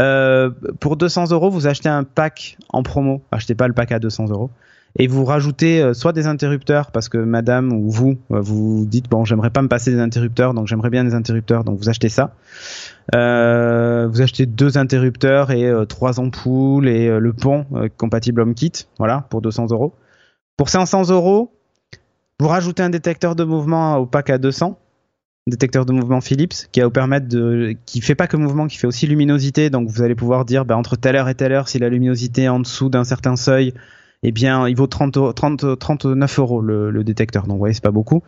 [0.00, 0.50] Euh,
[0.80, 3.22] pour 200 euros, vous achetez un pack en promo.
[3.30, 4.50] Achetez pas le pack à 200 euros
[4.98, 9.08] et vous rajoutez euh, soit des interrupteurs parce que madame ou vous euh, vous dites
[9.08, 12.08] bon j'aimerais pas me passer des interrupteurs donc j'aimerais bien des interrupteurs donc vous achetez
[12.08, 12.34] ça
[13.14, 17.66] euh, vous achetez deux interrupteurs et euh, trois ampoules et euh, le pont
[17.96, 19.94] compatible HomeKit voilà pour 200 euros
[20.56, 21.52] pour 500 euros
[22.40, 24.78] vous rajoutez un détecteur de mouvement au pack à 200
[25.48, 28.78] détecteur de mouvement Philips qui va vous permettre de qui fait pas que mouvement qui
[28.78, 31.68] fait aussi luminosité donc vous allez pouvoir dire ben, entre telle heure et telle heure
[31.68, 33.72] si la luminosité est en dessous d'un certain seuil
[34.22, 37.44] eh bien, il vaut 30, euros- 30, 39 euros le, détecteur.
[37.44, 38.22] Donc, vous voyez, c'est pas beaucoup.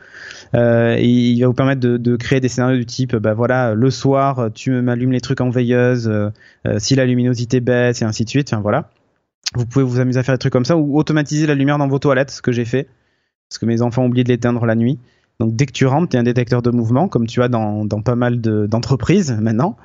[0.54, 3.90] Euh, il va vous permettre de, de créer des scénarios du type, bah voilà, le
[3.90, 6.28] soir, tu m'allumes les trucs en veilleuse, euh,
[6.66, 8.52] euh, si la luminosité baisse, et ainsi de suite.
[8.52, 8.90] Enfin, voilà.
[9.54, 11.88] Vous pouvez vous amuser à faire des trucs comme ça ou automatiser la lumière dans
[11.88, 12.86] vos toilettes, ce que j'ai fait.
[13.48, 14.98] Parce que mes enfants ont oublié de l'éteindre la nuit.
[15.40, 17.84] Donc, dès que tu rentres, tu as un détecteur de mouvement, comme tu as dans,
[17.84, 19.76] dans pas mal de- d'entreprises maintenant.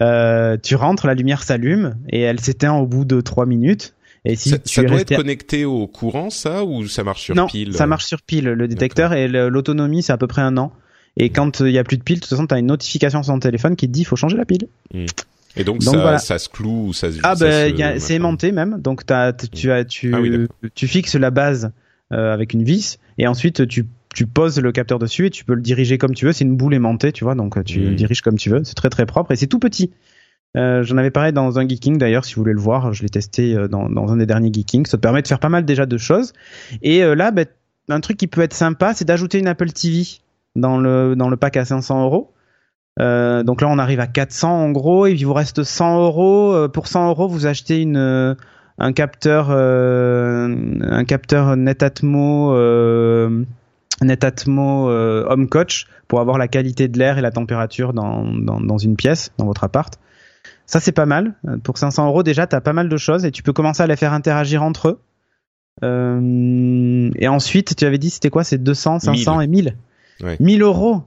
[0.00, 3.94] Euh, tu rentres, la lumière s'allume et elle s'éteint au bout de 3 minutes.
[4.24, 7.22] Et si ça, tu ça doit resté- être connecté au courant, ça, ou ça marche
[7.22, 10.26] sur non, pile ça euh marche sur pile, le détecteur, et l'autonomie, c'est à peu
[10.26, 10.72] près un an.
[11.16, 12.66] Et quand euh, il y a plus de pile, de toute façon, tu as une
[12.66, 14.68] notification sur ton téléphone qui te dit il faut changer la pile.
[15.56, 16.18] Et donc, Donc, ça, voilà.
[16.18, 17.18] ça se cloue ou ça se.
[17.22, 18.78] Ah ben, a- c'est aimanté même.
[18.82, 19.70] Donc tu as, tu,
[20.14, 21.70] Ah oui, tu fixes la base
[22.12, 25.54] euh, avec une vis, et ensuite tu tu poses le capteur dessus et tu peux
[25.54, 26.32] le diriger comme tu veux.
[26.32, 28.64] C'est une boule aimantée, tu vois, donc euh, tu le diriges comme tu veux.
[28.64, 29.92] C'est très très propre et c'est tout petit.
[30.56, 33.08] Euh, J'en avais parlé dans un Geeking d'ailleurs, si vous voulez le voir, je l'ai
[33.08, 34.86] testé euh, dans, dans un des derniers Geeking.
[34.86, 36.32] Ça te permet de faire pas mal déjà de choses.
[36.82, 37.46] Et euh, là, ben,
[37.88, 40.04] un truc qui peut être sympa, c'est d'ajouter une Apple TV
[40.56, 42.32] dans le dans le pack à 500 euros.
[42.98, 46.68] Euh, donc là, on arrive à 400 en gros, et il vous reste 100 euros.
[46.70, 48.36] Pour 100 euros, vous achetez une
[48.78, 53.44] un capteur euh, un capteur Netatmo euh,
[54.02, 58.60] Netatmo euh, Home Coach pour avoir la qualité de l'air et la température dans, dans
[58.60, 59.98] dans une pièce, dans votre appart.
[60.66, 61.34] Ça c'est pas mal.
[61.64, 63.96] Pour 500 euros déjà, t'as pas mal de choses et tu peux commencer à les
[63.96, 65.00] faire interagir entre eux.
[65.82, 69.76] Euh, et ensuite, tu avais dit c'était quoi C'est 200, 500 et 1000.
[70.22, 70.36] Ouais.
[70.40, 71.02] 1000 euros.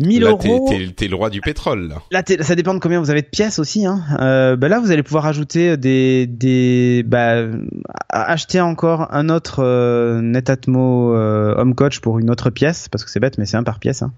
[0.00, 0.68] 1000 Là, t'es, euros.
[0.96, 2.02] t'es, le roi du pétrole, là.
[2.10, 3.86] Là, ça dépend de combien vous avez de pièces aussi.
[3.86, 4.02] Hein.
[4.20, 7.44] Euh, bah là, vous allez pouvoir ajouter des, des, bah,
[8.08, 13.10] acheter encore un autre euh, Netatmo euh, Home Coach pour une autre pièce, parce que
[13.10, 14.02] c'est bête, mais c'est un par pièce.
[14.02, 14.12] Hein.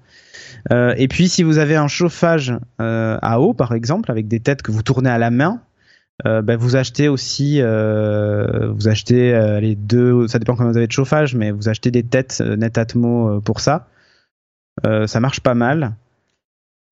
[0.70, 4.40] Euh, et puis, si vous avez un chauffage euh, à eau, par exemple, avec des
[4.40, 5.60] têtes que vous tournez à la main,
[6.26, 10.76] euh, bah, vous achetez aussi, euh, vous achetez euh, les deux, ça dépend combien vous
[10.76, 13.88] avez de chauffage, mais vous achetez des têtes euh, Netatmo euh, pour ça.
[14.86, 15.94] Euh, ça marche pas mal.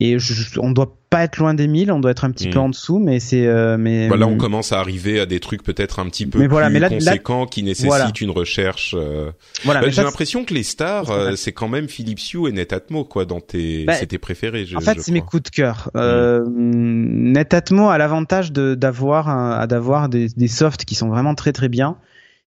[0.02, 2.52] Et je, on doit pas être loin des 1000, on doit être un petit Mm.
[2.52, 4.08] peu en dessous, mais c'est, euh, mais.
[4.08, 6.74] Voilà, on commence à arriver à des trucs peut-être un petit peu Mais voilà, plus
[6.74, 8.10] mais là- là- conséquents qui nécessitent Voilà.
[8.18, 8.94] une recherche.
[8.96, 9.30] euh.
[9.64, 12.52] Voilà, Bah, j'ai l'impression que les stars, c'est- euh, c'est quand même Philips Hue et
[12.52, 14.64] Netatmo, quoi, dans tes, Bah, c'est tes préférés.
[14.64, 15.90] Je, En fait, c'est mes coups de cœur.
[15.96, 21.68] Euh, Netatmo a l'avantage de d'avoir d'avoir des, des softs qui sont vraiment très très
[21.68, 21.96] bien.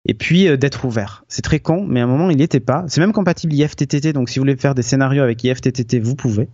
[0.06, 1.24] Et puis euh, d'être ouvert.
[1.28, 2.84] C'est très con, mais à un moment il n'y était pas.
[2.88, 6.48] C'est même compatible IFTTT, donc si vous voulez faire des scénarios avec IFTTT, vous pouvez.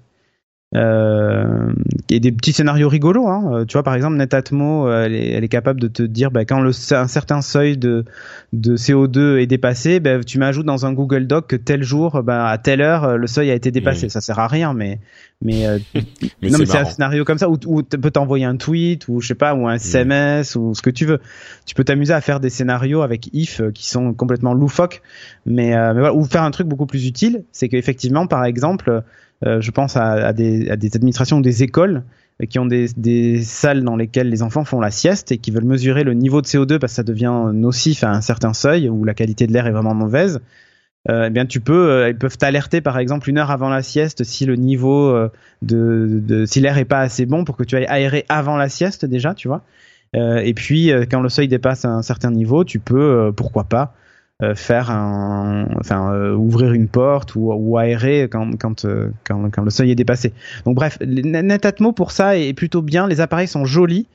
[0.77, 1.73] Euh,
[2.11, 3.27] et des petits scénarios rigolos.
[3.27, 3.51] Hein.
[3.53, 6.31] Euh, Tu vois, par exemple, Netatmo, euh, elle est, elle est capable de te dire
[6.31, 8.05] bah, quand le, un certain seuil de,
[8.53, 12.47] de CO2 est dépassé, bah, tu m'ajoutes dans un Google Doc que tel jour, bah,
[12.47, 14.07] à telle heure, le seuil a été dépassé.
[14.07, 14.11] Mmh.
[14.11, 15.01] Ça sert à rien, mais
[15.43, 18.11] mais, euh, Mais non, c'est mais c'est un scénario comme ça où, où tu peux
[18.11, 21.21] t'envoyer un tweet ou je sais pas ou un SMS ou ce que tu veux.
[21.67, 25.03] Tu peux t'amuser à faire des scénarios avec if qui sont complètement loufoques,
[25.45, 29.03] mais, euh, mais voilà, ou faire un truc beaucoup plus utile, c'est qu'effectivement, par exemple,
[29.43, 32.05] je pense à, des, administrations ou des écoles
[32.43, 35.65] euh, qui ont des, salles dans lesquelles les enfants font la sieste et qui veulent
[35.65, 39.05] mesurer le niveau de CO2 parce que ça devient nocif à un certain seuil où
[39.05, 40.41] la qualité de l'air est vraiment mauvaise.
[41.09, 43.83] Euh, eh bien, tu peux, euh, ils peuvent t'alerter par exemple une heure avant la
[43.83, 45.31] sieste si le niveau euh,
[45.63, 48.69] de, de si l'air est pas assez bon pour que tu ailles aérer avant la
[48.69, 49.63] sieste déjà, tu vois.
[50.15, 53.65] Euh, et puis, euh, quand le seuil dépasse un certain niveau, tu peux, euh, pourquoi
[53.65, 53.87] pas, euh,
[54.55, 59.63] faire un, enfin, euh, ouvrir une porte ou, ou aérer quand, quand, euh, quand, quand
[59.63, 60.33] le seuil est dépassé.
[60.67, 63.09] Donc bref, Netatmo pour ça est plutôt bien.
[63.09, 64.07] Les appareils sont jolis.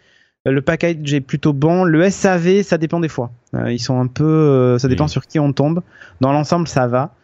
[0.48, 1.84] Euh, Le package est plutôt bon.
[1.86, 3.32] Le SAV, ça dépend des fois.
[3.56, 5.82] Euh, ils sont un peu, euh, ça dépend sur qui on tombe.
[6.20, 7.16] Dans l'ensemble, ça va.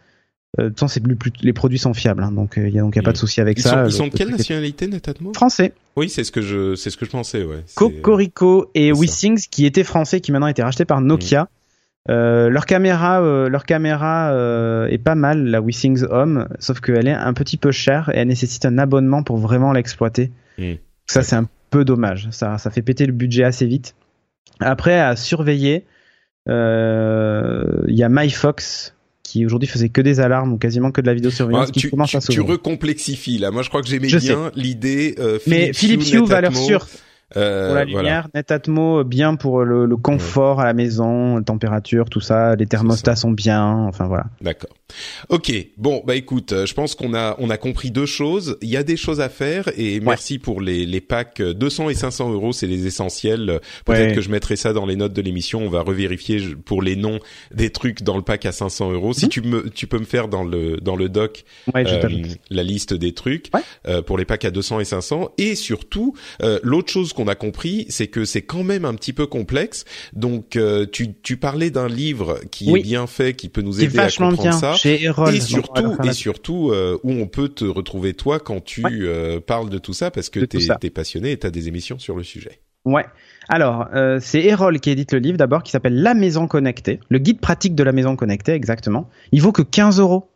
[0.58, 2.78] Euh, De toute façon, c'est plus, plus- les produits sont fiables, hein, donc il y
[2.78, 3.84] a donc y a pas de souci avec Ils ça.
[3.84, 5.72] sont, ils sont de le quelle nationalité, Netatmo Français.
[5.94, 7.62] Oui, c'est ce que je, c'est ce que je pensais, ouais.
[7.76, 8.90] Cocorico et.
[8.92, 11.48] WeSings qui étaient français, qui maintenant a été racheté par Nokia.
[12.10, 17.06] Euh, leur caméra, euh, leur caméra euh, est pas mal, la WeSings Home, sauf qu'elle
[17.06, 20.30] est un petit peu chère et elle nécessite un abonnement pour vraiment l'exploiter.
[21.06, 22.28] Ça, c'est un peu dommage.
[22.30, 23.94] Ça, ça fait péter le budget assez vite.
[24.60, 25.84] Après, à surveiller,
[26.46, 26.52] il
[27.88, 31.66] y a MyFox qui aujourd'hui faisait que des alarmes ou quasiment que de la vidéosurveillance
[31.68, 32.52] Ah, qui tu, commence tu, à tu s'ouvrir.
[32.52, 33.50] recomplexies là.
[33.50, 35.14] Moi, je crois que j'aimais bien l'idée.
[35.46, 36.86] Mais Philips Hue, valeur sûre
[37.32, 37.84] pour la voilà.
[37.84, 42.66] lumière, Netatmo bien pour le, le confort à la maison, la température, tout ça, les
[42.66, 44.26] thermostats sont bien, enfin voilà.
[44.40, 44.70] D'accord.
[45.28, 45.52] Ok.
[45.76, 48.56] Bon, bah écoute, euh, je pense qu'on a on a compris deux choses.
[48.62, 51.90] Il y a des choses à faire et merci pour les les packs euh, 200
[51.90, 53.50] et 500 euros, c'est les essentiels.
[53.50, 54.14] Euh, Peut-être Ouais.
[54.14, 55.60] que je mettrai ça dans les notes de l'émission.
[55.64, 57.20] On va revérifier pour les noms
[57.54, 59.12] des trucs dans le pack à 500 euros.
[59.12, 59.30] Si Mhm.
[59.30, 61.44] tu me tu peux me faire dans le dans le doc
[61.74, 62.08] Ouais, je euh,
[62.50, 63.60] la liste des trucs Ouais.
[63.86, 67.34] euh, pour les packs à 200 et 500 et surtout euh, l'autre chose qu'on a
[67.34, 69.84] compris c'est que c'est quand même un petit peu complexe
[70.14, 72.80] donc euh, tu tu parlais d'un livre qui Oui.
[72.80, 75.34] est bien fait qui peut nous aider à comprendre bien ça chez Erol.
[75.34, 78.90] et surtout et surtout euh, où on peut te retrouver toi quand tu Ouais.
[78.94, 82.16] euh, parles de tout ça parce que t'es t'es passionné et t'as des émissions sur
[82.16, 83.04] le sujet Ouais.
[83.50, 87.18] Alors, euh, c'est Erol qui édite le livre d'abord, qui s'appelle La Maison Connectée, le
[87.18, 89.10] guide pratique de la maison connectée, exactement.
[89.32, 90.30] Il vaut que 15 euros.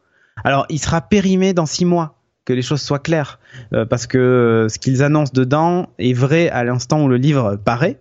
[0.44, 3.38] Alors, il sera périmé dans 6 mois, que les choses soient claires,
[3.72, 7.56] euh, parce que euh, ce qu'ils annoncent dedans est vrai à l'instant où le livre
[7.64, 7.98] paraît.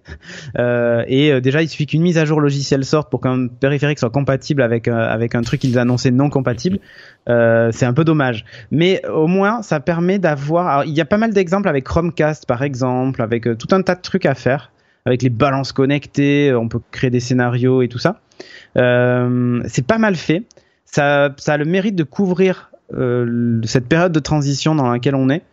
[0.58, 4.00] Euh, et euh, déjà, il suffit qu'une mise à jour logicielle sorte pour qu'un périphérique
[4.00, 6.80] soit compatible avec un, avec un truc qu'ils annonçaient non compatible.
[7.30, 8.46] Euh, c'est un peu dommage.
[8.72, 10.86] Mais au moins, ça permet d'avoir.
[10.86, 13.94] Il y a pas mal d'exemples avec Chromecast, par exemple, avec euh, tout un tas
[13.94, 14.72] de trucs à faire,
[15.06, 16.50] avec les balances connectées.
[16.50, 18.22] euh, On peut créer des scénarios et tout ça.
[18.76, 20.44] Euh, c'est pas mal fait.
[20.86, 22.81] Ça, ça a le mérite de couvrir euh,
[23.64, 25.44] cette période de transition dans laquelle on est.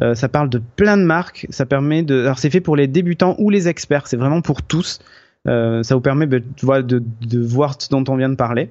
[0.00, 1.46] Euh, ça parle de plein de marques.
[1.50, 2.22] Ça permet de.
[2.22, 4.06] Alors c'est fait pour les débutants ou les experts.
[4.06, 5.00] C'est vraiment pour tous.
[5.48, 8.36] Euh, ça vous permet ben, tu vois, de, de voir ce dont on vient de
[8.36, 8.70] parler.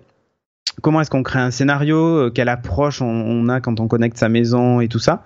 [0.81, 1.97] Comment est-ce qu'on crée un scénario?
[1.97, 5.23] Euh, Quelle approche on, on a quand on connecte sa maison et tout ça?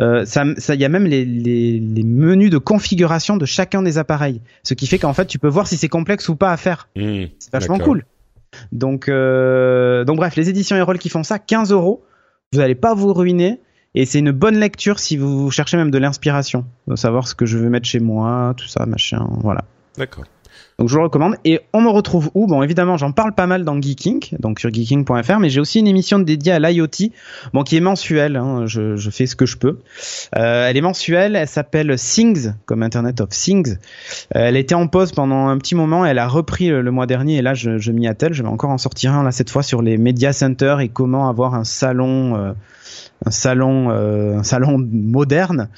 [0.00, 3.82] Euh, ça, ça, il y a même les, les, les menus de configuration de chacun
[3.82, 6.52] des appareils, ce qui fait qu'en fait, tu peux voir si c'est complexe ou pas
[6.52, 6.88] à faire.
[6.96, 7.24] Mmh.
[7.38, 8.04] C'est vachement cool.
[8.72, 12.04] Donc, euh, donc bref, les éditions Erol qui font ça, 15 euros.
[12.52, 13.60] Vous n'allez pas vous ruiner.
[13.94, 16.66] Et c'est une bonne lecture si vous cherchez même de l'inspiration.
[16.86, 19.64] De savoir ce que je veux mettre chez moi, tout ça, machin, voilà.
[19.96, 20.24] d'accord
[20.78, 21.36] Donc je vous le recommande.
[21.46, 22.46] Et on me retrouve où?
[22.46, 25.86] Bon, évidemment, j'en parle pas mal dans Geeking, donc sur geeking.fr, mais j'ai aussi une
[25.86, 27.10] émission dédiée à l'IoT,
[27.54, 28.36] bon, qui est mensuelle.
[28.36, 29.78] hein, je, je fais ce que je peux.
[30.36, 31.34] Euh, elle est mensuelle.
[31.34, 33.76] Elle s'appelle Things, comme Internet of Things.
[34.34, 36.04] Euh, elle était en pause pendant un petit moment.
[36.04, 38.34] Elle a repris le, le mois dernier, et là, je, je m'y attelle.
[38.34, 41.28] Je vais encore en sortir un là cette fois sur les media centers et comment
[41.28, 42.36] avoir un salon.
[42.36, 42.52] euh,
[43.24, 45.68] un salon, euh, un salon moderne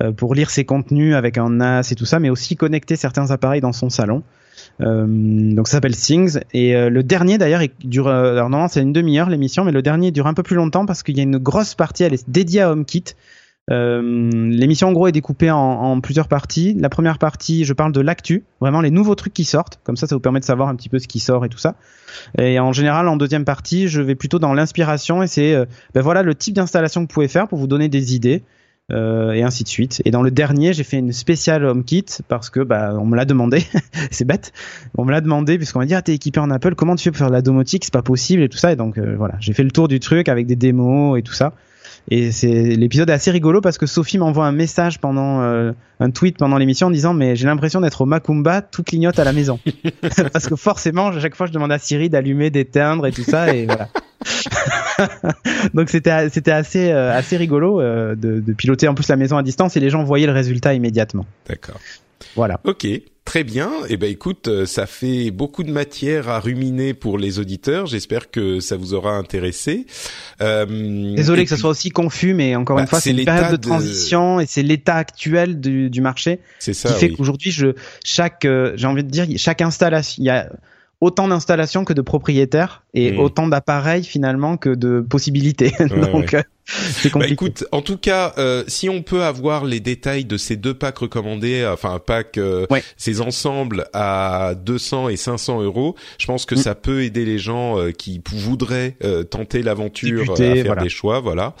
[0.00, 3.30] euh, pour lire ses contenus avec un NAS et tout ça, mais aussi connecter certains
[3.30, 4.22] appareils dans son salon.
[4.80, 8.92] Euh, donc ça s'appelle Things et le dernier d'ailleurs il dure alors normalement c'est une
[8.92, 11.38] demi-heure l'émission mais le dernier dure un peu plus longtemps parce qu'il y a une
[11.38, 13.04] grosse partie elle est dédiée à HomeKit.
[13.70, 16.74] Euh, l'émission en gros est découpée en, en plusieurs parties.
[16.78, 19.80] La première partie, je parle de l'actu, vraiment les nouveaux trucs qui sortent.
[19.84, 21.58] Comme ça, ça vous permet de savoir un petit peu ce qui sort et tout
[21.58, 21.76] ça.
[22.38, 25.64] Et en général, en deuxième partie, je vais plutôt dans l'inspiration et c'est euh,
[25.94, 28.42] ben voilà le type d'installation que vous pouvez faire pour vous donner des idées
[28.92, 30.02] euh, et ainsi de suite.
[30.04, 33.24] Et dans le dernier, j'ai fait une spéciale HomeKit parce que bah on me l'a
[33.24, 33.64] demandé.
[34.10, 34.52] c'est bête.
[34.98, 37.10] On me l'a demandé puisqu'on m'a dit ah t'es équipé en Apple, comment tu fais
[37.10, 38.72] pour faire la domotique, c'est pas possible et tout ça.
[38.72, 41.32] Et donc euh, voilà, j'ai fait le tour du truc avec des démos et tout
[41.32, 41.54] ça.
[42.10, 46.10] Et c'est l'épisode est assez rigolo parce que Sophie m'envoie un message pendant euh, un
[46.10, 49.32] tweet pendant l'émission en disant mais j'ai l'impression d'être au Macumba, tout clignote à la
[49.32, 49.58] maison.
[50.32, 53.54] parce que forcément, à chaque fois je demande à Siri d'allumer, d'éteindre et tout ça
[53.54, 53.88] et voilà.
[55.74, 59.38] Donc c'était c'était assez euh, assez rigolo euh, de, de piloter en plus la maison
[59.38, 61.24] à distance et les gens voyaient le résultat immédiatement.
[61.48, 61.80] d'accord
[62.36, 62.60] Voilà.
[62.64, 62.86] Ok,
[63.24, 63.70] très bien.
[63.88, 67.86] Eh ben écoute, euh, ça fait beaucoup de matière à ruminer pour les auditeurs.
[67.86, 69.86] J'espère que ça vous aura intéressé.
[70.40, 73.24] Euh, Désolé que ça puis- soit aussi confus, mais encore Bah, une fois, c'est une
[73.24, 76.92] période de de- transition et c'est l'état actuel du, du marché C'est qui ça.
[76.94, 77.16] fait oui.
[77.16, 77.68] qu'aujourd'hui, je
[78.04, 80.50] chaque, euh, j'ai envie de dire, chaque installation, il y a
[81.00, 85.72] autant d'installations que de propriétaires et autant d'appareils finalement que de possibilités.
[85.80, 86.36] Ouais, Donc,
[87.02, 90.56] C'est Bah, écoute, en tout cas, euh, si on peut avoir les détails de ces
[90.56, 92.82] deux packs recommandés, enfin un pack, euh, Ouais.
[92.96, 96.58] ces ensembles à 200 et 500 euros, je pense que Mm.
[96.58, 100.82] ça peut aider les gens euh, qui voudraient euh, tenter l'aventure, euh, à faire voilà.
[100.82, 101.54] des choix, voilà.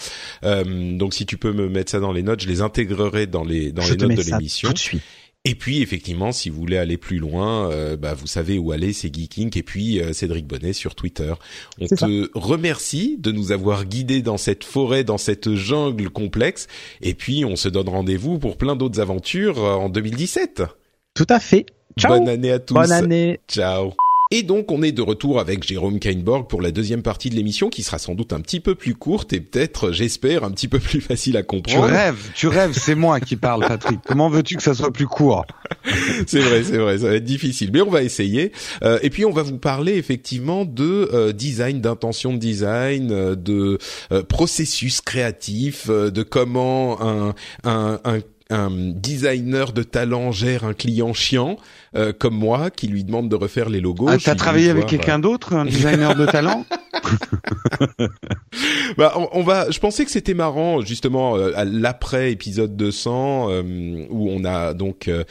[0.44, 3.44] Euh, donc si tu peux me mettre ça dans les notes, je les intégrerai dans
[3.44, 4.68] les dans Je les te notes de l'émission.
[4.68, 5.02] tout de suite.
[5.46, 8.94] Et puis effectivement, si vous voulez aller plus loin, euh, bah, vous savez où aller,
[8.94, 11.34] c'est Geeking et puis euh, Cédric Bonnet sur Twitter.
[11.78, 16.66] On te remercie de nous avoir guidés dans cette forêt, dans cette jungle complexe.
[17.02, 20.62] Et puis on se donne rendez-vous pour plein d'autres aventures euh, en 2017.
[21.12, 21.66] Tout à fait.
[21.98, 22.18] Ciao.
[22.18, 22.72] Bonne année à tous.
[22.72, 23.38] Bonne année.
[23.46, 23.92] Ciao.
[24.30, 27.68] Et donc on est de retour avec Jérôme Kainborg pour la deuxième partie de l'émission
[27.68, 30.78] qui sera sans doute un petit peu plus courte et peut-être, j'espère, un petit peu
[30.78, 31.84] plus facile à Tu comprendre.
[31.86, 34.00] rêves, tu rêves, c'est moi qui parle, Patrick.
[34.04, 35.44] Comment veux-tu que ça soit plus court?
[36.26, 38.52] C'est vrai, c'est vrai, ça va être difficile, mais on va essayer.
[38.82, 43.34] Euh, et puis on va vous parler effectivement de euh, design, d'intention de design, euh,
[43.36, 43.78] de
[44.10, 47.34] euh, processus créatif, euh, de comment un,
[47.64, 48.20] un, un
[48.50, 51.56] un designer de talent gère un client chiant
[51.96, 54.08] euh, comme moi qui lui demande de refaire les logos.
[54.08, 56.64] ah, T'as travaillé avec quelqu'un d'autre, un designer de talent
[58.96, 59.70] Bah, on, on va.
[59.70, 64.74] Je pensais que c'était marrant justement euh, à l'après épisode 200 euh, où on a
[64.74, 65.24] donc euh,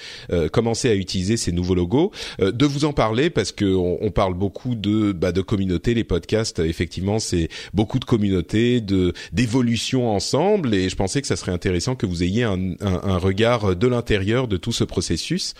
[0.50, 4.34] commencé à utiliser ces nouveaux logos, de vous en parler parce que on, on parle
[4.34, 5.94] beaucoup de bah, de communauté.
[5.94, 11.36] Les podcasts, effectivement, c'est beaucoup de communauté, de d'évolution ensemble, et je pensais que ça
[11.36, 15.54] serait intéressant que vous ayez un, un, un regard de l'intérieur de tout ce processus.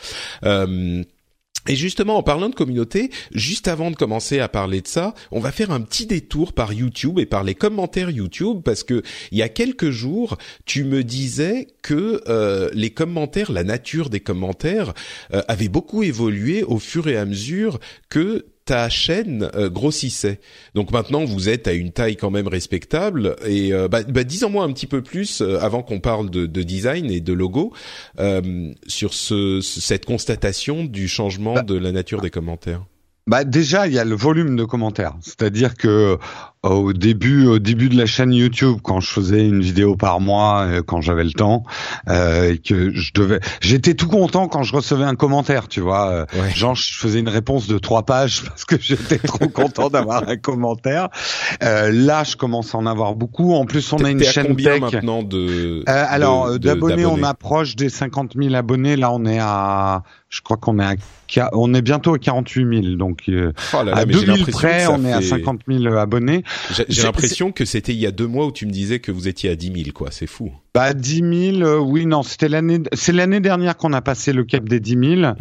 [0.44, 0.93] Euh,
[1.68, 5.40] et justement, en parlant de communauté, juste avant de commencer à parler de ça, on
[5.40, 9.38] va faire un petit détour par YouTube et par les commentaires YouTube parce que il
[9.38, 14.94] y a quelques jours, tu me disais que euh, les commentaires, la nature des commentaires,
[15.34, 17.80] euh, avait beaucoup évolué au fur et à mesure
[18.10, 20.40] que ta chaîne euh, grossissait.
[20.74, 23.36] Donc maintenant, vous êtes à une taille quand même respectable.
[23.46, 26.64] Et euh, bah, bah, dis-en-moi un petit peu plus euh, avant qu'on parle de, de
[26.64, 27.74] design et de logo
[28.88, 32.86] sur ce, ce- cette constatation du changement de la nature des commentaires.
[33.26, 35.16] Bah déjà, il y a le volume de commentaires.
[35.22, 36.18] C'est-à-dire que
[36.64, 40.62] au début, au début de la chaîne YouTube, quand je faisais une vidéo par mois,
[40.66, 41.64] euh, quand j'avais le temps,
[42.10, 46.08] euh, que je devais, j'étais tout content quand je recevais un commentaire, tu vois.
[46.10, 46.52] euh, Ouais.
[46.56, 50.38] Genre, je faisais une réponse de trois pages parce que j'étais trop content d'avoir un
[50.38, 51.10] commentaire.
[51.64, 53.54] Euh, là, je commence à en avoir beaucoup.
[53.54, 54.82] En plus, on a une à chaîne combien tech.
[54.94, 58.96] maintenant de Euh, alors, d'abonnés, on approche des 50 000 abonnés.
[58.96, 62.96] Là, on est à, je crois qu'on est à, on est bientôt à 48 000.
[62.96, 63.32] Donc, Oh
[63.78, 66.44] là là, à mais j'ai 2000 l'impression près, on est à fait- 50 000 abonnés.
[66.90, 69.28] J'ai l'impression que c'était il y a deux mois où tu me disais que vous
[69.28, 70.12] étiez à 10 000, quoi.
[70.12, 70.52] C'est fou.
[70.74, 74.44] Bah, 10 000, euh, oui, non, c'était l'année, c'est l'année dernière qu'on a passé le
[74.44, 75.22] cap des 10 000.
[75.22, 75.36] Mm.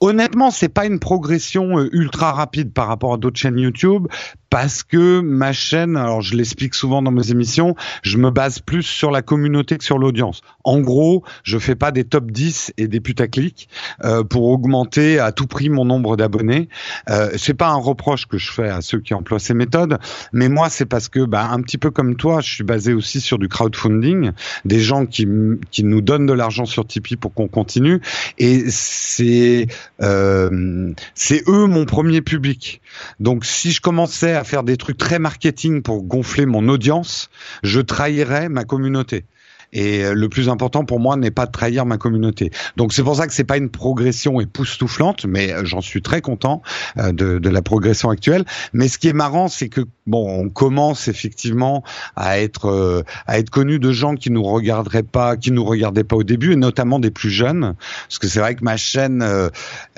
[0.00, 4.06] Honnêtement, c'est pas une progression euh, ultra rapide par rapport à d'autres chaînes YouTube
[4.50, 8.84] parce que ma chaîne, alors je l'explique souvent dans mes émissions, je me base plus
[8.84, 10.40] sur la communauté que sur l'audience.
[10.64, 13.68] En gros, je fais pas des top 10 et des putaclics
[14.04, 16.68] euh, pour augmenter à tout prix mon nombre d'abonnés.
[17.10, 19.98] Euh, c'est pas un reproche que je fais à ceux qui emploient ces méthodes,
[20.32, 23.20] mais moi c'est parce que bah, un petit peu comme toi, je suis basé aussi
[23.20, 24.30] sur du crowdfunding,
[24.64, 25.26] des gens qui
[25.70, 28.00] qui nous donnent de l'argent sur Tipeee pour qu'on continue
[28.38, 29.66] et c'est
[30.02, 32.80] euh, c'est eux mon premier public.
[33.20, 37.30] Donc si je commençais à faire des trucs très marketing pour gonfler mon audience,
[37.62, 39.24] je trahirais ma communauté.
[39.72, 42.50] Et euh, le plus important pour moi n'est pas de trahir ma communauté.
[42.76, 46.20] Donc c'est pour ça que c'est pas une progression époustouflante, mais euh, j'en suis très
[46.20, 46.62] content
[46.98, 48.44] euh, de, de la progression actuelle.
[48.72, 51.82] Mais ce qui est marrant, c'est que bon, on commence effectivement
[52.14, 56.16] à être à être connu de gens qui nous regarderaient pas, qui nous regardaient pas
[56.16, 57.74] au début, et notamment des plus jeunes,
[58.08, 59.48] parce que c'est vrai que ma chaîne euh,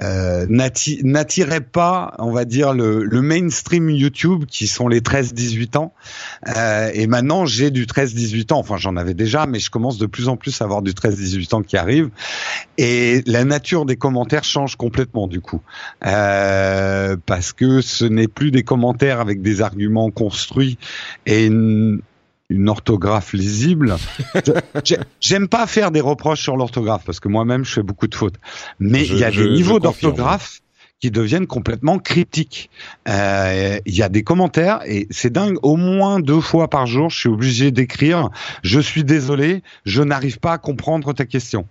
[0.01, 5.77] euh, n'atti- n'attirait pas, on va dire le, le mainstream YouTube qui sont les 13-18
[5.77, 5.93] ans.
[6.57, 8.59] Euh, et maintenant, j'ai du 13-18 ans.
[8.59, 11.55] Enfin, j'en avais déjà, mais je commence de plus en plus à avoir du 13-18
[11.55, 12.11] ans qui arrive.
[12.79, 15.61] Et la nature des commentaires change complètement du coup,
[16.07, 20.79] euh, parce que ce n'est plus des commentaires avec des arguments construits
[21.27, 22.01] et une,
[22.51, 23.97] une orthographe lisible.
[25.21, 28.37] J'aime pas faire des reproches sur l'orthographe parce que moi-même je fais beaucoup de fautes,
[28.79, 30.61] mais il y a je- des niveaux d'orthographe
[31.01, 32.71] qui deviennent complètement cryptiques.
[33.09, 35.59] Euh, Il y a des commentaires et c'est dingue.
[35.63, 38.31] Au moins deux fois par jour, je suis obligé d'écrire.
[38.63, 41.67] Je suis désolé, je n'arrive pas à comprendre ta question.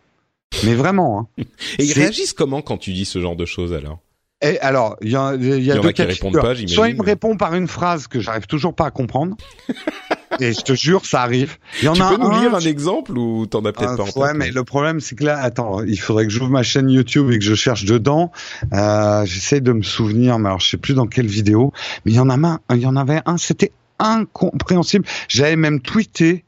[0.64, 1.20] Mais vraiment.
[1.38, 1.44] Hein.
[1.78, 4.00] Et ils réagissent comment quand tu dis ce genre de choses alors?
[4.42, 6.76] Et alors, il y a, y a Il y en a qui répondent pas, j'imagine.
[6.76, 9.36] Soit il me répond par une phrase que j'arrive toujours pas à comprendre.
[10.40, 11.58] et je te jure, ça arrive.
[11.82, 13.94] Il y en Tu a peux nous un, lire un exemple ou t'en as peut-être
[13.94, 16.50] Ah, pas en ouais, mais le problème, c'est que là, attends, il faudrait que j'ouvre
[16.50, 18.32] ma chaîne YouTube et que je cherche dedans.
[18.74, 21.72] Euh, J'essaie de me souvenir, mais alors je sais plus dans quelle vidéo.
[22.06, 25.06] Mais il y en a un, il y en avait un, c'était incompréhensible.
[25.28, 26.44] J'avais même tweeté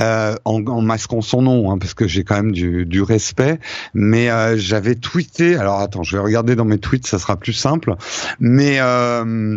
[0.00, 3.60] euh, en, en, masquant son nom, hein, parce que j'ai quand même du, du respect.
[3.94, 5.56] Mais euh, j'avais tweeté.
[5.56, 7.94] Alors attends, je vais regarder dans mes tweets, ça sera plus simple.
[8.40, 9.56] Mais euh,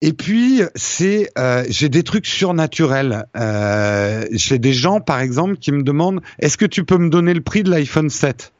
[0.00, 3.26] et puis c'est euh, j'ai des trucs surnaturels.
[3.36, 7.34] Euh, j'ai des gens par exemple qui me demandent est-ce que tu peux me donner
[7.34, 8.52] le prix de l'iPhone 7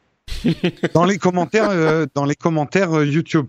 [0.93, 3.47] dans les commentaires euh, dans les commentaires euh, YouTube.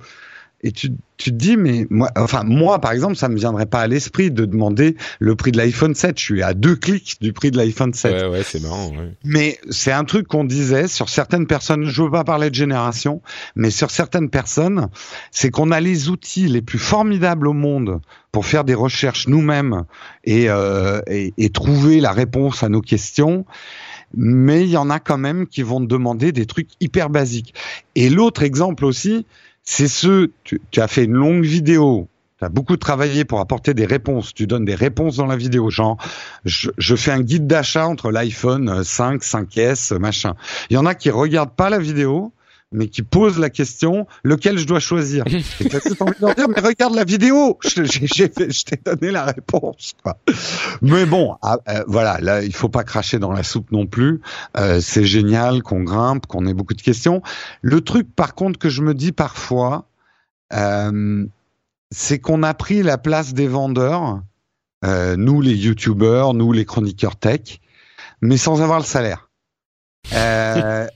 [0.63, 3.81] Et tu, tu te dis, mais moi, enfin, moi, par exemple, ça me viendrait pas
[3.81, 6.19] à l'esprit de demander le prix de l'iPhone 7.
[6.19, 8.13] Je suis à deux clics du prix de l'iPhone 7.
[8.13, 8.91] Ouais, ouais, c'est marrant.
[8.91, 9.15] Ouais.
[9.25, 11.85] Mais c'est un truc qu'on disait sur certaines personnes.
[11.85, 13.23] Je veux pas parler de génération,
[13.57, 14.89] mais sur certaines personnes,
[15.31, 18.01] c'est qu'on a les outils les plus formidables au monde
[18.31, 19.85] pour faire des recherches nous-mêmes
[20.25, 23.47] et, euh, et, et trouver la réponse à nos questions
[24.15, 27.55] mais il y en a quand même qui vont te demander des trucs hyper basiques.
[27.95, 29.27] Et l'autre exemple aussi,
[29.71, 32.09] c'est ce, tu, tu, as fait une longue vidéo,
[32.41, 35.71] tu as beaucoup travaillé pour apporter des réponses, tu donnes des réponses dans la vidéo,
[35.71, 35.97] genre,
[36.45, 40.35] je, je fais un guide d'achat entre l'iPhone 5, 5S, machin.
[40.71, 42.33] Il y en a qui regardent pas la vidéo,
[42.73, 45.25] mais qui posent la question lequel je dois choisir.
[45.61, 49.25] Et tout envie de leur dire mais regarde la vidéo, je, je t'ai donné la
[49.25, 49.95] réponse.
[50.03, 50.19] Quoi.
[50.83, 54.21] Mais bon, ah, euh, voilà, là il faut pas cracher dans la soupe non plus.
[54.57, 57.23] Euh, c'est génial qu'on grimpe, qu'on ait beaucoup de questions.
[57.63, 59.87] Le truc par contre que je me dis parfois,
[60.53, 61.27] euh,
[61.91, 64.23] c'est qu'on a pris la place des vendeurs,
[64.85, 67.61] euh, nous les youtubeurs, nous les chroniqueurs tech,
[68.21, 69.30] mais sans avoir le salaire.
[70.13, 70.87] Euh,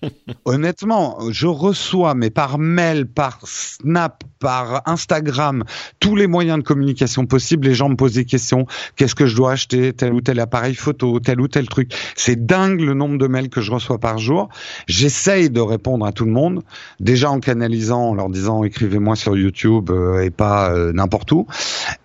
[0.44, 5.64] honnêtement, je reçois, mais par mail, par Snap, par Instagram,
[6.00, 8.66] tous les moyens de communication possibles, les gens me posent des questions.
[8.96, 9.92] Qu'est-ce que je dois acheter?
[9.92, 11.92] Tel ou tel appareil photo, tel ou tel truc.
[12.16, 14.48] C'est dingue le nombre de mails que je reçois par jour.
[14.88, 16.62] J'essaye de répondre à tout le monde,
[17.00, 21.46] déjà en canalisant, en leur disant écrivez-moi sur YouTube euh, et pas euh, n'importe où.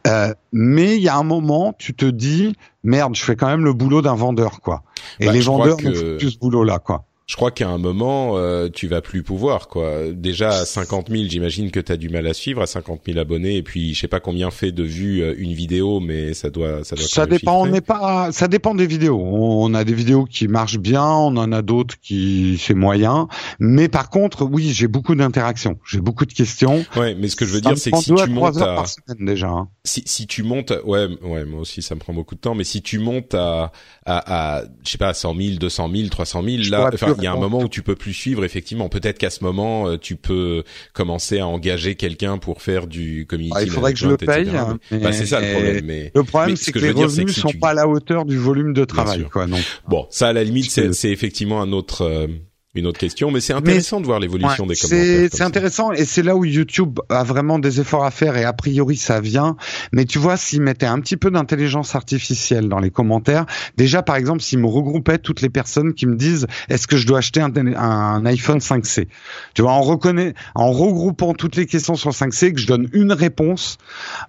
[0.07, 3.65] Euh, mais il y a un moment, tu te dis merde, je fais quand même
[3.65, 4.84] le boulot d'un vendeur, quoi.
[5.19, 5.93] Et bah, les vendeurs que...
[5.93, 9.68] font plus ce boulot-là, quoi je crois qu'à un moment, euh, tu vas plus pouvoir
[9.68, 10.11] quoi.
[10.11, 13.19] Déjà à 50 000, j'imagine que tu as du mal à suivre à 50 000
[13.19, 16.49] abonnés et puis je sais pas combien fait de vues euh, une vidéo, mais ça
[16.49, 17.06] doit ça doit.
[17.07, 17.61] Ça dépend.
[17.61, 18.31] On n'est pas.
[18.31, 19.22] Ça dépend des vidéos.
[19.22, 23.27] On a des vidéos qui marchent bien, on en a d'autres qui c'est moyen.
[23.60, 26.84] Mais par contre, oui, j'ai beaucoup d'interactions, j'ai beaucoup de questions.
[26.95, 29.27] Ouais, mais ce que je veux dire, c'est que si tu montes à par semaine
[29.27, 29.49] déjà.
[29.49, 29.69] Hein.
[29.84, 32.56] Si si tu montes, ouais, ouais, moi aussi ça me prend beaucoup de temps.
[32.56, 33.72] Mais si tu montes à
[34.07, 37.23] à, à je sais pas à 100 000, 200 000, 300 000, là, enfin il
[37.23, 38.89] y a un moment où tu peux plus suivre effectivement.
[38.89, 40.63] Peut-être qu'à ce moment euh, tu peux
[40.93, 44.49] commencer à engager quelqu'un pour faire du community ah, Il faudrait que je le paye.
[44.91, 44.99] Mais...
[44.99, 45.85] Bah, c'est ça le problème.
[45.85, 47.59] Mais le problème c'est que, que, les revenus si sont tu...
[47.59, 49.25] pas à la hauteur du volume de travail.
[49.31, 49.59] Quoi, non.
[49.87, 52.03] Bon, ça à la limite c'est effectivement un autre.
[52.03, 52.27] Euh,
[52.75, 55.29] une autre question, mais c'est intéressant mais, de voir l'évolution ouais, des commentaires.
[55.31, 58.53] C'est intéressant et c'est là où YouTube a vraiment des efforts à faire et a
[58.53, 59.57] priori ça vient.
[59.91, 64.17] Mais tu vois, s'ils mettaient un petit peu d'intelligence artificielle dans les commentaires, déjà par
[64.17, 67.41] exemple, s'ils me regroupaient toutes les personnes qui me disent est-ce que je dois acheter
[67.41, 69.07] un, un, iPhone 5C,
[69.55, 73.13] tu vois, en reconnaît, en regroupant toutes les questions sur 5C, que je donne une
[73.13, 73.79] réponse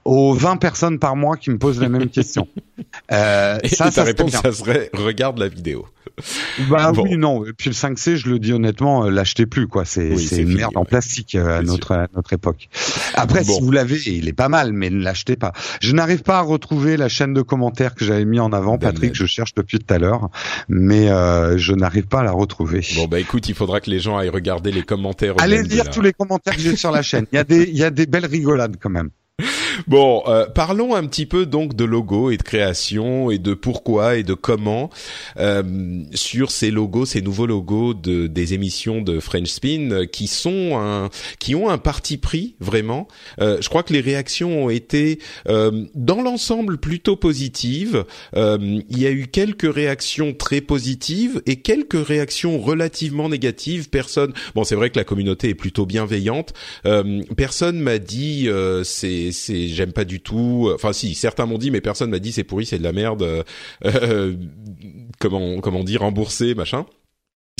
[0.06, 2.48] aux 20 personnes par mois qui me posent la même question.
[3.12, 5.86] Euh, et ça, ta ça réponse, ça serait regarde la vidéo.
[6.68, 7.02] Bah bon.
[7.02, 7.44] oui, non.
[7.44, 9.84] Et puis le 5C, je le dis honnêtement, euh, l'achetez plus quoi.
[9.84, 10.80] C'est oui, une merde ouais.
[10.80, 12.68] en plastique euh, à notre à notre époque.
[13.14, 13.54] Après, bon.
[13.54, 15.52] si vous l'avez, il est pas mal, mais ne l'achetez pas.
[15.80, 19.14] Je n'arrive pas à retrouver la chaîne de commentaires que j'avais mis en avant, Patrick.
[19.14, 20.30] Je cherche depuis tout à l'heure,
[20.68, 22.84] mais euh, je n'arrive pas à la retrouver.
[22.96, 25.34] Bon bah écoute, il faudra que les gens aillent regarder les commentaires.
[25.38, 27.26] Allez lire tous les commentaires que j'ai sur la chaîne.
[27.32, 29.10] Il y a des il y a des belles rigolades quand même.
[29.86, 34.16] Bon, euh, parlons un petit peu donc de logo et de création et de pourquoi
[34.16, 34.90] et de comment
[35.38, 35.62] euh,
[36.12, 40.78] sur ces logos, ces nouveaux logos de, des émissions de French Spin euh, qui sont
[40.78, 41.08] un,
[41.38, 43.08] qui ont un parti pris vraiment.
[43.40, 45.18] Euh, je crois que les réactions ont été
[45.48, 48.04] euh, dans l'ensemble plutôt positives.
[48.36, 53.88] Euh, il y a eu quelques réactions très positives et quelques réactions relativement négatives.
[53.90, 56.52] Personne, bon c'est vrai que la communauté est plutôt bienveillante.
[57.36, 58.48] personne m'a dit
[58.84, 60.70] c'est c'est j'aime pas du tout.
[60.74, 63.44] Enfin si, certains m'ont dit mais personne m'a dit c'est pourri, c'est de la merde.
[63.84, 64.36] Euh,
[65.18, 66.86] comment comment dire remboursé machin.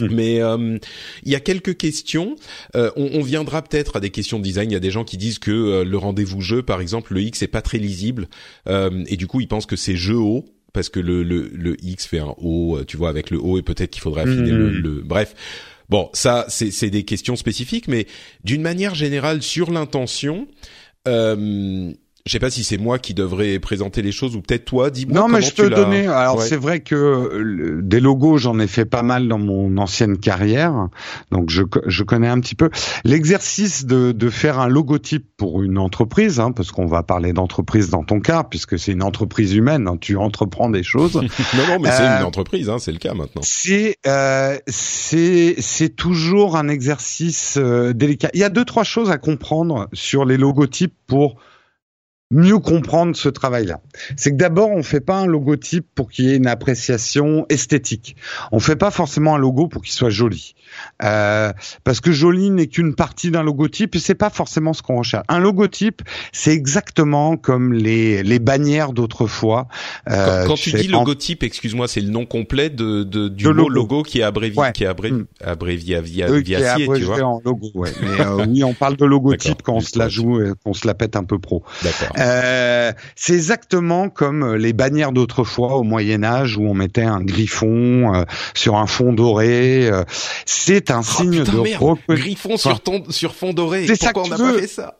[0.08, 0.78] Mais il euh,
[1.24, 2.36] y a quelques questions.
[2.76, 4.70] Euh, on, on, viendra peut-être à des questions de design.
[4.70, 7.22] Il y a des gens qui disent que euh, le rendez-vous jeu, par exemple, le
[7.22, 8.28] X est pas très lisible
[8.68, 12.06] et du coup ils pensent que c'est jeu haut parce que le, le, le X
[12.06, 14.56] fait un O, tu vois, avec le O et peut-être qu'il faudrait affiner mmh.
[14.56, 15.34] le, le, Bref.
[15.88, 18.06] Bon, ça c'est des questions spécifiques, mais
[18.44, 20.46] d'une manière générale sur l'intention,
[21.08, 21.94] euh,
[22.26, 24.90] je sais pas si c'est moi qui devrais présenter les choses ou peut-être toi.
[24.90, 25.18] Dis-moi.
[25.20, 26.06] Non, mais je peux donner.
[26.06, 26.46] Alors Ouais.
[26.46, 30.88] c'est vrai que euh, des logos, j'en ai fait pas mal dans mon ancienne carrière,
[31.30, 32.70] donc je je connais un petit peu
[33.04, 37.90] l'exercice de de faire un logotype pour une entreprise, hein, parce qu'on va parler d'entreprise
[37.90, 39.88] dans ton cas, puisque c'est une entreprise humaine.
[39.88, 41.14] hein, tu entreprends des choses.
[41.54, 43.42] non, non, mais c'est Euh, une entreprise, hein, c'est le cas maintenant.
[43.44, 48.30] C'est euh, c'est c'est toujours un exercice euh, délicat.
[48.34, 51.36] Il y a deux trois choses à comprendre sur les logotypes pour
[52.30, 53.80] mieux comprendre ce travail-là.
[54.16, 58.14] C'est que d'abord, on fait pas un logotype pour qu'il y ait une appréciation esthétique.
[58.52, 60.54] On fait pas forcément un logo pour qu'il soit joli,
[61.02, 61.52] euh,
[61.82, 65.24] parce que joli n'est qu'une partie d'un logotype et c'est pas forcément ce qu'on recherche.
[65.28, 66.02] Un logotype,
[66.32, 69.66] c'est exactement comme les les bannières d'autrefois.
[70.06, 73.52] Quand, Euh, quand tu dis logotype, excuse-moi, c'est le nom complet de, de du mot
[73.52, 73.68] logo.
[73.70, 74.72] logo qui est abrévié, Ouais.
[74.72, 75.12] qui est abré,
[75.42, 77.22] abrévié via, est viacier, tu vois.
[77.22, 77.90] en logo, ouais.
[78.02, 80.94] Mais euh, oui, on parle de logotype quand on se la joue, qu'on se la
[80.94, 81.64] pète un peu pro.
[81.82, 82.16] D'accord.
[82.20, 88.14] Euh, c'est exactement comme les bannières d'autrefois au Moyen Âge où on mettait un griffon
[88.14, 88.24] euh,
[88.54, 89.88] sur un fond doré.
[89.90, 90.04] euh,
[90.46, 93.86] c'est un Oh, signe putain, de merde, Griffon sur ton sur fond doré.
[93.86, 94.58] C'est ça que on tu n'a pas veux.
[94.58, 94.96] fait ça?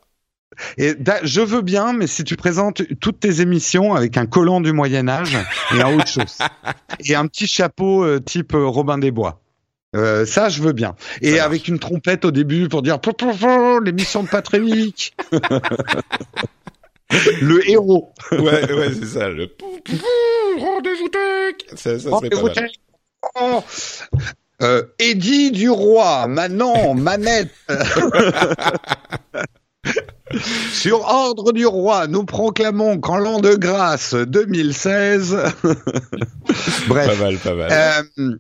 [0.79, 4.61] Et da- je veux bien, mais si tu présentes toutes tes émissions avec un collant
[4.61, 5.37] du Moyen Âge
[5.75, 6.39] et un autre chose
[7.05, 9.41] et un petit chapeau euh, type euh, Robin des Bois.
[9.97, 10.95] Euh, ça, je veux bien.
[11.21, 12.99] Et avec une trompette au début pour dire
[13.85, 15.15] l'émission de Patrick.
[17.41, 18.13] Le héros.
[18.33, 19.29] Ouais, ouais, c'est ça.
[19.29, 19.49] Le
[20.59, 21.57] rendez-vous tech.
[21.77, 22.71] Ça, ça serait pas mal.
[23.41, 23.63] Oh.
[24.63, 27.51] Euh, Eddie du roi, Manon, Manette.
[30.73, 35.37] Sur ordre du roi, nous proclamons qu'en l'an de grâce 2016.
[36.89, 37.07] Bref.
[37.07, 37.73] Pas mal, pas mal.
[38.19, 38.37] Euh,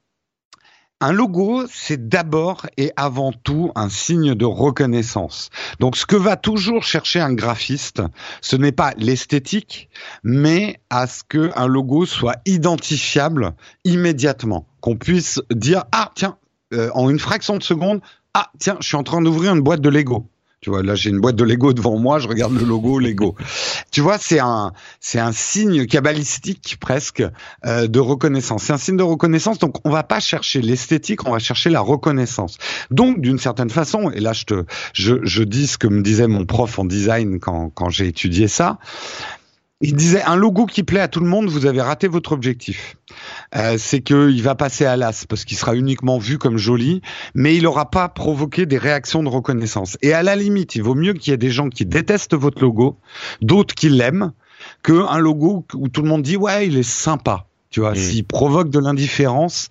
[1.00, 5.50] un logo, c'est d'abord et avant tout un signe de reconnaissance.
[5.78, 8.02] Donc, ce que va toujours chercher un graphiste,
[8.42, 9.88] ce n'est pas l'esthétique,
[10.22, 13.54] mais à ce que un logo soit identifiable
[13.84, 16.36] immédiatement, qu'on puisse dire ah tiens,
[16.74, 18.00] euh, en une fraction de seconde,
[18.34, 20.26] ah tiens, je suis en train d'ouvrir une boîte de Lego.
[20.60, 23.34] Tu vois, là j'ai une boîte de Lego devant moi, je regarde le logo Lego.
[23.90, 27.22] tu vois, c'est un c'est un signe cabalistique presque
[27.64, 28.64] euh, de reconnaissance.
[28.64, 31.80] C'est un signe de reconnaissance, donc on va pas chercher l'esthétique, on va chercher la
[31.80, 32.58] reconnaissance.
[32.90, 36.26] Donc d'une certaine façon, et là je te je, je dis ce que me disait
[36.26, 38.78] mon prof en design quand quand j'ai étudié ça.
[39.82, 42.96] Il disait un logo qui plaît à tout le monde, vous avez raté votre objectif.
[43.56, 47.00] Euh, c'est qu'il va passer à l'as parce qu'il sera uniquement vu comme joli,
[47.34, 49.96] mais il n'aura pas provoqué des réactions de reconnaissance.
[50.02, 52.60] Et à la limite, il vaut mieux qu'il y ait des gens qui détestent votre
[52.60, 52.98] logo,
[53.40, 54.32] d'autres qui l'aiment,
[54.82, 57.46] qu'un logo où tout le monde dit ouais il est sympa.
[57.70, 57.96] Tu vois, Mm.
[57.96, 59.68] s'il provoque de l'indifférence,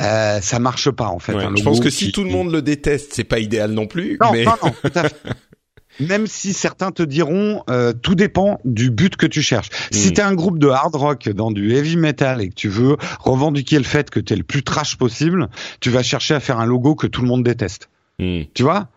[0.00, 1.34] euh, ça marche pas en fait.
[1.34, 3.86] Ouais, je pense que si qui- tout le monde le déteste, c'est pas idéal non
[3.86, 4.16] plus.
[4.20, 5.14] non, mais non, non, tout à fait.
[6.00, 9.68] Même si certains te diront, euh, tout dépend du but que tu cherches.
[9.90, 10.12] Si Mm.
[10.12, 13.78] t'es un groupe de hard rock dans du heavy metal et que tu veux revendiquer
[13.78, 15.48] le fait que t'es le plus trash possible,
[15.80, 17.88] tu vas chercher à faire un logo que tout le monde déteste.
[18.18, 18.42] Hmm.
[18.54, 18.88] Tu vois?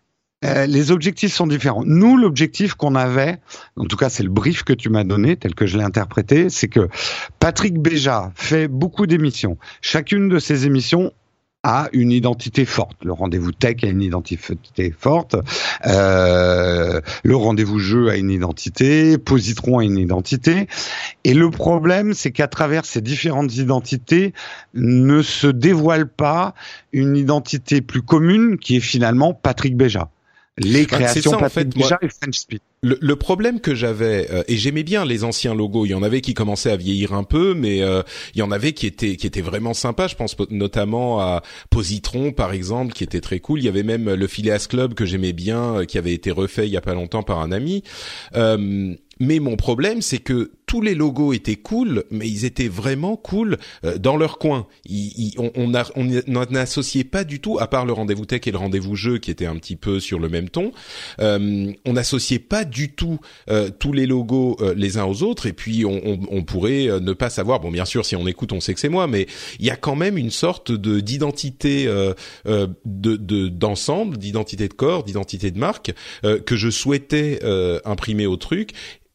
[0.46, 1.84] Euh, les objectifs sont différents.
[1.84, 3.40] Nous, l'objectif qu'on avait,
[3.76, 6.50] en tout cas c'est le brief que tu m'as donné, tel que je l'ai interprété,
[6.52, 6.90] c'est que
[7.40, 9.58] Patrick Béja fait beaucoup d'émissions.
[9.82, 11.12] Chacune de ces émissions
[11.68, 12.96] a une identité forte.
[13.04, 15.36] Le rendez-vous tech a une identité forte.
[15.86, 19.18] Euh, le rendez-vous jeu a une identité.
[19.18, 20.68] Positron a une identité.
[21.26, 24.34] Et le problème, c'est qu'à travers ces différentes identités,
[24.76, 26.54] ne se dévoile pas
[26.94, 30.10] une identité plus commune qui est finalement Patrick Béja.
[30.58, 32.62] Les créations ça, en Patrick moi- Béja et French Speed.
[32.84, 35.86] Le, le problème que j'avais euh, et j'aimais bien les anciens logos.
[35.86, 38.04] Il y en avait qui commençaient à vieillir un peu, mais euh,
[38.36, 40.08] il y en avait qui étaient qui étaient vraiment sympas.
[40.08, 41.42] Je pense notamment à
[41.72, 43.60] Positron par exemple, qui était très cool.
[43.62, 46.68] Il y avait même le Phileas Club que j'aimais bien, euh, qui avait été refait
[46.68, 47.82] il y a pas longtemps par un ami.
[48.36, 53.16] Euh, mais mon problème, c'est que tous les logos étaient cool, mais ils étaient vraiment
[53.16, 54.68] cool euh, dans leur coin.
[54.86, 58.52] Ils- ils- on a- on n'associait pas du tout, à part le rendez-vous tech et
[58.52, 60.72] le rendez-vous jeu, qui étaient un petit peu sur le même ton.
[61.20, 63.20] Euh, on n'associait pas du tout
[63.50, 67.00] euh, tous les logos euh, les uns aux autres, et puis on, on, pourrait euh,
[67.00, 67.60] ne pas savoir.
[67.60, 69.26] Bon, bien sûr, si on écoute, on sait que c'est moi, mais
[69.60, 71.86] il y a quand même une sorte de d'identité
[72.46, 72.68] de
[73.16, 77.40] de- d'ensemble, d'identité de corps, d'identité de marque que je souhaitais
[77.86, 78.74] imprimer au truc.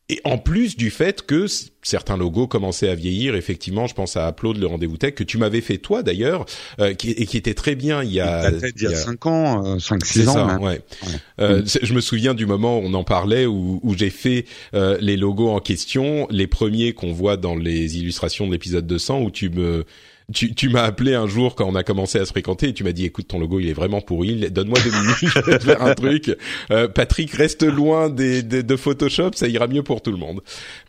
[0.09, 1.47] Et en plus du fait que
[1.81, 5.39] certains logos commençaient à vieillir, effectivement, je pense à Upload, le rendez-vous tech que tu
[5.39, 6.45] m'avais fait toi d'ailleurs,
[6.81, 9.79] euh, qui, et qui était très bien il y a, il y a- 5 ans,
[9.79, 10.33] 5-6 c'est ans.
[10.35, 10.61] ça, même.
[10.63, 10.81] ouais.
[11.07, 11.09] Ouais.
[11.41, 14.99] Euh, Je me souviens du moment où on en parlait, où, où j'ai fait euh,
[15.01, 19.31] les logos en question, les premiers qu'on voit dans les illustrations de l'épisode 200, où
[19.31, 19.85] tu me
[20.33, 22.93] tu, m'as appelé un jour quand on a commencé à se fréquenter et tu m'as
[22.93, 25.83] dit écoute ton logo il est vraiment pourri, donne-moi deux minutes, je vais te faire
[25.83, 26.37] un truc.
[26.71, 30.41] Euh, Patrick reste loin des, des, de Photoshop, ça ira mieux pour tout le monde.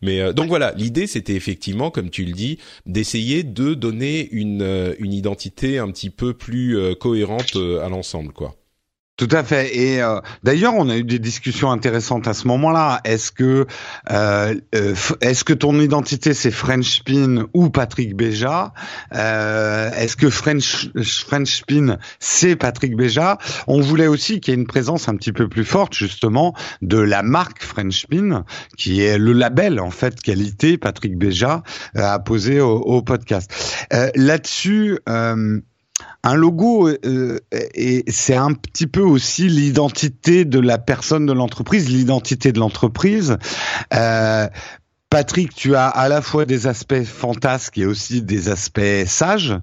[0.01, 4.61] Mais euh, donc voilà, l'idée c'était effectivement comme tu le dis d'essayer de donner une
[4.61, 8.55] euh, une identité un petit peu plus cohérente à l'ensemble quoi.
[9.15, 9.77] Tout à fait.
[9.77, 12.99] Et euh, d'ailleurs, on a eu des discussions intéressantes à ce moment-là.
[13.03, 13.67] Est-ce que
[14.09, 18.73] euh, euh est-ce que ton identité c'est French Spin ou Patrick Béja?
[19.13, 20.89] Euh, Est-ce que French
[21.27, 23.37] French Spin c'est Patrick Béja?
[23.67, 26.97] On voulait aussi qu'il y ait une présence un petit peu plus forte justement de
[26.97, 28.45] la marque French Spin,
[28.77, 31.61] qui est le label en fait qualité Patrick Béja
[31.93, 33.53] a posé au podcast.
[34.15, 34.97] Là-dessus
[36.23, 41.89] un logo, euh, et c'est un petit peu aussi l'identité de la personne de l'entreprise,
[41.89, 43.37] l'identité de l'entreprise.
[43.93, 44.47] Euh,
[45.13, 49.55] Patrick, tu as à la fois des aspects fantasques et aussi des aspects sages.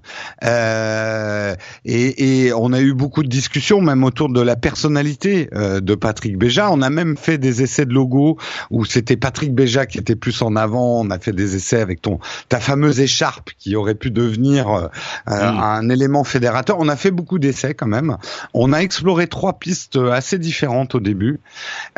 [0.45, 1.53] Euh,
[1.83, 5.93] et, et, on a eu beaucoup de discussions, même autour de la personnalité euh, de
[5.93, 6.71] Patrick Béja.
[6.71, 8.37] On a même fait des essais de logo
[8.69, 11.01] où c'était Patrick Béja qui était plus en avant.
[11.01, 14.87] On a fait des essais avec ton ta fameuse écharpe qui aurait pu devenir euh,
[15.27, 16.77] un élément fédérateur.
[16.79, 18.15] On a fait beaucoup d'essais quand même.
[18.53, 21.41] On a exploré trois pistes assez différentes au début.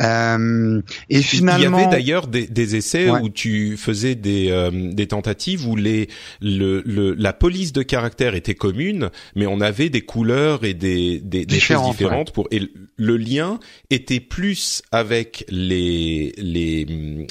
[0.01, 0.81] Euh,
[1.11, 4.71] et finalement, il y avait d'ailleurs des, des essais où tu tu faisais des, euh,
[4.71, 6.07] des tentatives où les
[6.39, 11.19] le, le, la police de caractère était commune, mais on avait des couleurs et des,
[11.19, 12.61] des, des choses différentes pour et
[12.95, 13.59] le lien
[13.89, 16.85] était plus avec les, les,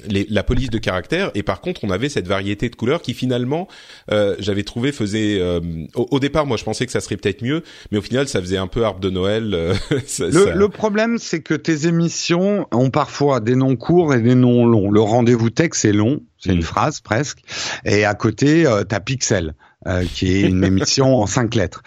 [0.07, 3.15] les la police de caractère et par contre on avait cette variété de couleurs qui
[3.15, 3.67] finalement
[4.11, 5.61] euh, j'avais trouvé faisait euh,
[5.95, 8.59] au, départ moi je pensais que ça serait peut-être mieux, mais au final ça faisait
[8.59, 9.55] un peu arbre de Noël.
[9.55, 9.75] Euh,
[10.07, 14.35] ça, le, le problème c'est que tes émissions ont parfois des noms courts et des
[14.35, 14.91] noms longs.
[14.91, 16.02] Le rendez-vous texte est long
[16.39, 16.63] c'est une mm.
[16.63, 17.39] phrase presque.
[17.85, 19.55] Et à côté, euh, t'as Pixel.
[19.89, 21.83] Euh, qui est une émission en cinq lettres.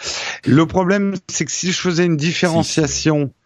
[0.46, 3.45] Le problème, c'est que si je faisais une différenciation si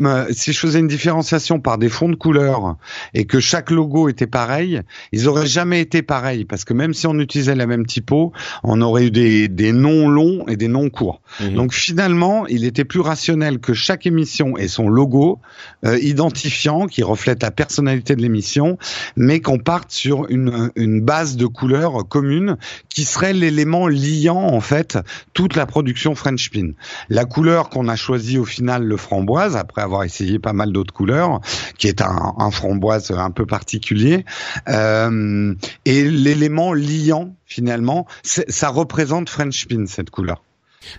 [0.00, 2.76] je faisais une différenciation par des fonds de couleurs
[3.14, 7.06] et que chaque logo était pareil, ils auraient jamais été pareils parce que même si
[7.08, 10.88] on utilisait la même typo, on aurait eu des, des noms longs et des noms
[10.88, 11.20] courts.
[11.40, 11.54] Mhm.
[11.54, 15.40] Donc finalement, il était plus rationnel que chaque émission ait son logo
[15.84, 18.78] euh, identifiant qui reflète la personnalité de l'émission,
[19.16, 22.56] mais qu'on parte sur une, une base de couleurs commune
[22.88, 24.98] qui serait l'élément liant en fait
[25.34, 26.70] toute la production French Pin.
[27.08, 30.94] La couleur qu'on a choisie au final, le framboise, après avoir essayé pas mal d'autres
[30.94, 31.40] couleurs,
[31.78, 34.24] qui est un, un framboise un peu particulier.
[34.68, 35.54] Euh,
[35.84, 40.42] et l'élément liant, finalement, ça représente French Pin, cette couleur.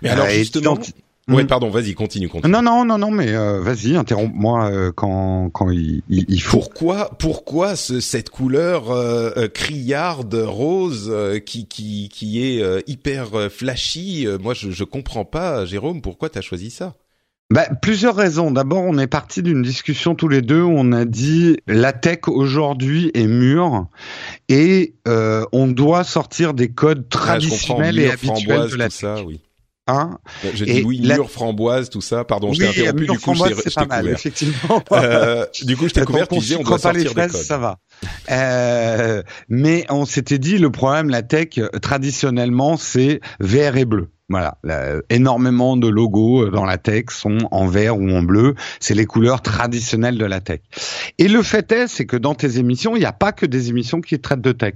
[0.02, 0.78] Mais alors, euh, justement...
[1.28, 1.46] Oui, hmm.
[1.46, 2.52] pardon, vas-y, continue, continue.
[2.52, 6.58] Non, non, non, non, mais euh, vas-y, interromps-moi euh, quand quand il, il, faut.
[6.58, 11.12] Pourquoi, pourquoi ce, cette couleur euh criarde rose
[11.46, 16.70] qui qui qui est hyper flashy Moi, je je comprends pas, Jérôme, pourquoi t'as choisi
[16.70, 16.96] ça?
[17.50, 18.50] Bah, plusieurs raisons.
[18.50, 22.28] D'abord, on est parti d'une discussion tous les deux où on a dit la tech
[22.28, 23.86] aujourd'hui est mûre
[24.48, 28.92] et euh, on doit sortir des codes ah, traditionnels et habituels de la tech.
[28.92, 29.40] Ça, oui.
[29.88, 30.18] Hein?
[30.54, 32.22] J'ai dit oui, mûre, framboise, tout ça.
[32.22, 33.06] Pardon, je t'ai interrompu.
[33.06, 34.06] Du coup, je t'ai couvert.
[34.06, 34.84] effectivement.
[34.92, 36.28] euh, du coup, je t'ai couvert.
[36.28, 37.46] Tu disais, on doit sortir les fraises, des codes.
[37.46, 37.78] Ça va.
[38.30, 44.10] Euh, mais on s'était dit, le problème, la tech, traditionnellement, c'est vert et bleu.
[44.30, 44.56] Voilà,
[45.10, 48.54] énormément de logos euh, dans la tech sont en vert ou en bleu.
[48.78, 50.60] C'est les couleurs traditionnelles de la tech.
[51.18, 53.70] Et le fait est, c'est que dans tes émissions, il n'y a pas que des
[53.70, 54.74] émissions qui traitent de tech.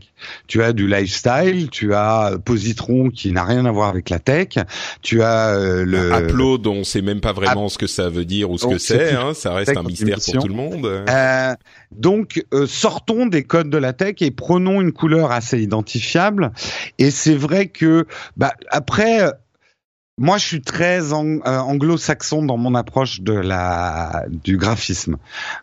[0.49, 4.19] Tu as du lifestyle, tu as euh, Positron qui n'a rien à voir avec la
[4.19, 4.59] tech,
[5.03, 8.51] tu as euh, le Upload, on sait même pas vraiment ce que ça veut dire
[8.51, 9.13] ou ce que c'est.
[9.13, 10.85] Hein, ça reste un mystère pour tout le monde.
[10.85, 11.55] Euh,
[11.93, 16.51] donc, sortons des codes de la tech et prenons une couleur assez identifiable.
[16.99, 19.31] Et c'est vrai que, bah, après
[20.17, 25.17] moi, je suis très euh, anglo-saxon dans mon approche de la du graphisme.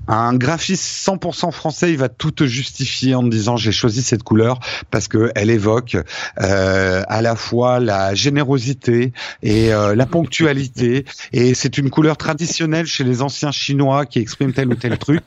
[0.09, 4.59] Un graphiste 100% français, il va tout te justifier en disant j'ai choisi cette couleur
[4.89, 5.95] parce que elle évoque
[6.41, 12.87] euh, à la fois la générosité et euh, la ponctualité et c'est une couleur traditionnelle
[12.87, 15.21] chez les anciens chinois qui expriment tel ou tel truc.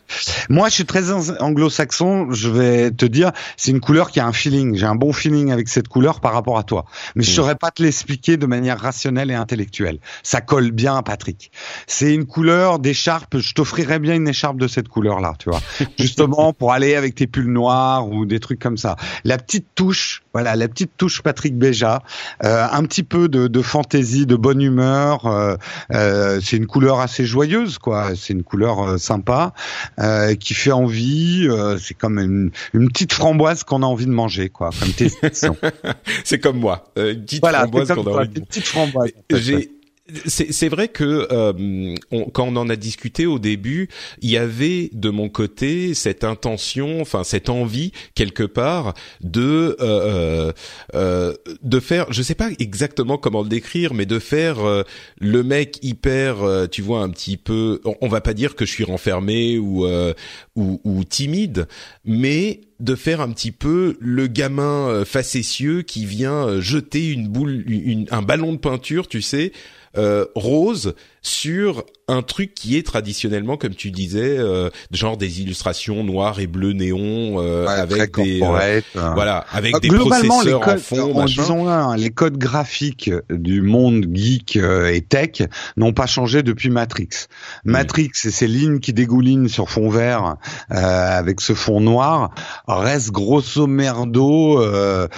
[0.51, 1.11] Moi, je suis très
[1.41, 2.31] anglo-saxon.
[2.31, 4.77] Je vais te dire, c'est une couleur qui a un feeling.
[4.77, 6.85] J'ai un bon feeling avec cette couleur par rapport à toi,
[7.15, 7.35] mais je mmh.
[7.35, 9.99] saurais pas te l'expliquer de manière rationnelle et intellectuelle.
[10.23, 11.51] Ça colle bien à Patrick.
[11.87, 13.39] C'est une couleur d'écharpe.
[13.39, 15.61] Je t'offrirais bien une écharpe de cette couleur-là, tu vois.
[15.99, 18.97] Justement pour aller avec tes pulls noirs ou des trucs comme ça.
[19.25, 22.03] La petite touche, voilà, la petite touche Patrick Béja,
[22.45, 25.27] euh, un petit peu de, de fantaisie, de bonne humeur.
[25.27, 25.57] Euh,
[25.93, 28.11] euh, c'est une couleur assez joyeuse, quoi.
[28.17, 29.53] C'est une couleur sympa
[30.41, 31.49] qui fait envie.
[31.81, 34.71] c'est comme une, une petite framboise qu'on a envie de manger, quoi.
[34.79, 35.11] Comme tes
[36.25, 39.04] c'est comme moi, une petite voilà, framboise qu'on a envie de des petites framboises.
[39.07, 39.37] Fait.
[39.37, 39.71] J'ai
[40.27, 43.89] c'est vrai que euh, on- quand on en a discuté au début,
[44.21, 50.53] il y avait de mon côté cette intention, enfin cette envie quelque part de euh,
[50.95, 51.33] euh,
[51.63, 54.83] de faire, je sais pas exactement comment le décrire, mais de faire euh,
[55.21, 57.81] le mec hyper, euh, tu vois, un petit peu.
[57.87, 60.13] On, on va pas dire que je suis renfermé ou euh,
[60.55, 61.67] ou, ou timide,
[62.05, 67.29] mais de faire un petit peu le gamin euh, facétieux qui vient euh, jeter une
[67.29, 69.59] boule, une- un ballon de peinture, tu sais, euh,
[69.95, 70.95] rose
[71.27, 76.47] sur un truc qui est traditionnellement, comme tu disais, euh, genre des illustrations noires et
[76.47, 79.13] bleues néon euh, Ouais, avec des euh, hein.
[79.15, 82.37] voilà, avec Euh, des Globalement, les processeurs codes, en fond, en disons hein, les codes
[82.37, 85.43] graphiques du monde geek euh, et tech
[85.79, 87.09] n'ont pas changé depuis Matrix.
[87.65, 90.37] Matrix et ces lignes qui dégoulinent sur fond vert
[90.73, 92.35] euh, avec ce fond noir
[92.69, 95.09] reste grosso merdo le,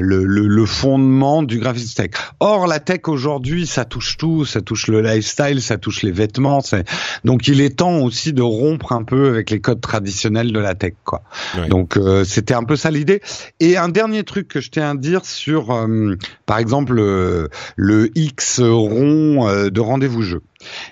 [0.00, 2.12] le, le fondement du graphisme tech.
[2.40, 6.60] Or la tech aujourd'hui, ça touche tout, ça touche le lifestyle, ça touche les vêtements.
[6.60, 6.84] c'est-
[7.24, 10.74] Donc il est temps aussi de rompre un peu avec les codes traditionnels de la
[10.74, 11.22] tech, quoi.
[11.68, 13.20] Donc euh, c'était un peu ça l'idée.
[13.60, 16.16] Et un dernier truc que je tiens à dire sur, euh,
[16.46, 20.42] par exemple, le, le X rond euh, de rendez-vous jeu.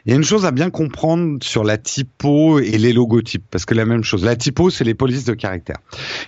[0.04, 3.64] Il y a une chose à bien comprendre sur la typo et les logotypes, parce
[3.64, 4.24] que la même chose.
[4.24, 5.78] La typo, c'est les polices de caractère.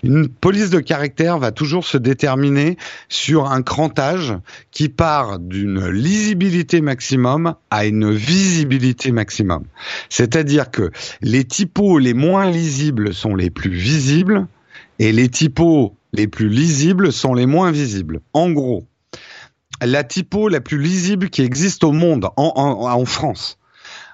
[0.02, 2.76] Une police de caractère va toujours se déterminer
[3.08, 4.34] sur un crantage
[4.70, 9.64] qui part d'une lisibilité maximum à une visibilité maximum.
[10.08, 10.90] C'est-à-dire que
[11.20, 14.46] les typos les moins lisibles sont les plus visibles
[14.98, 18.20] et les typos les plus lisibles sont les moins visibles.
[18.34, 18.86] En gros,
[19.86, 23.58] la typo la plus lisible qui existe au monde, en, France.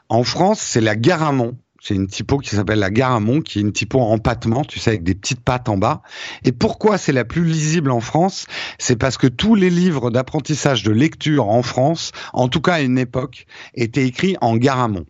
[0.08, 1.56] En France, c'est la Garamond.
[1.80, 4.90] C'est une typo qui s'appelle la Garamond, qui est une typo en empattement, tu sais,
[4.90, 6.02] avec des petites pattes en bas.
[6.44, 8.46] Et pourquoi c'est la plus lisible en France?
[8.78, 12.80] C'est parce que tous les livres d'apprentissage de lecture en France, en tout cas à
[12.80, 15.06] une époque, étaient écrits en Garamond.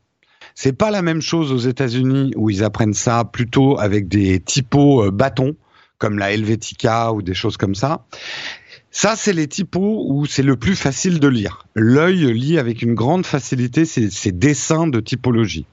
[0.54, 5.04] C'est pas la même chose aux États-Unis où ils apprennent ça plutôt avec des typos
[5.04, 5.54] euh, bâtons,
[5.98, 8.04] comme la Helvetica ou des choses comme ça.
[9.00, 11.66] Ça, c'est les typos où c'est le plus facile de lire.
[11.76, 15.66] L'œil lit avec une grande facilité ces, dessins de typologie.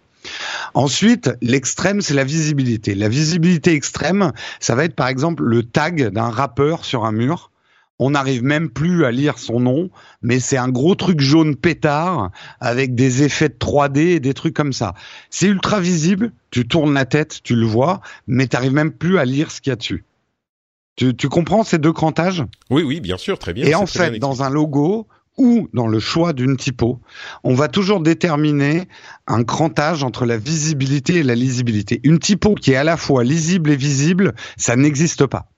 [0.76, 2.94] Ensuite, l'extrême, c'est la visibilité.
[2.94, 7.50] La visibilité extrême, ça va être par exemple le tag d'un rappeur sur un mur.
[7.98, 9.90] On n'arrive même plus à lire son nom,
[10.22, 12.30] mais c'est un gros truc jaune pétard
[12.60, 14.94] avec des effets de 3D et des trucs comme ça.
[15.32, 19.18] C'est ultra visible, tu tournes la tête, tu le vois, mais tu n'arrives même plus
[19.18, 20.06] à lire ce qu'il y a dessus.
[20.96, 23.66] Tu, tu comprends ces deux crantages Oui, oui, bien sûr, très bien.
[23.66, 25.08] et en fait, dans un logo
[25.38, 27.02] ou dans le choix d'une typo,
[27.44, 28.88] on va toujours déterminer
[29.28, 32.00] un crantage entre la visibilité et la lisibilité.
[32.04, 35.50] Une typo qui est à la fois lisible et visible, ça n'existe pas.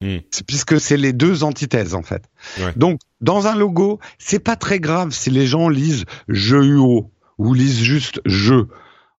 [0.00, 0.18] Hmm.
[0.46, 2.24] Puisque c'est les deux antithèses en fait.
[2.58, 2.72] Ouais.
[2.76, 7.54] Donc dans un logo, c'est pas très grave si les gens lisent je UO ou
[7.54, 8.66] lisent juste je.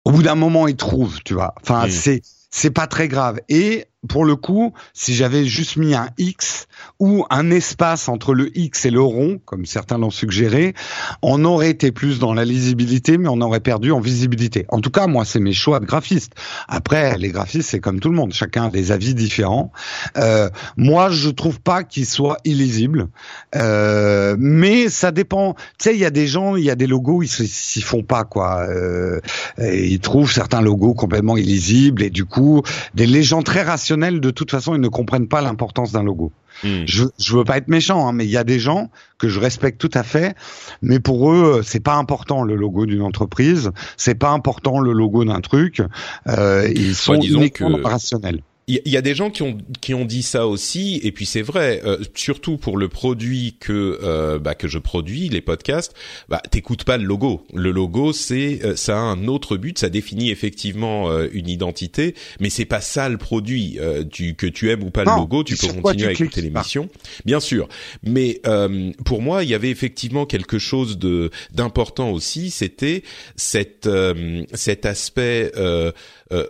[0.05, 1.53] Au bout d'un moment, ils trouvent, tu vois.
[1.61, 1.91] Enfin, Hmm.
[1.91, 3.39] c'est c'est pas très grave.
[3.49, 6.67] Et pour le coup, si j'avais juste mis un X
[6.99, 10.73] ou un espace entre le X et le rond, comme certains l'ont suggéré,
[11.21, 14.65] on aurait été plus dans la lisibilité, mais on aurait perdu en visibilité.
[14.69, 16.31] En tout cas, moi, c'est mes choix de graphiste.
[16.69, 19.73] Après, les graphistes, c'est comme tout le monde, chacun a des avis différents.
[20.17, 23.09] Euh, moi, je trouve pas qu'il soit illisible,
[23.55, 25.55] euh, mais ça dépend.
[25.77, 28.03] Tu sais, il y a des gens, il y a des logos, ils s'y font
[28.03, 28.65] pas quoi.
[28.69, 29.19] Euh,
[29.57, 32.61] ils trouvent certains logos complètement illisibles et du coup,
[32.93, 36.31] des les gens très rationnels, de toute façon, ils ne comprennent pas l'importance d'un logo.
[36.63, 36.83] Hmm.
[36.85, 39.39] Je, je veux pas être méchant, hein, mais il y a des gens que je
[39.39, 40.35] respecte tout à fait,
[40.81, 45.25] mais pour eux, c'est pas important le logo d'une entreprise, c'est pas important le logo
[45.25, 45.81] d'un truc.
[46.27, 48.41] Euh, ils sont uniquement que- rationnels.
[48.69, 51.25] Il y, y a des gens qui ont qui ont dit ça aussi, et puis
[51.25, 55.95] c'est vrai, euh, surtout pour le produit que euh, bah, que je produis, les podcasts.
[56.29, 57.47] Bah, t'écoutes pas le logo.
[57.51, 62.13] Le logo, c'est euh, ça a un autre but, ça définit effectivement euh, une identité,
[62.39, 63.77] mais c'est pas ça le produit.
[63.79, 66.11] Euh, tu, que tu aimes ou pas Non, le logo, tu peux quoi continuer à
[66.11, 66.89] écouter l'émission,
[67.25, 67.67] bien sûr.
[68.03, 72.51] Mais euh, pour moi, il y avait effectivement quelque chose de d'important aussi.
[72.51, 73.01] C'était
[73.35, 75.91] cette euh, cet aspect euh, euh,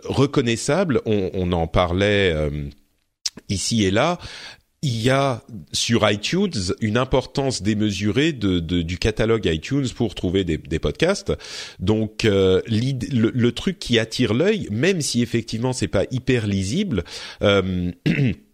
[0.04, 1.00] reconnaissable.
[1.06, 2.68] On, on en parlait euh,
[3.48, 4.18] ici et là.
[4.82, 5.42] il y a
[5.72, 11.32] sur iTunes une importance démesurée de, de, du catalogue iTunes pour trouver des, des podcasts.
[11.78, 17.04] Donc euh, le, le, truc qui attire l'œil, même si effectivement c'est pas hyper lisible.
[17.42, 17.92] Euh,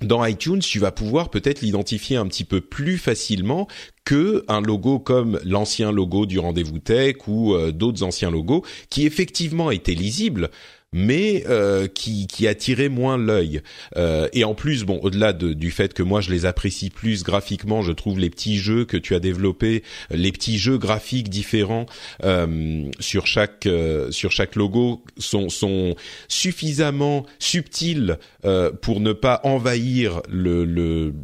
[0.00, 3.68] dans iTunes, tu vas pouvoir peut-être l'identifier un petit peu plus facilement
[4.04, 9.06] que un logo comme l'ancien logo du rendez-vous tech ou euh, d'autres anciens logos qui
[9.06, 10.50] effectivement étaient lisibles
[10.92, 13.62] mais euh, qui, qui attirait moins l'œil.
[13.96, 17.22] Euh, et en plus, bon, au-delà de, du fait que moi je les apprécie plus
[17.22, 21.86] graphiquement, je trouve les petits jeux que tu as développés, les petits jeux graphiques différents
[22.24, 25.94] euh, sur chaque euh, sur chaque logo sont sont
[26.28, 31.14] suffisamment subtils euh, pour ne pas envahir le, le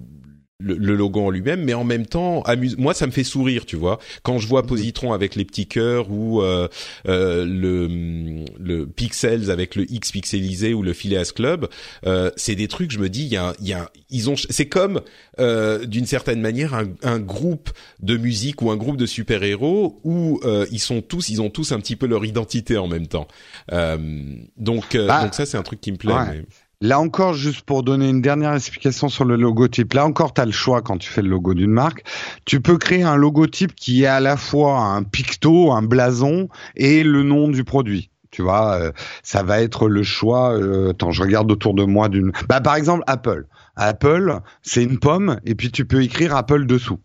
[0.59, 2.77] le, logo en lui-même, mais en même temps, amuse.
[2.79, 4.69] Moi, ça me fait sourire, tu vois, quand je vois mhm.
[4.69, 6.69] Positron avec les petits cœurs ou euh,
[7.09, 11.69] euh, le le Pixels avec le X pixelisé ou le Phileas Club.
[12.07, 14.67] Euh, c'est des trucs, je me dis, il y a, y a, ils ont, c'est
[14.67, 15.03] comme
[15.39, 17.71] d'une certaine manière un, un, groupe
[18.01, 21.73] de musique ou un groupe de super héros où ils sont tous, ils ont tous
[21.73, 23.29] un petit peu leur identité en même temps.
[23.71, 26.15] donc, bah, donc ça, c'est un truc qui me plaît.
[26.31, 26.45] Mais...
[26.83, 30.45] Là encore, juste pour donner une dernière explication sur le logotype, là encore, tu as
[30.45, 32.05] le choix quand tu fais le logo d'une marque.
[32.45, 37.03] Tu peux créer un logotype qui est à la fois un picto, un blason et
[37.03, 38.11] le nom du produit.
[38.31, 38.93] Tu vois, euh,
[39.23, 40.53] ça va être le choix.
[40.53, 42.33] Euh, attends, je regarde autour de moi d'une.
[42.47, 43.47] Bah, par exemple, Apple.
[43.77, 47.01] Apple, c'est une pomme et puis tu peux écrire Apple dessous.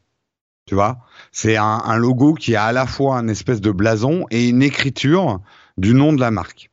[0.65, 0.99] Tu vois,
[1.31, 4.61] c'est un, un logo qui a à la fois un espèce de blason et une
[4.61, 5.39] écriture
[5.77, 6.70] du nom de la marque.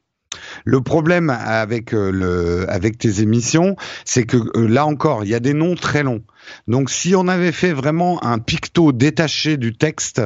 [0.64, 5.34] Le problème avec euh, le avec tes émissions, c'est que euh, là encore, il y
[5.34, 6.22] a des noms très longs.
[6.66, 10.22] Donc si on avait fait vraiment un picto détaché du texte,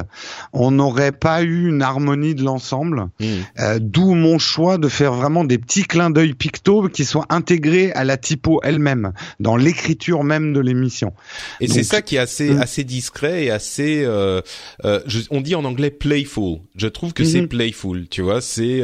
[0.52, 3.08] on n'aurait pas eu une harmonie de l'ensemble.
[3.20, 3.26] Hmm.
[3.58, 7.92] Euh, d'où mon choix de faire vraiment des petits clins d'œil picto qui soient intégrés
[7.92, 11.12] à la typo elle-même, dans l'écriture même de l'émission.
[11.60, 12.60] Et c'est ça qui est assez hmm.
[12.60, 14.02] assez discret et assez.
[14.04, 14.40] Euh,
[14.84, 15.00] euh,
[15.30, 16.58] on dit en anglais playful.
[16.76, 17.48] Je trouve que c'est hmm.
[17.48, 18.08] playful.
[18.08, 18.82] Tu vois, c'est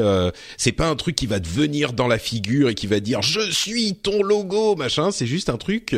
[0.57, 3.23] c'est pas un truc qui va te venir dans la figure et qui va dire
[3.23, 5.11] je suis ton logo machin.
[5.11, 5.95] C'est juste un truc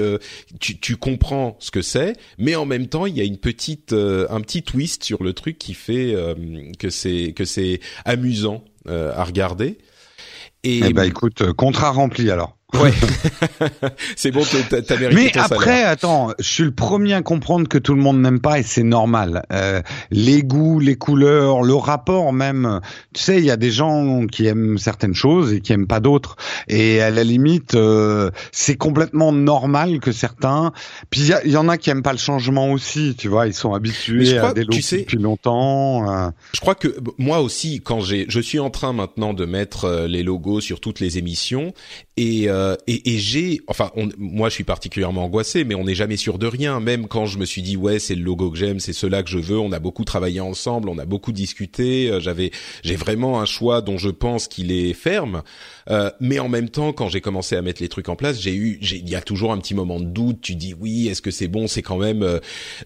[0.58, 3.92] tu tu comprends ce que c'est, mais en même temps il y a une petite
[3.92, 6.34] euh, un petit twist sur le truc qui fait euh,
[6.78, 9.78] que c'est que c'est amusant euh, à regarder.
[10.62, 12.58] Et eh ben écoute, contrat rempli alors.
[12.74, 12.92] Ouais,
[14.16, 17.94] c'est bon, t'as mérité Mais après, attends, je suis le premier à comprendre que tout
[17.94, 19.42] le monde n'aime pas et c'est normal.
[19.52, 22.80] Euh, les goûts, les couleurs, le rapport même.
[23.12, 26.00] Tu sais, il y a des gens qui aiment certaines choses et qui aiment pas
[26.00, 26.36] d'autres.
[26.68, 30.72] Et à la limite, euh, c'est complètement normal que certains.
[31.10, 33.14] Puis il y, en a qui aiment pas le changement aussi.
[33.18, 36.10] Tu vois, ils sont habitués à des logos depuis longtemps.
[36.10, 36.30] Euh.
[36.54, 40.06] Je crois que moi aussi, quand j'ai, je suis en train maintenant de mettre euh,
[40.06, 41.72] les logos sur toutes les émissions
[42.16, 46.16] et euh, et, et j'ai, enfin, moi je suis particulièrement angoissé, mais on n'est jamais
[46.16, 46.78] sûr de rien.
[46.80, 49.30] Même quand je me suis dit ouais, c'est le logo que j'aime, c'est cela que
[49.30, 49.58] je veux.
[49.58, 52.10] On a beaucoup travaillé ensemble, on a beaucoup discuté.
[52.10, 52.50] Euh, j'avais,
[52.82, 55.42] j'ai vraiment un choix dont je pense qu'il est ferme.
[55.88, 58.54] Euh, mais en même temps, quand j'ai commencé à mettre les trucs en place, j'ai
[58.54, 60.40] eu, il y a toujours un petit moment de doute.
[60.42, 61.66] Tu dis oui, est-ce que c'est bon?
[61.66, 62.40] C'est quand même,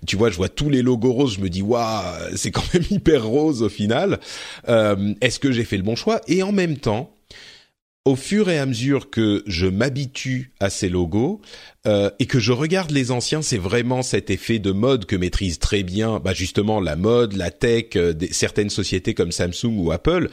[0.07, 2.03] tu vois, je vois tous les logos roses, je me dis waouh,
[2.37, 4.21] c'est quand même hyper rose au final.
[4.69, 6.21] est-ce que j'ai fait le bon choix?
[6.29, 7.14] Et en même temps
[8.05, 11.41] au fur et à mesure que je m'habitue à ces logos
[11.87, 15.59] euh, et que je regarde les anciens, c'est vraiment cet effet de mode que maîtrise
[15.59, 20.29] très bien, bah justement la mode, la tech, euh, certaines sociétés comme Samsung ou Apple.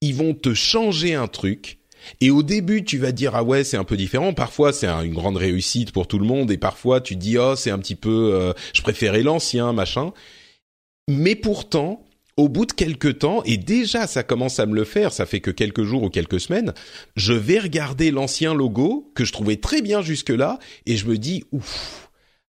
[0.00, 1.78] Ils vont te changer un truc.
[2.20, 4.32] Et au début, tu vas dire ah ouais c'est un peu différent.
[4.32, 7.70] Parfois c'est une grande réussite pour tout le monde, et parfois tu dis oh c'est
[7.70, 10.12] un petit peu, euh, je préférais l'ancien machin.
[11.08, 12.04] Mais pourtant,
[12.38, 15.40] au bout de quelques temps, et déjà ça commence à me le faire, ça fait
[15.40, 16.72] que quelques jours ou quelques semaines,
[17.16, 21.44] je vais regarder l'ancien logo que je trouvais très bien jusque-là, et je me dis,
[21.50, 22.08] ouf,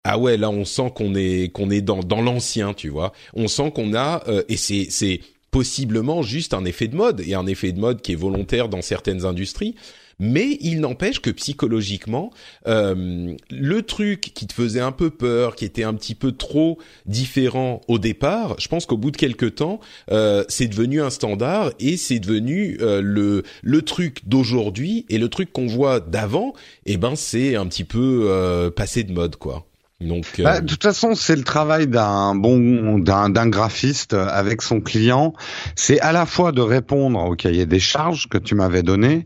[0.03, 3.13] ah ouais, là on sent qu'on est qu'on est dans dans l'ancien, tu vois.
[3.33, 7.33] On sent qu'on a euh, et c'est c'est possiblement juste un effet de mode et
[7.33, 9.75] un effet de mode qui est volontaire dans certaines industries.
[10.19, 12.31] Mais il n'empêche que psychologiquement,
[12.67, 16.77] euh, le truc qui te faisait un peu peur, qui était un petit peu trop
[17.05, 19.79] différent au départ, je pense qu'au bout de quelques temps,
[20.11, 25.29] euh, c'est devenu un standard et c'est devenu euh, le le truc d'aujourd'hui et le
[25.29, 26.53] truc qu'on voit d'avant,
[26.85, 29.68] eh ben c'est un petit peu passé de mode quoi.
[30.01, 30.43] Donc, euh...
[30.43, 35.33] bah, de toute façon, c'est le travail d'un bon d'un d'un graphiste avec son client.
[35.75, 39.25] C'est à la fois de répondre au cahier des charges que tu m'avais donné,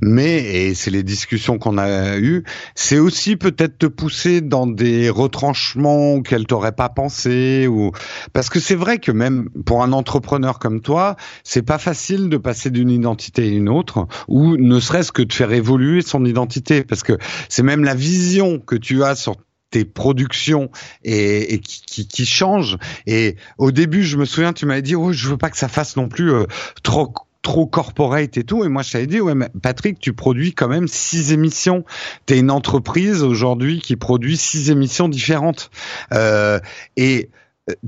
[0.00, 2.44] mais et c'est les discussions qu'on a eues,
[2.76, 7.90] c'est aussi peut-être te pousser dans des retranchements auxquels t'aurais pas pensé ou
[8.32, 12.36] parce que c'est vrai que même pour un entrepreneur comme toi, c'est pas facile de
[12.36, 16.84] passer d'une identité à une autre ou ne serait-ce que de faire évoluer son identité
[16.84, 17.18] parce que
[17.48, 19.36] c'est même la vision que tu as sur
[19.72, 20.70] tes productions
[21.02, 22.78] et, et qui, qui, qui, changent.
[23.06, 25.68] Et au début, je me souviens, tu m'avais dit, oh, je veux pas que ça
[25.68, 26.44] fasse non plus euh,
[26.84, 27.12] trop
[27.42, 28.64] trop corporate et tout.
[28.64, 31.84] Et moi, je t'avais dit, ouais, mais Patrick, tu produis quand même six émissions.
[32.24, 35.70] T'es une entreprise aujourd'hui qui produit six émissions différentes.
[36.12, 36.60] Euh,
[36.96, 37.30] et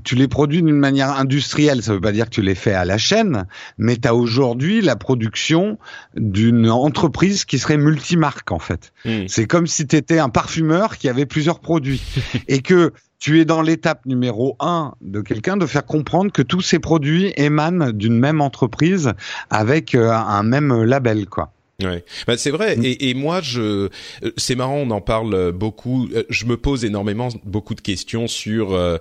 [0.04, 2.84] tu les produis d'une manière industrielle, ça veut pas dire que tu les fais à
[2.84, 3.46] la chaîne,
[3.76, 5.78] mais tu as aujourd'hui la production
[6.16, 8.92] d'une entreprise qui serait multimarque en fait.
[9.04, 9.26] Mm.
[9.26, 12.02] C'est comme si tu étais un parfumeur qui avait plusieurs produits
[12.48, 16.60] et que tu es dans l'étape numéro un de quelqu'un de faire comprendre que tous
[16.60, 19.12] ces produits émanent d'une même entreprise
[19.50, 21.53] avec euh, un même label quoi.
[21.82, 22.76] Ouais, bah, c'est vrai.
[22.76, 22.84] Mm.
[22.84, 23.88] Et, et, moi, je, euh,
[24.36, 26.08] c'est marrant, on en parle beaucoup.
[26.14, 28.98] Euh, je me pose énormément beaucoup de questions sur euh,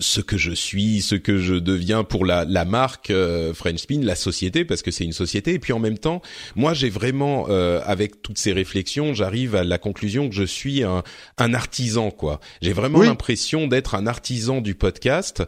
[0.00, 4.00] ce que je suis, ce que je deviens pour la, la marque euh, French Spin,
[4.02, 5.54] la société, parce que c'est une société.
[5.54, 6.20] Et puis en même temps,
[6.56, 11.02] moi, j'ai vraiment, avec toutes ces réflexions, j'arrive à la conclusion que je suis un,
[11.38, 12.40] un artisan, quoi.
[12.62, 15.42] J'ai vraiment l'impression d'être un artisan du podcast,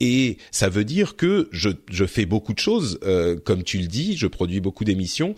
[0.00, 2.98] et ça veut dire que je, je fais beaucoup de choses,
[3.44, 5.34] comme tu le dis, je produis beaucoup d'émissions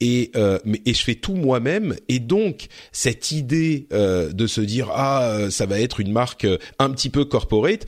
[0.00, 1.96] et euh, et je fais tout moi-même.
[2.08, 6.46] Et donc cette idée euh, de se dire ah euh, ça va être une marque
[6.78, 7.86] un petit peu corporate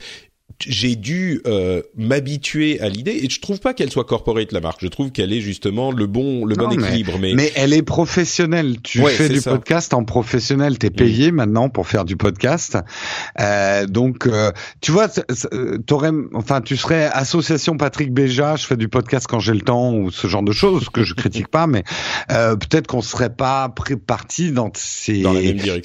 [0.59, 4.79] j'ai dû euh, m'habituer à l'idée et je trouve pas qu'elle soit corporate la marque.
[4.81, 7.17] Je trouve qu'elle est justement le bon le bon équilibre.
[7.19, 8.77] Mais, mais elle est professionnelle.
[8.81, 10.77] Tu fais du podcast en professionnel.
[10.77, 12.77] T'es payé maintenant pour faire du podcast.
[13.39, 14.51] Euh, donc euh,
[14.81, 15.07] tu vois,
[15.85, 18.55] t'aurais, enfin tu serais association Patrick Béja.
[18.55, 21.13] Je fais du podcast quand j'ai le temps ou ce genre de choses que je
[21.13, 21.83] critique pas, mais
[22.31, 23.73] euh, peut-être qu'on serait pas
[24.05, 25.33] parti dans ces dans,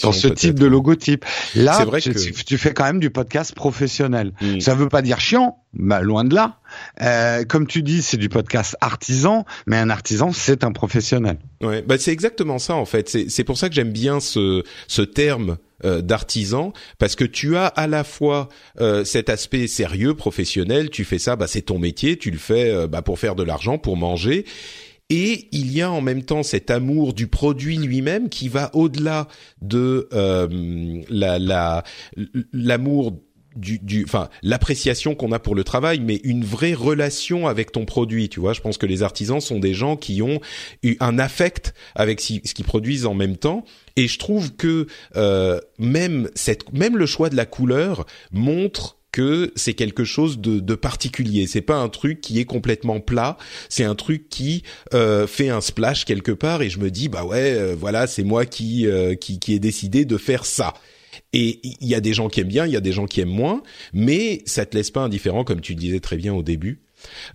[0.03, 1.24] dans ce type de logotype.
[1.55, 2.45] Là, vrai tu, que...
[2.45, 4.32] tu, fais quand même du podcast professionnel.
[4.40, 4.61] Mm.
[4.69, 6.61] Ça veut pas dire chiant, bah, loin de là.
[7.01, 11.39] Euh, comme tu dis, c'est du podcast artisan, mais un artisan, c'est un professionnel.
[11.62, 13.09] Ouais, bah c'est exactement ça en fait.
[13.09, 17.65] C'est pour ça que j'aime bien ce ce terme euh, d'artisan parce que tu as
[17.65, 20.90] à la fois euh, cet aspect sérieux professionnel.
[20.90, 22.19] Tu fais ça, bah c'est ton métier.
[22.19, 24.45] Tu le fais euh, bah, pour faire de l'argent, pour manger.
[25.11, 29.27] Et il y a en même temps cet amour du produit lui-même qui va au-delà
[29.62, 31.82] de euh, la
[32.53, 33.19] l'amour
[33.59, 37.85] du, du, enfin, l'appréciation qu'on a pour le travail, mais une vraie relation avec ton
[37.85, 38.28] produit.
[38.28, 40.40] Tu vois, je pense que les artisans sont des gens qui ont
[40.82, 43.64] eu un affect avec ce qu'ils produisent en même temps.
[43.97, 44.86] Et je trouve que
[45.16, 50.60] euh, même cette, même le choix de la couleur montre que c'est quelque chose de,
[50.60, 51.47] de particulier.
[51.47, 53.36] C'est pas un truc qui est complètement plat.
[53.68, 54.62] C'est un truc qui
[54.94, 56.62] euh, fait un splash quelque part.
[56.62, 59.59] Et je me dis bah ouais, euh, voilà, c'est moi qui, euh, qui qui ai
[59.59, 60.74] décidé de faire ça.
[61.32, 63.20] Et il y a des gens qui aiment bien, il y a des gens qui
[63.20, 66.80] aiment moins, mais ça te laisse pas indifférent, comme tu disais très bien au début.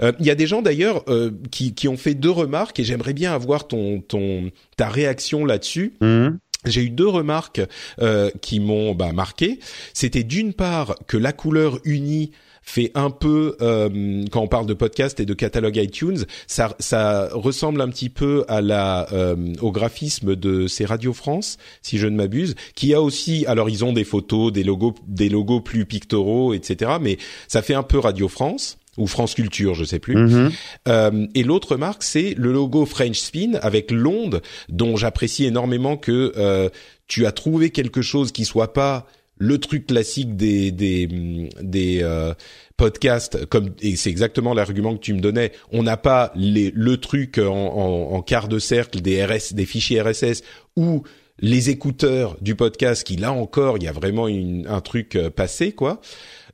[0.01, 2.83] Euh, il y a des gens d'ailleurs euh, qui, qui ont fait deux remarques et
[2.83, 5.93] j'aimerais bien avoir ton, ton ta réaction là-dessus.
[6.01, 6.29] Mmh.
[6.65, 7.61] J'ai eu deux remarques
[8.01, 9.59] euh, qui m'ont bah, marqué.
[9.93, 12.31] C'était d'une part que la couleur unie
[12.63, 17.29] fait un peu euh, quand on parle de podcast et de catalogue iTunes, ça, ça
[17.33, 22.07] ressemble un petit peu à la euh, au graphisme de ces Radio France, si je
[22.07, 25.85] ne m'abuse, qui a aussi, alors ils ont des photos, des logos, des logos plus
[25.85, 26.93] pictoraux, etc.
[27.01, 27.17] Mais
[27.47, 30.15] ça fait un peu Radio France ou France Culture, je sais plus.
[30.15, 30.51] Mm-hmm.
[30.87, 36.33] Euh, et l'autre marque, c'est le logo French Spin avec l'onde, dont j'apprécie énormément que
[36.37, 36.69] euh,
[37.07, 39.07] tu as trouvé quelque chose qui soit pas
[39.37, 41.07] le truc classique des des
[41.61, 42.33] des euh,
[42.77, 46.97] podcasts comme et c'est exactement l'argument que tu me donnais on n'a pas les le
[46.97, 50.43] truc en, en, en, quart de cercle des RS des fichiers RSS
[50.75, 51.03] ou
[51.39, 55.29] les écouteurs du podcast qui là encore il y a vraiment une, un truc euh,
[55.29, 55.99] passé quoi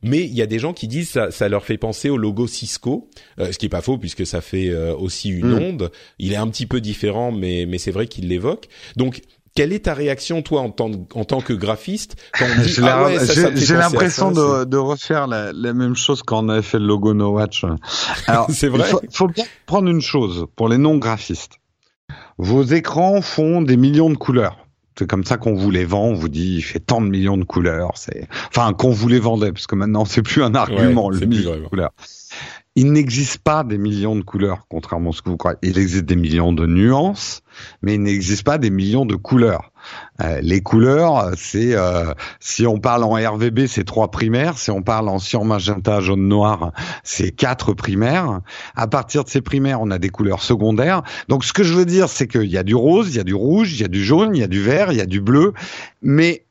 [0.01, 2.47] mais il y a des gens qui disent ça, ça leur fait penser au logo
[2.47, 5.61] Cisco, euh, ce qui est pas faux puisque ça fait aussi une mm.
[5.61, 5.91] onde.
[6.19, 8.69] Il est un petit peu différent, mais mais c'est vrai qu'il l'évoque.
[8.95, 9.19] Donc
[9.55, 13.05] quelle est ta réaction toi en tant, en tant que graphiste quand on dit ah
[13.05, 13.17] ouais,
[13.55, 17.13] J'ai l'impression de, de, refaire la, la, même chose quand on avait fait le logo
[17.13, 17.65] No Watch.
[18.27, 18.87] Alors c'est vrai.
[18.87, 21.59] Il faut, faut bien prendre une chose pour les non graphistes.
[22.37, 24.57] Vos écrans font des millions de couleurs.
[24.97, 26.07] C'est comme ça qu'on vous les vend.
[26.07, 27.91] On vous dit, il fait tant de millions de couleurs.
[27.95, 31.55] C'est, enfin, qu'on vous les vendait, parce que maintenant c'est plus un argument le million
[31.55, 31.91] de couleurs.
[32.75, 35.57] Il n'existe pas des millions de couleurs, contrairement à ce que vous croyez.
[35.63, 37.41] Il existe des millions de nuances,
[37.81, 39.71] mais il n'existe pas des millions de couleurs.
[40.21, 44.57] Euh, les couleurs, c'est euh, si on parle en RVB, c'est trois primaires.
[44.57, 46.71] Si on parle en cyan, magenta, jaune, noir,
[47.03, 48.41] c'est quatre primaires.
[48.75, 51.01] À partir de ces primaires, on a des couleurs secondaires.
[51.27, 53.23] Donc, ce que je veux dire, c'est qu'il y a du rose, il y a
[53.23, 55.07] du rouge, il y a du jaune, il y a du vert, il y a
[55.07, 55.53] du bleu,
[56.01, 56.45] mais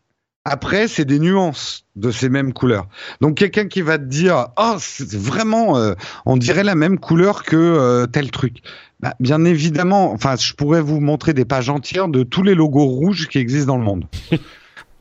[0.48, 2.88] après, c'est des nuances de ces mêmes couleurs.
[3.20, 5.94] Donc quelqu'un qui va te dire, oh, c'est vraiment, euh,
[6.26, 8.62] on dirait la même couleur que euh, tel truc.
[9.00, 12.86] Bah, bien évidemment, enfin, je pourrais vous montrer des pages entières de tous les logos
[12.86, 14.04] rouges qui existent dans le monde.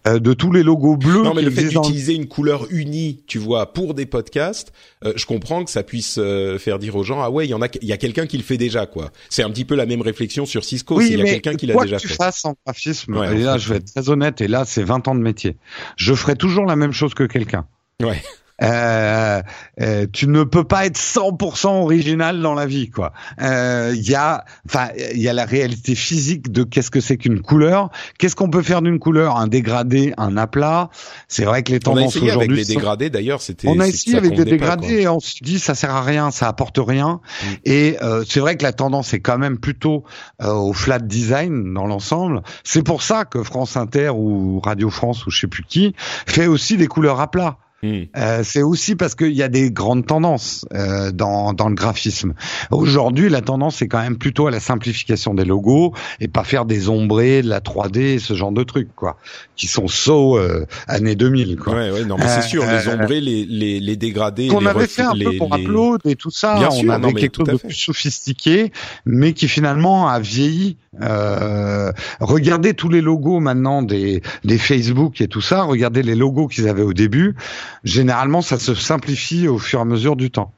[0.07, 1.23] Euh, de tous les logos bleus.
[1.23, 4.71] Non, mais le fait dans d'utiliser une couleur unie, tu vois, pour des podcasts,
[5.03, 7.53] euh, je comprends que ça puisse euh, faire dire aux gens ah ouais, il y
[7.53, 9.11] en a, il y a quelqu'un qui le fait déjà quoi.
[9.29, 10.97] C'est un petit peu la même réflexion sur Cisco.
[10.97, 12.15] Oui, s'il y a quelqu'un qui l'a déjà que tu fait.
[12.15, 14.83] fasses en graphisme, Ouais, et là en je vais être très honnête, et là c'est
[14.83, 15.57] 20 ans de métier,
[15.97, 17.65] je ferai toujours la même chose que quelqu'un.
[18.01, 18.21] Ouais.
[18.63, 19.41] Euh,
[19.81, 23.13] euh, tu ne peux pas être 100% original dans la vie, quoi.
[23.41, 27.17] Euh, Il y a, enfin, il y a la réalité physique de qu'est-ce que c'est
[27.17, 27.89] qu'une couleur.
[28.17, 29.37] Qu'est-ce qu'on peut faire d'une couleur?
[29.37, 30.89] Un dégradé, un aplat.
[31.27, 32.65] C'est vrai que les On a tendances essayé avec aujourd'hui.
[32.65, 33.67] des dégradés d'ailleurs, c'était.
[33.67, 36.31] on a essayé avec des pas, dégradés et on se dit ça sert à rien,
[36.31, 37.19] ça apporte rien.
[37.19, 37.45] Mm.
[37.65, 40.03] Et euh, c'est vrai que la tendance est quand même plutôt
[40.41, 42.41] euh, au flat design dans l'ensemble.
[42.63, 45.93] C'est pour ça que France Inter ou Radio France ou je sais plus qui
[46.25, 47.57] fait aussi des couleurs à plat.
[47.83, 48.03] Hmm.
[48.17, 52.33] Euh, c'est aussi parce qu'il y a des grandes tendances euh, dans, dans le graphisme.
[52.71, 56.65] Aujourd'hui, la tendance est quand même plutôt à la simplification des logos et pas faire
[56.65, 59.17] des ombrés, de la 3D, ce genre de trucs, quoi,
[59.55, 61.75] qui sont so euh, années 2000, quoi.
[61.75, 64.87] Ouais, ouais, non, mais c'est sûr, les euh, ombrés, les, les, les dégradés, qu'on avait
[64.87, 66.55] fait un peu pour les- Upload et tout ça.
[66.57, 68.71] Bien on sûr, avait non, quelque chose de plus sophistiqué,
[69.05, 70.77] mais qui finalement a vieilli.
[71.01, 75.61] Euh, regardez tous les logos maintenant des, des Facebook et tout ça.
[75.63, 77.35] Regardez les logos qu'ils avaient au début.
[77.83, 80.53] Généralement, ça se simplifie au fur et à mesure du temps.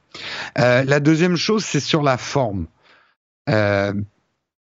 [0.57, 2.68] Euh, la deuxième chose, c'est sur la forme.
[3.49, 3.94] Euh,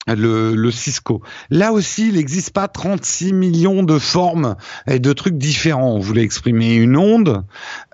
[0.06, 1.22] le, le Cisco.
[1.50, 4.56] Là aussi, il n'existe pas 36 millions de formes
[4.88, 5.92] et de trucs différents.
[5.92, 7.44] On voulait exprimer une onde?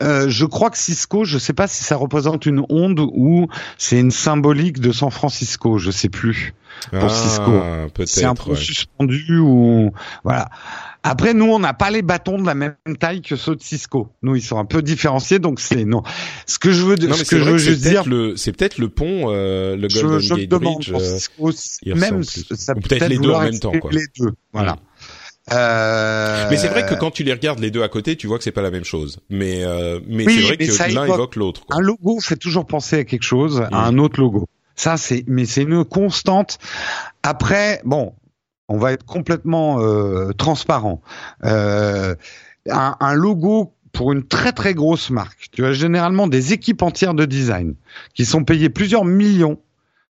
[0.02, 3.48] Euh, je crois que Cisco, je ne sais pas si ça représente une onde ou
[3.76, 5.78] c'est une symbolique de San Francisco.
[5.78, 6.54] Je sais plus.
[6.90, 7.52] pour Ah, Cisco.
[8.06, 8.56] C'est un peu ouais.
[8.56, 9.92] suspendu ou
[10.24, 10.48] voilà.
[11.08, 14.08] Après, nous, on n'a pas les bâtons de la même taille que ceux de Cisco.
[14.22, 16.02] Nous, ils sont un peu différenciés, donc c'est non.
[16.46, 18.04] Ce que je veux, Non, ce que je juste dire,
[18.36, 20.92] c'est peut-être le pont, euh, le je, Golden je me Gate demande Bridge.
[20.94, 21.50] euh, Cisco,
[21.94, 23.90] même ça peut peut-être les deux en même temps, quoi.
[23.92, 24.76] Les deux, voilà.
[25.52, 28.38] Euh, Mais c'est vrai que quand tu les regardes les deux à côté, tu vois
[28.38, 29.18] que c'est pas la même chose.
[29.30, 31.62] Mais euh, mais Oui, c'est vrai mais que l'un évoque- évoque l'autre.
[31.70, 34.46] un logo fait toujours penser à quelque chose, à un autre logo.
[34.74, 36.58] Ça, c'est, mais c'est une constante.
[37.22, 38.12] Après, bon,
[38.68, 41.00] on va être complètement euh, transparent.
[41.44, 42.14] Euh,
[42.68, 47.14] un, un logo pour une très très grosse marque, tu as généralement des équipes entières
[47.14, 47.74] de design
[48.14, 49.58] qui sont payées plusieurs millions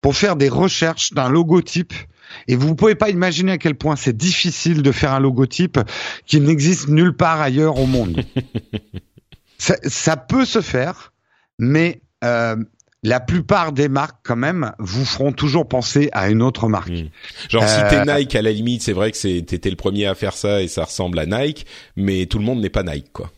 [0.02, 1.94] pour faire des recherches d'un logotype.
[2.48, 5.80] Et vous ne pouvez pas imaginer à quel point c'est difficile de faire un logotype
[6.26, 8.24] qui n'existe nulle part ailleurs au monde.
[9.58, 11.14] ça, ça peut se faire,
[11.58, 12.58] mais euh,
[13.04, 16.90] la plupart des marques, quand même, vous feront toujours penser à une autre marque.
[16.90, 17.10] Mm.
[17.50, 20.06] Genre Euh, si t'es Nike à la limite, c'est vrai que c'est t'étais le premier
[20.06, 21.66] à faire ça et ça ressemble à Nike,
[21.96, 23.32] mais tout le monde n'est pas Nike quoi.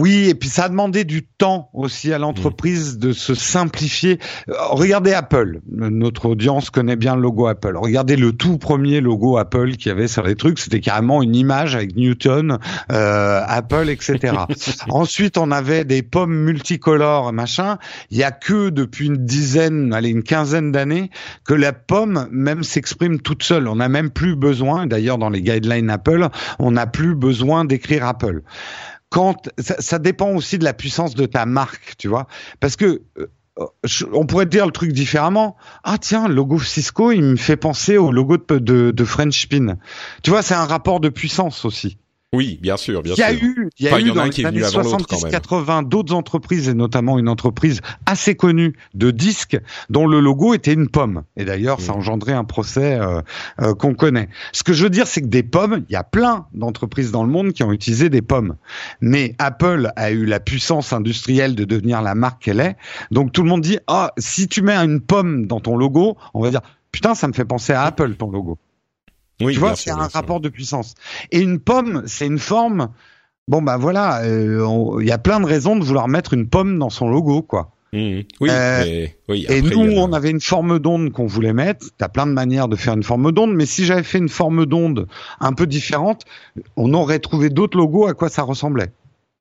[0.00, 4.18] Oui, et puis ça a demandé du temps aussi à l'entreprise de se simplifier.
[4.48, 5.60] Euh, Regardez Apple.
[5.70, 7.76] Notre audience connaît bien le logo Apple.
[7.76, 10.58] Regardez le tout premier logo Apple qu'il y avait sur les trucs.
[10.58, 12.56] C'était carrément une image avec Newton,
[12.90, 14.36] euh, Apple, etc.
[14.88, 17.76] Ensuite, on avait des pommes multicolores, machin.
[18.10, 21.10] Il y a que depuis une dizaine, allez, une quinzaine d'années
[21.44, 23.68] que la pomme même s'exprime toute seule.
[23.68, 26.28] On n'a même plus besoin, d'ailleurs dans les guidelines Apple,
[26.58, 28.40] on n'a plus besoin d'écrire Apple
[29.10, 32.26] quand ça, ça dépend aussi de la puissance de ta marque, tu vois,
[32.60, 33.26] parce que euh,
[34.12, 35.56] on pourrait dire le truc différemment.
[35.84, 39.48] Ah tiens, le logo Cisco, il me fait penser au logo de, de, de French.
[39.48, 41.98] Tu vois, c'est un rapport de puissance aussi.
[42.32, 43.42] Oui, bien sûr, bien Il y a sûr.
[43.42, 45.06] eu, il y a Enfin, y eu en a dans les années venu avant l'autre,
[45.08, 45.32] quand même.
[45.32, 49.58] 70-80 d'autres entreprises et notamment une entreprise assez connue de disques
[49.88, 51.24] dont le logo était une pomme.
[51.36, 51.98] Et d'ailleurs, ça a Mm.
[51.98, 53.20] engendré un procès euh,
[53.60, 54.28] euh, qu'on connaît.
[54.52, 57.24] Ce que je veux dire, c'est que des pommes, il y a plein d'entreprises dans
[57.24, 58.54] le monde qui ont utilisé des pommes.
[59.00, 62.76] Mais Apple a eu la puissance industrielle de devenir la marque qu'elle est.
[63.10, 66.42] Donc tout le monde dit, ah, si tu mets une pomme dans ton logo, on
[66.42, 66.60] va dire,
[66.92, 68.56] putain, ça me fait penser à Apple ton logo.
[69.40, 70.94] Oui, Tu vois, c'est un rapport de puissance.
[71.32, 72.88] Et une pomme, c'est une forme.
[73.48, 76.78] Bon bah voilà, euh, il y a plein de raisons de vouloir mettre une pomme
[76.78, 77.72] dans son logo, quoi.
[77.92, 78.22] Mhm.
[78.40, 79.46] Oui, Euh, mais, oui.
[79.48, 81.86] Et nous, a- on avait une forme d'onde qu'on voulait mettre.
[81.98, 84.64] T'as plein de manières de faire une forme d'onde, mais si j'avais fait une forme
[84.66, 85.08] d'onde
[85.40, 86.24] un peu différente,
[86.76, 88.92] on aurait trouvé d'autres logos à quoi ça ressemblait.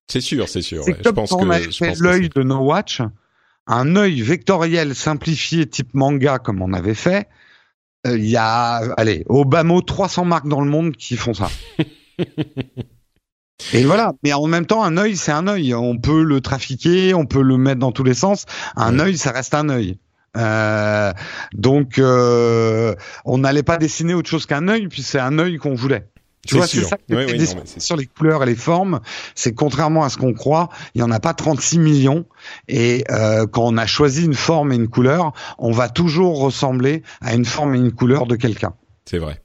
[0.07, 0.83] C'est sûr, c'est sûr.
[0.87, 0.95] Ouais.
[0.97, 3.01] Je comme pense quand que on a je fait pense que l'œil de No Watch.
[3.67, 7.27] un œil vectoriel simplifié type manga comme on avait fait,
[8.07, 11.33] euh, il y a, allez, au bas mot, 300 marques dans le monde qui font
[11.33, 11.49] ça.
[13.73, 14.13] Et voilà.
[14.23, 15.73] Mais en même temps, un œil, c'est un œil.
[15.73, 18.45] On peut le trafiquer, on peut le mettre dans tous les sens.
[18.75, 19.99] Un œil, ça reste un œil.
[20.37, 21.11] Euh,
[21.53, 22.95] donc, euh,
[23.25, 26.07] on n'allait pas dessiner autre chose qu'un œil, puis c'est un œil qu'on voulait.
[26.49, 26.97] Tu vois, c'est ça
[27.77, 29.01] sur les couleurs et les formes.
[29.35, 32.25] C'est contrairement à ce qu'on croit, il y en a pas 36 millions.
[32.67, 37.03] Et euh, quand on a choisi une forme et une couleur, on va toujours ressembler
[37.21, 38.73] à une forme et une couleur de quelqu'un.
[39.05, 39.41] C'est vrai.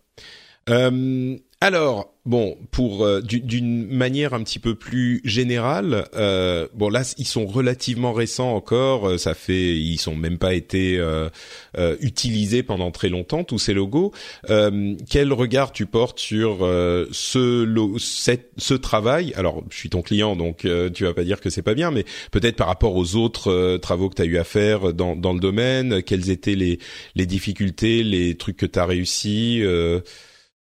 [0.70, 7.10] Euh, alors, bon, pour euh, d'une manière un petit peu plus générale, euh, bon là
[7.16, 11.30] ils sont relativement récents encore, euh, ça fait ils sont même pas été euh,
[12.00, 14.12] utilisés pendant très longtemps tous ces logos.
[15.08, 16.58] quel regard tu portes sur
[17.10, 19.32] ce travail?
[19.34, 22.04] Alors, je suis ton client donc tu vas pas dire que c'est pas bien, mais
[22.30, 25.40] peut-être par rapport aux autres travaux que tu as eu à faire dans dans le
[25.40, 26.78] domaine, quelles étaient les
[27.14, 29.62] les difficultés, les trucs que tu as réussi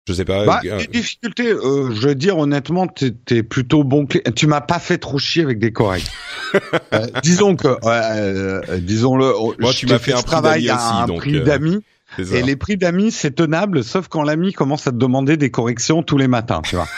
[0.08, 0.46] je sais pas.
[0.46, 4.06] Bah, euh, les difficultés, euh, je veux dire honnêtement, t'es plutôt bon.
[4.36, 6.12] Tu m'as pas fait trop chier avec des corrects.
[6.94, 9.32] euh, disons que, euh, disons-le.
[9.60, 11.82] Moi, tu m'as fait un travail à un prix d'amis.
[12.20, 16.04] Et les prix d'amis, c'est tenable, sauf quand l'ami commence à te demander des corrections
[16.04, 16.88] tous les matins, tu vois.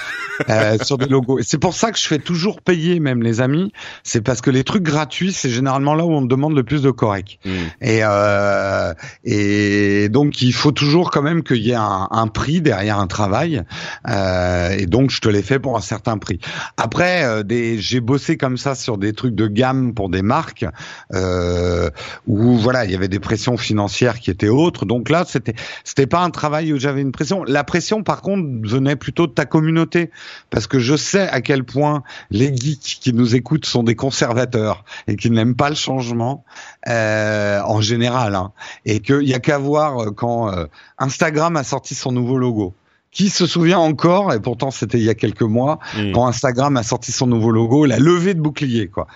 [0.50, 1.40] Euh, sur des logos.
[1.42, 3.72] C'est pour ça que je fais toujours payer même les amis.
[4.04, 6.82] C'est parce que les trucs gratuits, c'est généralement là où on me demande le plus
[6.82, 7.40] de correct.
[7.46, 7.50] Mm.
[7.82, 8.94] Et euh,
[9.24, 13.08] et donc il faut toujours quand même qu'il y ait un, un, prix derrière un
[13.08, 13.64] travail.
[14.08, 16.40] Euh, et donc je te l'ai fait pour un certain prix.
[16.78, 20.66] Après, euh, des, j'ai bossé comme ça sur des trucs de gamme pour des marques
[21.14, 21.90] euh,
[22.28, 24.86] où voilà, il y avait des pressions financières qui étaient autres.
[24.86, 27.44] Donc là, c'était c'était pas un travail où j'avais une pression.
[27.44, 30.12] La pression, par contre, venait plutôt de ta communauté
[30.50, 34.86] parce que je sais à quel point les geeks qui nous écoutent sont des conservateurs
[35.08, 36.46] et qui n'aiment pas le changement
[36.88, 38.52] euh, en général, hein,
[38.86, 40.66] et qu'il y a qu'à voir euh, quand euh,
[40.98, 42.74] Instagram a sorti son nouveau logo.
[43.12, 46.12] Qui se souvient encore, et pourtant c'était il y a quelques mois, mmh.
[46.12, 49.08] quand Instagram a sorti son nouveau logo, la levée de bouclier, quoi.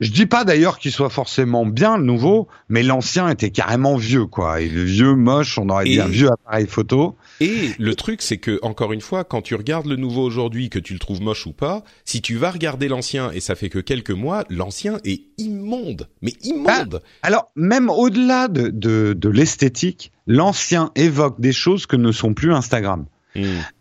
[0.00, 4.26] Je dis pas d'ailleurs qu'il soit forcément bien le nouveau, mais l'ancien était carrément vieux
[4.26, 4.60] quoi.
[4.60, 7.16] Et le vieux moche, on aurait dit un vieux appareil photo.
[7.40, 10.78] Et le truc c'est que encore une fois, quand tu regardes le nouveau aujourd'hui, que
[10.78, 13.78] tu le trouves moche ou pas, si tu vas regarder l'ancien et ça fait que
[13.78, 17.00] quelques mois, l'ancien est immonde, mais immonde.
[17.02, 22.34] Ah, alors même au-delà de, de, de l'esthétique, l'ancien évoque des choses que ne sont
[22.34, 23.06] plus Instagram.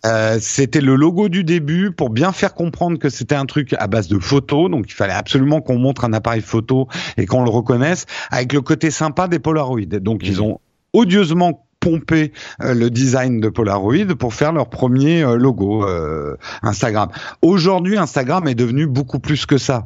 [0.06, 3.88] Euh, c'était le logo du début pour bien faire comprendre que c'était un truc à
[3.88, 6.88] base de photos, donc il fallait absolument qu'on montre un appareil photo
[7.18, 9.86] et qu'on le reconnaisse, avec le côté sympa des Polaroids.
[9.86, 10.45] Donc ils hmm.
[10.45, 10.60] ont
[10.94, 12.32] odieusement pomper
[12.64, 17.10] euh, le design de Polaroid pour faire leur premier euh, logo euh, Instagram.
[17.44, 19.86] Aujourd'hui, Instagram est devenu beaucoup plus que ça.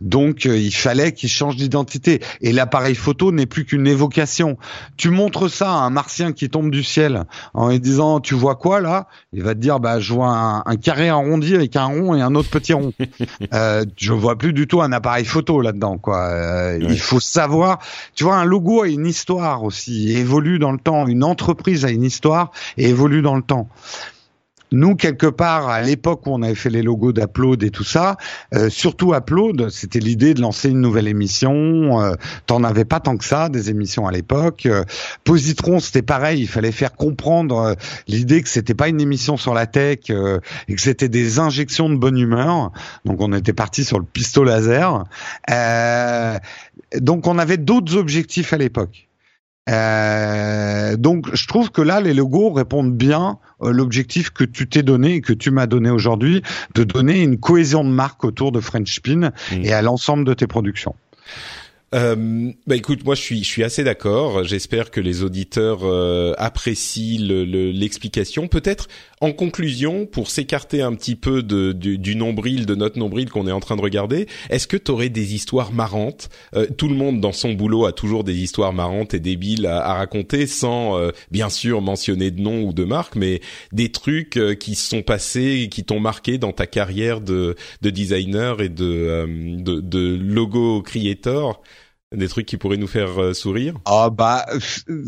[0.00, 2.20] donc, il fallait qu'ils changent d'identité.
[2.40, 4.58] Et l'appareil photo n'est plus qu'une évocation.
[4.96, 8.56] Tu montres ça à un martien qui tombe du ciel en lui disant tu vois
[8.56, 9.06] quoi là?
[9.32, 12.22] Il va te dire bah je vois un, un, carré arrondi avec un rond et
[12.22, 12.92] un autre petit rond.
[13.54, 16.74] euh, je vois plus du tout un appareil photo là-dedans quoi.
[16.80, 17.78] Il faut savoir.
[18.16, 20.10] Tu vois un logo a une histoire aussi.
[20.10, 21.06] Et évolue dans le temps.
[21.06, 23.68] Une entreprise a une histoire et évolue dans le temps.
[24.74, 28.16] Nous, quelque part, à l'époque où on avait fait les logos d'Upload et tout ça,
[28.54, 32.00] euh, surtout Upload, c'était l'idée de lancer une nouvelle émission.
[32.00, 32.14] Euh,
[32.46, 34.66] T'en avais pas tant que ça, des émissions à l'époque.
[34.66, 34.82] Euh,
[35.22, 36.40] Positron, c'était pareil.
[36.40, 37.74] Il fallait faire comprendre euh,
[38.08, 41.96] l'idée que c'était pas une émission sur la tech et que c'était des injections de
[41.96, 42.72] bonne humeur.
[43.04, 45.04] Donc, on était parti sur le pistolet laser.
[46.96, 49.08] donc, on avait d'autres objectifs à l'époque.
[49.70, 54.82] Euh, donc je trouve que là les logos répondent bien à l'objectif que tu t'es
[54.82, 56.42] donné et que tu m'as donné aujourd'hui
[56.74, 59.64] de donner une cohésion de marque autour de French Spin mmh.
[59.64, 60.94] et à l'ensemble de tes productions.
[61.94, 64.42] Euh, bah écoute, moi je suis je suis assez d'accord.
[64.42, 68.42] J'espère que les auditeurs euh, apprécient l'explication.
[68.42, 68.88] Le, Peut-être
[69.24, 73.46] en conclusion, pour s'écarter un petit peu de, du, du, nombril, de notre nombril qu'on
[73.46, 76.28] est en train de regarder, est-ce que tu aurais des histoires marrantes?
[76.54, 79.78] Euh, Tout le monde dans son boulot a toujours des histoires marrantes et débiles à,
[79.78, 83.40] à raconter, sans euh, bien sûr mentionner de nom ou de marque, mais
[83.72, 87.56] des trucs euh, qui se sont passés et qui t'ont marqué dans ta carrière de,
[87.80, 89.26] de designer et de,
[89.58, 91.62] de, de logo creator
[92.16, 93.74] des trucs qui pourraient nous faire euh, sourire?
[93.84, 94.46] Ah bah,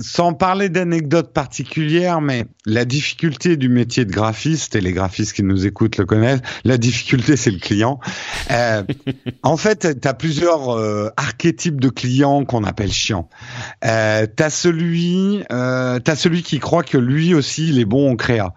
[0.01, 5.43] sans parler d'anecdotes particulières, mais la difficulté du métier de graphiste, et les graphistes qui
[5.43, 8.01] nous écoutent le connaissent, la difficulté c'est le client.
[8.51, 8.83] Euh,
[9.43, 13.29] en fait, tu as plusieurs euh, archétypes de clients qu'on appelle chiants.
[13.85, 18.55] Euh, tu as celui, celui qui croit que lui aussi il est bon en créa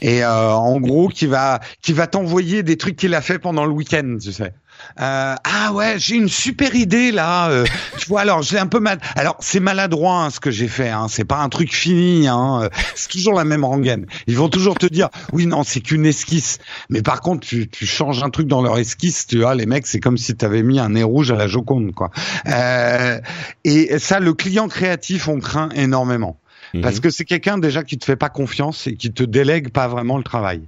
[0.00, 3.72] et en gros qui va qui va t'envoyer des trucs qu'il a fait pendant le
[3.72, 4.52] week-end, tu sais.
[5.00, 7.48] Euh, ah ouais, j'ai une super idée là.
[7.50, 7.64] Euh,
[7.98, 9.00] tu vois, alors j'ai un peu mal.
[9.16, 10.88] Alors c'est maladroit hein, ce que j'ai fait.
[10.88, 12.28] Hein, c'est pas un truc fini.
[12.28, 14.06] Hein, euh, c'est toujours la même rengaine.
[14.26, 16.58] Ils vont toujours te dire, oui non, c'est qu'une esquisse.
[16.90, 19.86] Mais par contre, tu, tu changes un truc dans leur esquisse, tu vois, les mecs,
[19.86, 22.10] c'est comme si tu avais mis un nez rouge à la Joconde, quoi.
[22.46, 23.20] Euh,
[23.64, 26.38] et ça, le client créatif, on craint énormément.
[26.82, 27.00] Parce Mhm.
[27.02, 30.18] que c'est quelqu'un déjà qui te fait pas confiance et qui te délègue pas vraiment
[30.18, 30.62] le travail.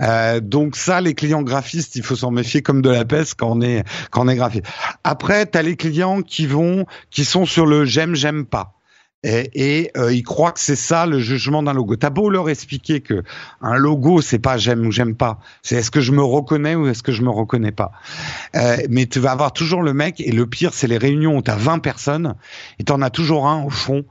[0.00, 3.50] Euh, donc ça, les clients graphistes, il faut s'en méfier comme de la peste quand
[3.50, 4.66] on est quand on est graphiste.
[5.04, 8.72] Après, tu as les clients qui vont, qui sont sur le j'aime, j'aime pas.
[9.22, 11.96] Et, et euh, ils croient que c'est ça le jugement d'un logo.
[11.96, 13.24] T'as beau leur expliquer que
[13.60, 16.86] un logo c'est pas j'aime ou j'aime pas, c'est est-ce que je me reconnais ou
[16.86, 17.92] est-ce que je me reconnais pas.
[18.54, 21.42] Euh, mais tu vas avoir toujours le mec et le pire c'est les réunions où
[21.42, 22.34] t'as 20 personnes
[22.78, 24.04] et t'en as toujours un au fond.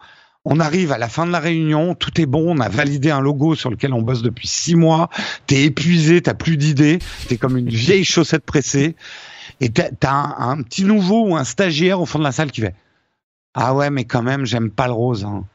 [0.46, 3.20] On arrive à la fin de la réunion, tout est bon, on a validé un
[3.20, 5.10] logo sur lequel on bosse depuis six mois.
[5.48, 8.96] T'es épuisé, t'as plus d'idées, t'es comme une vieille chaussette pressée.
[9.60, 12.76] Et t'as un, petit nouveau ou un stagiaire au fond de la salle qui fait
[13.58, 15.24] ah ouais, mais quand même, j'aime pas le rose.
[15.24, 15.46] Hein.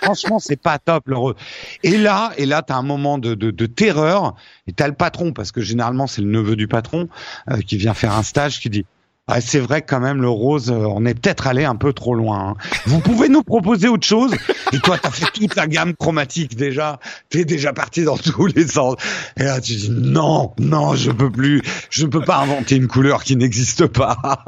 [0.00, 1.34] Franchement, c'est pas top le rose.
[1.82, 4.34] Et là, et là, t'as un moment de, de, de terreur.
[4.66, 7.10] Et t'as le patron, parce que généralement c'est le neveu du patron
[7.50, 8.86] euh, qui vient faire un stage, qui dit.
[9.32, 12.16] Ah, c'est vrai quand même le rose, euh, on est peut-être allé un peu trop
[12.16, 12.48] loin.
[12.50, 12.54] hein.
[12.86, 14.34] Vous pouvez nous proposer autre chose?
[14.72, 16.98] Et toi, t'as fait toute la gamme chromatique déjà.
[17.28, 18.96] T'es déjà parti dans tous les sens.
[19.36, 21.62] Et là, tu dis non, non, je peux plus.
[21.90, 24.42] Je ne peux pas inventer une couleur qui n'existe pas.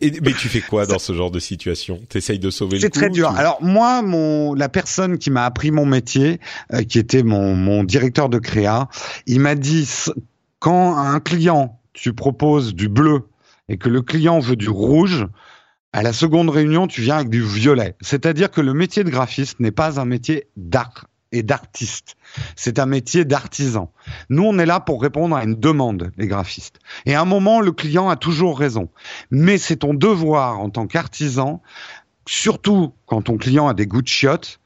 [0.00, 1.98] Et, mais tu fais quoi dans ce genre de situation?
[2.08, 3.30] T'essayes de sauver le C'est coup très dur.
[3.30, 6.38] Alors moi, mon la personne qui m'a appris mon métier,
[6.72, 8.88] euh, qui était mon, mon directeur de créa,
[9.26, 9.88] il m'a dit
[10.60, 13.26] quand à un client tu proposes du bleu
[13.68, 15.26] et que le client veut du rouge,
[15.92, 17.96] à la seconde réunion tu viens avec du violet.
[18.00, 22.16] C'est-à-dire que le métier de graphiste n'est pas un métier d'art et d'artiste.
[22.56, 23.90] C'est un métier d'artisan.
[24.28, 26.78] Nous, on est là pour répondre à une demande, les graphistes.
[27.06, 28.90] Et à un moment, le client a toujours raison.
[29.30, 31.62] Mais c'est ton devoir en tant qu'artisan
[32.26, 34.60] surtout quand ton client a des goûts de chiottes,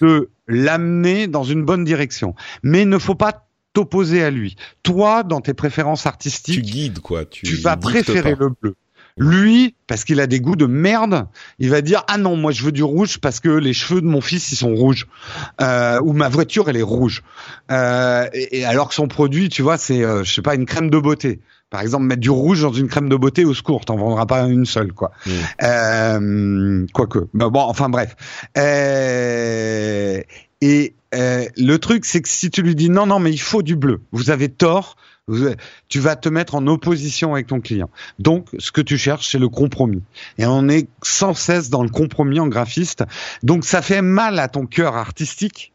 [0.00, 2.34] de l'amener dans une bonne direction.
[2.62, 4.56] Mais il ne faut pas t'opposer à lui.
[4.82, 7.24] Toi, dans tes préférences Tu artistiques, guides quoi.
[7.24, 8.44] Tu, tu, vas préférer pas.
[8.44, 8.74] le bleu.
[9.18, 11.26] Lui, parce qu'il a des goûts de merde,
[11.58, 14.06] il va dire ah non moi je veux du rouge parce que les cheveux de
[14.06, 15.06] mon fils ils sont rouges
[15.60, 17.22] euh, ou ma voiture elle est rouge.
[17.70, 20.64] Euh, et, et alors que son produit tu vois c'est euh, je sais pas une
[20.64, 21.40] crème de beauté.
[21.72, 24.42] Par exemple mettre du rouge dans une crème de beauté au secours t'en vendras pas
[24.42, 25.10] une seule quoi.
[25.24, 25.30] Mm.
[25.62, 28.14] Euh, quoique Mais bon enfin bref.
[28.58, 30.20] Euh,
[30.60, 33.62] et euh, le truc c'est que si tu lui dis non non mais il faut
[33.62, 34.96] du bleu vous avez tort
[35.88, 37.88] tu vas te mettre en opposition avec ton client.
[38.18, 40.02] Donc, ce que tu cherches, c'est le compromis.
[40.36, 43.04] Et on est sans cesse dans le compromis en graphiste.
[43.44, 45.72] Donc, ça fait mal à ton cœur artistique,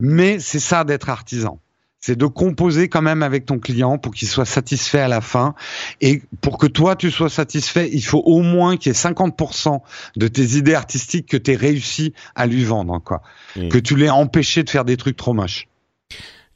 [0.00, 1.58] mais c'est ça d'être artisan.
[2.00, 5.54] C'est de composer quand même avec ton client pour qu'il soit satisfait à la fin.
[6.00, 9.80] Et pour que toi, tu sois satisfait, il faut au moins qu'il y ait 50%
[10.16, 13.22] de tes idées artistiques que tu aies réussi à lui vendre, quoi.
[13.54, 15.66] Que tu l'aies empêché de faire des trucs trop moches.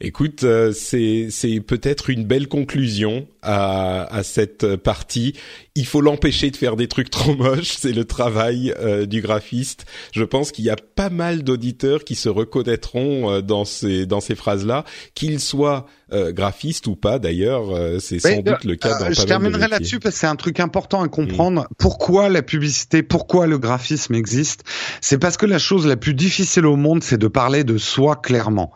[0.04, 5.34] Écoute, euh, c'est c'est peut-être une belle conclusion à à cette partie.
[5.74, 7.76] Il faut l'empêcher de faire des trucs trop moches.
[7.78, 9.86] C'est le travail euh, du graphiste.
[10.12, 14.20] Je pense qu'il y a pas mal d'auditeurs qui se reconnaîtront euh, dans ces dans
[14.20, 14.84] ces phrases-là,
[15.14, 17.18] qu'ils soient euh, graphistes ou pas.
[17.18, 20.20] D'ailleurs, euh, c'est sans Mais, doute le cas dans pas je terminerai là-dessus parce que
[20.20, 21.66] c'est un truc important à comprendre.
[21.78, 24.62] Pourquoi la publicité, pourquoi le graphisme existe?
[25.00, 28.16] C'est parce que la chose la plus difficile au monde, c'est de parler de soi
[28.16, 28.72] clairement.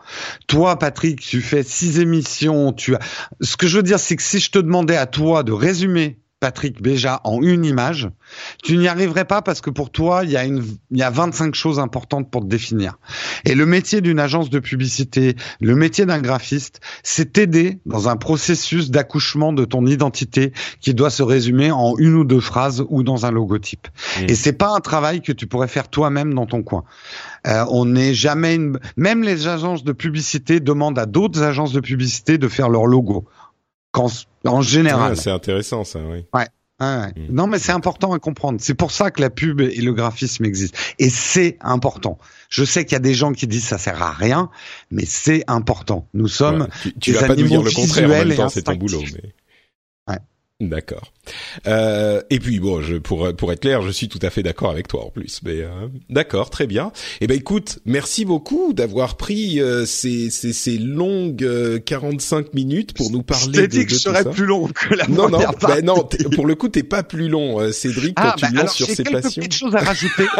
[0.47, 2.73] Toi, Patrick, tu fais six émissions.
[2.73, 2.99] Tu as.
[3.41, 6.17] Ce que je veux dire, c'est que si je te demandais à toi de résumer
[6.39, 8.09] Patrick Béja en une image,
[8.63, 11.09] tu n'y arriverais pas parce que pour toi, il y a une, il y a
[11.09, 12.99] 25 choses importantes pour te définir.
[13.45, 18.17] Et le métier d'une agence de publicité, le métier d'un graphiste, c'est t'aider dans un
[18.17, 23.01] processus d'accouchement de ton identité qui doit se résumer en une ou deux phrases ou
[23.01, 23.87] dans un logotype.
[24.19, 24.25] Mm.
[24.29, 26.83] Et c'est pas un travail que tu pourrais faire toi-même dans ton coin.
[27.47, 28.77] Euh, on n'est jamais une...
[28.95, 33.25] même les agences de publicité demandent à d'autres agences de publicité de faire leur logo.
[33.97, 34.11] Quand,
[34.45, 35.11] en général.
[35.11, 35.99] Ouais, c'est intéressant ça.
[35.99, 36.25] Oui.
[36.33, 36.47] Ouais,
[36.79, 37.07] ouais.
[37.07, 37.11] Mm.
[37.31, 38.59] Non, mais c'est important à comprendre.
[38.61, 40.77] C'est pour ça que la pub et le graphisme existent.
[40.99, 42.17] Et c'est important.
[42.49, 44.49] Je sais qu'il y a des gens qui disent ça sert à rien,
[44.91, 46.07] mais c'est important.
[46.13, 46.67] Nous sommes Ouais.
[46.81, 48.75] Tu, tu des vas pas nous dire le contraire en même et temps, c'est ton
[48.75, 49.03] boulot.
[49.13, 49.33] Mais...
[50.59, 51.13] D'accord.
[51.67, 54.71] Euh, et puis bon, je, pour pour être clair, je suis tout à fait d'accord
[54.71, 55.39] avec toi en plus.
[55.45, 55.69] Mais euh,
[56.09, 56.91] d'accord, très bien.
[57.21, 62.93] Eh ben écoute, merci beaucoup d'avoir pris euh, ces, ces ces longues euh, 45 minutes
[62.95, 65.29] pour nous Je parler t'ai de, dit que je serais plus long que la Non,
[65.29, 65.83] non, première bah partie.
[65.83, 66.01] non.
[66.03, 68.73] t'es- Pour le coup, t'es pas plus long, euh, Cédric, quand Ah, tu bah lances
[68.75, 69.41] sur j'ai ses quelques passions.
[69.43, 70.25] petites choses à rajouter.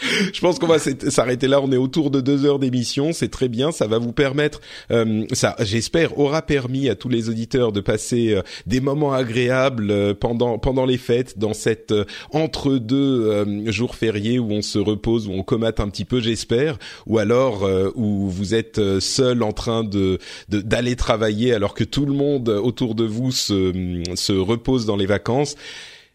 [0.32, 1.60] Je pense qu'on va s'arrêter là.
[1.60, 3.12] On est autour de deux heures d'émission.
[3.12, 3.72] C'est très bien.
[3.72, 4.60] Ça va vous permettre,
[4.90, 9.90] euh, ça, j'espère, aura permis à tous les auditeurs de passer euh, des moments agréables
[9.90, 11.94] euh, pendant pendant les fêtes, dans cette
[12.32, 16.78] entre deux jours fériés où on se repose, où on comate un petit peu, j'espère,
[17.06, 20.18] ou alors où vous êtes seul en train de
[20.48, 23.72] d'aller travailler alors que tout le monde autour de vous se
[24.14, 25.56] se repose dans les vacances.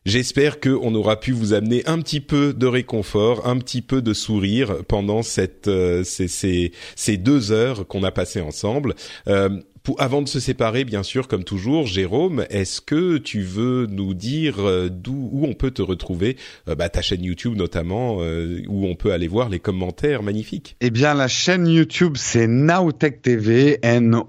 [0.03, 4.15] J'espère qu'on aura pu vous amener un petit peu de réconfort, un petit peu de
[4.15, 8.95] sourire pendant cette, euh, ces, ces, ces, deux heures qu'on a passées ensemble.
[9.27, 9.49] Euh,
[9.83, 14.15] pour, avant de se séparer, bien sûr, comme toujours, Jérôme, est-ce que tu veux nous
[14.15, 16.35] dire euh, d'où où on peut te retrouver,
[16.67, 20.77] euh, bah, ta chaîne YouTube notamment, où on peut aller voir les commentaires magnifiques?
[20.81, 24.21] Eh bien, la chaîne YouTube, c'est Nowtech TV, N-O-W-T-E-C-H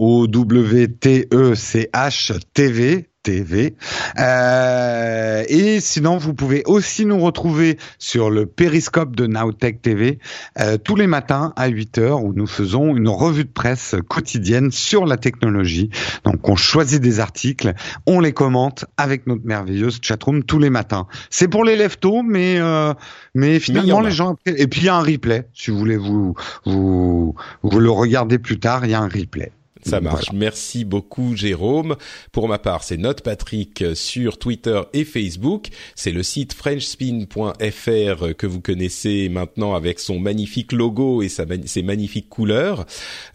[3.22, 3.76] TV.
[4.18, 10.18] Euh, et sinon, vous pouvez aussi nous retrouver sur le périscope de Nowtech TV
[10.58, 14.70] euh, tous les matins à 8 heures où nous faisons une revue de presse quotidienne
[14.70, 15.90] sur la technologie.
[16.24, 17.74] Donc, on choisit des articles,
[18.06, 21.06] on les commente avec notre merveilleuse chatroom tous les matins.
[21.30, 22.92] C'est pour les leftos, mais euh,
[23.34, 26.34] mais finalement les gens et puis il y a un replay si vous voulez vous
[26.64, 29.52] vous vous le regardez plus tard, il y a un replay.
[29.82, 30.32] Ça marche.
[30.32, 31.96] Merci beaucoup, Jérôme.
[32.30, 35.68] Pour ma part, c'est Note Patrick sur Twitter et Facebook.
[35.94, 41.82] C'est le site frenchspin.fr que vous connaissez maintenant avec son magnifique logo et sa, ses
[41.82, 42.86] magnifiques couleurs.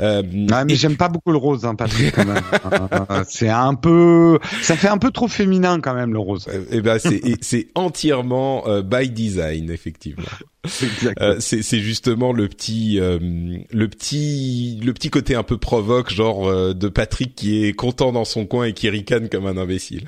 [0.02, 2.44] Euh, ah, mais j'aime pas beaucoup le rose, hein, Patrick, quand même.
[3.28, 6.48] c'est un peu, ça fait un peu trop féminin, quand même, le rose.
[6.72, 10.24] Eh ben, c'est, c'est entièrement euh, by design, effectivement.
[11.22, 16.37] Euh, c'est justement le petit, euh, le petit, le petit côté un peu provoque, genre
[16.46, 20.08] euh, de Patrick qui est content dans son coin et qui ricane comme un imbécile.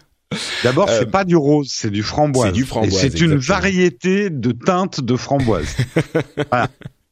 [0.64, 2.50] D'abord, c'est pas du rose, c'est du framboise.
[2.50, 3.00] C'est du framboise.
[3.00, 5.76] C'est une variété de teintes de framboise.
[6.52, 6.70] voilà.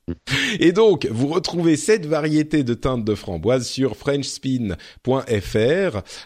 [0.59, 4.75] Et donc, vous retrouvez cette variété de teintes de framboise sur frenchspin.fr,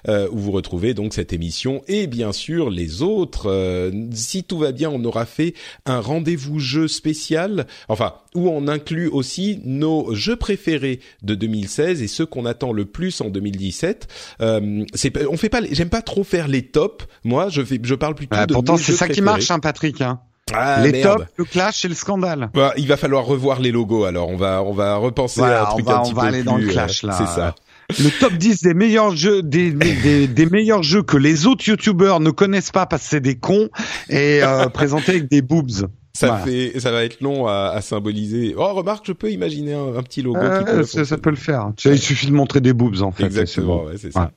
[0.07, 3.49] euh, où vous retrouvez donc cette émission et bien sûr les autres.
[3.49, 5.53] Euh, si tout va bien, on aura fait
[5.85, 12.07] un rendez-vous jeu spécial, enfin, où on inclut aussi nos jeux préférés de 2016 et
[12.07, 14.07] ceux qu'on attend le plus en 2017.
[14.41, 17.05] Euh, c'est, on fait pas, j'aime pas trop faire les tops.
[17.23, 18.53] Moi, je fais, je parle plutôt ah, de.
[18.53, 20.01] Pourtant, c'est ça qui marche, hein, Patrick.
[20.01, 20.19] Hein.
[20.53, 22.49] Ah, les tops, le clash et le scandale.
[22.53, 24.05] Bah, il va falloir revoir les logos.
[24.05, 26.57] Alors, on va, on va repenser à un truc un petit on va aller dans
[26.57, 27.13] le euh, clash là.
[27.18, 27.55] C'est ça.
[27.99, 32.22] Le top 10 des meilleurs jeux, des, des, des, meilleurs jeux que les autres youtubeurs
[32.22, 33.69] ne connaissent pas parce que c'est des cons
[34.09, 35.89] et euh, présenté avec des boobs.
[36.13, 38.53] Ça fait, ça va être long à, à, symboliser.
[38.57, 40.39] Oh, remarque, je peux imaginer un, petit logo.
[40.39, 41.71] Euh, qui peut ça, ça, peut le faire.
[41.85, 43.25] il suffit de montrer des boobs en fait.
[43.25, 44.31] Exactement, ouais, c'est ça.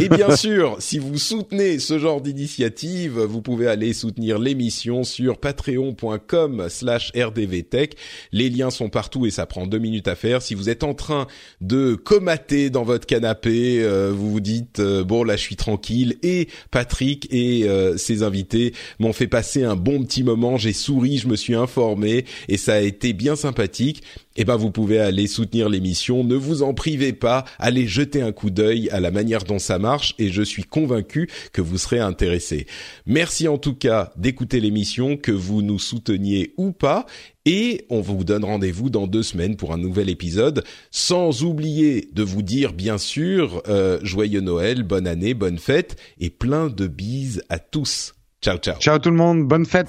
[0.00, 5.38] Et bien sûr, si vous soutenez ce genre d'initiative, vous pouvez aller soutenir l'émission sur
[5.38, 7.96] patreon.com slash rdvtech.
[8.32, 10.42] Les liens sont partout et ça prend deux minutes à faire.
[10.42, 11.26] Si vous êtes en train
[11.62, 16.16] de comater dans votre canapé, euh, vous vous dites, euh, bon là je suis tranquille,
[16.22, 20.74] et Patrick et euh, ses invités m'ont fait passer un bon petit moment, j'ai
[21.06, 24.02] je me suis informé, et ça a été bien sympathique
[24.40, 26.22] eh ben vous pouvez aller soutenir l'émission.
[26.22, 27.44] Ne vous en privez pas.
[27.58, 31.28] Allez jeter un coup d'œil à la manière dont ça marche et je suis convaincu
[31.52, 32.66] que vous serez intéressé.
[33.04, 37.04] Merci en tout cas d'écouter l'émission, que vous nous souteniez ou pas.
[37.46, 40.62] Et on vous donne rendez-vous dans deux semaines pour un nouvel épisode,
[40.92, 46.30] sans oublier de vous dire bien sûr euh, joyeux Noël, bonne année, bonne fête et
[46.30, 48.14] plein de bises à tous.
[48.40, 48.78] Ciao ciao.
[48.78, 49.88] Ciao tout le monde, bonne fête.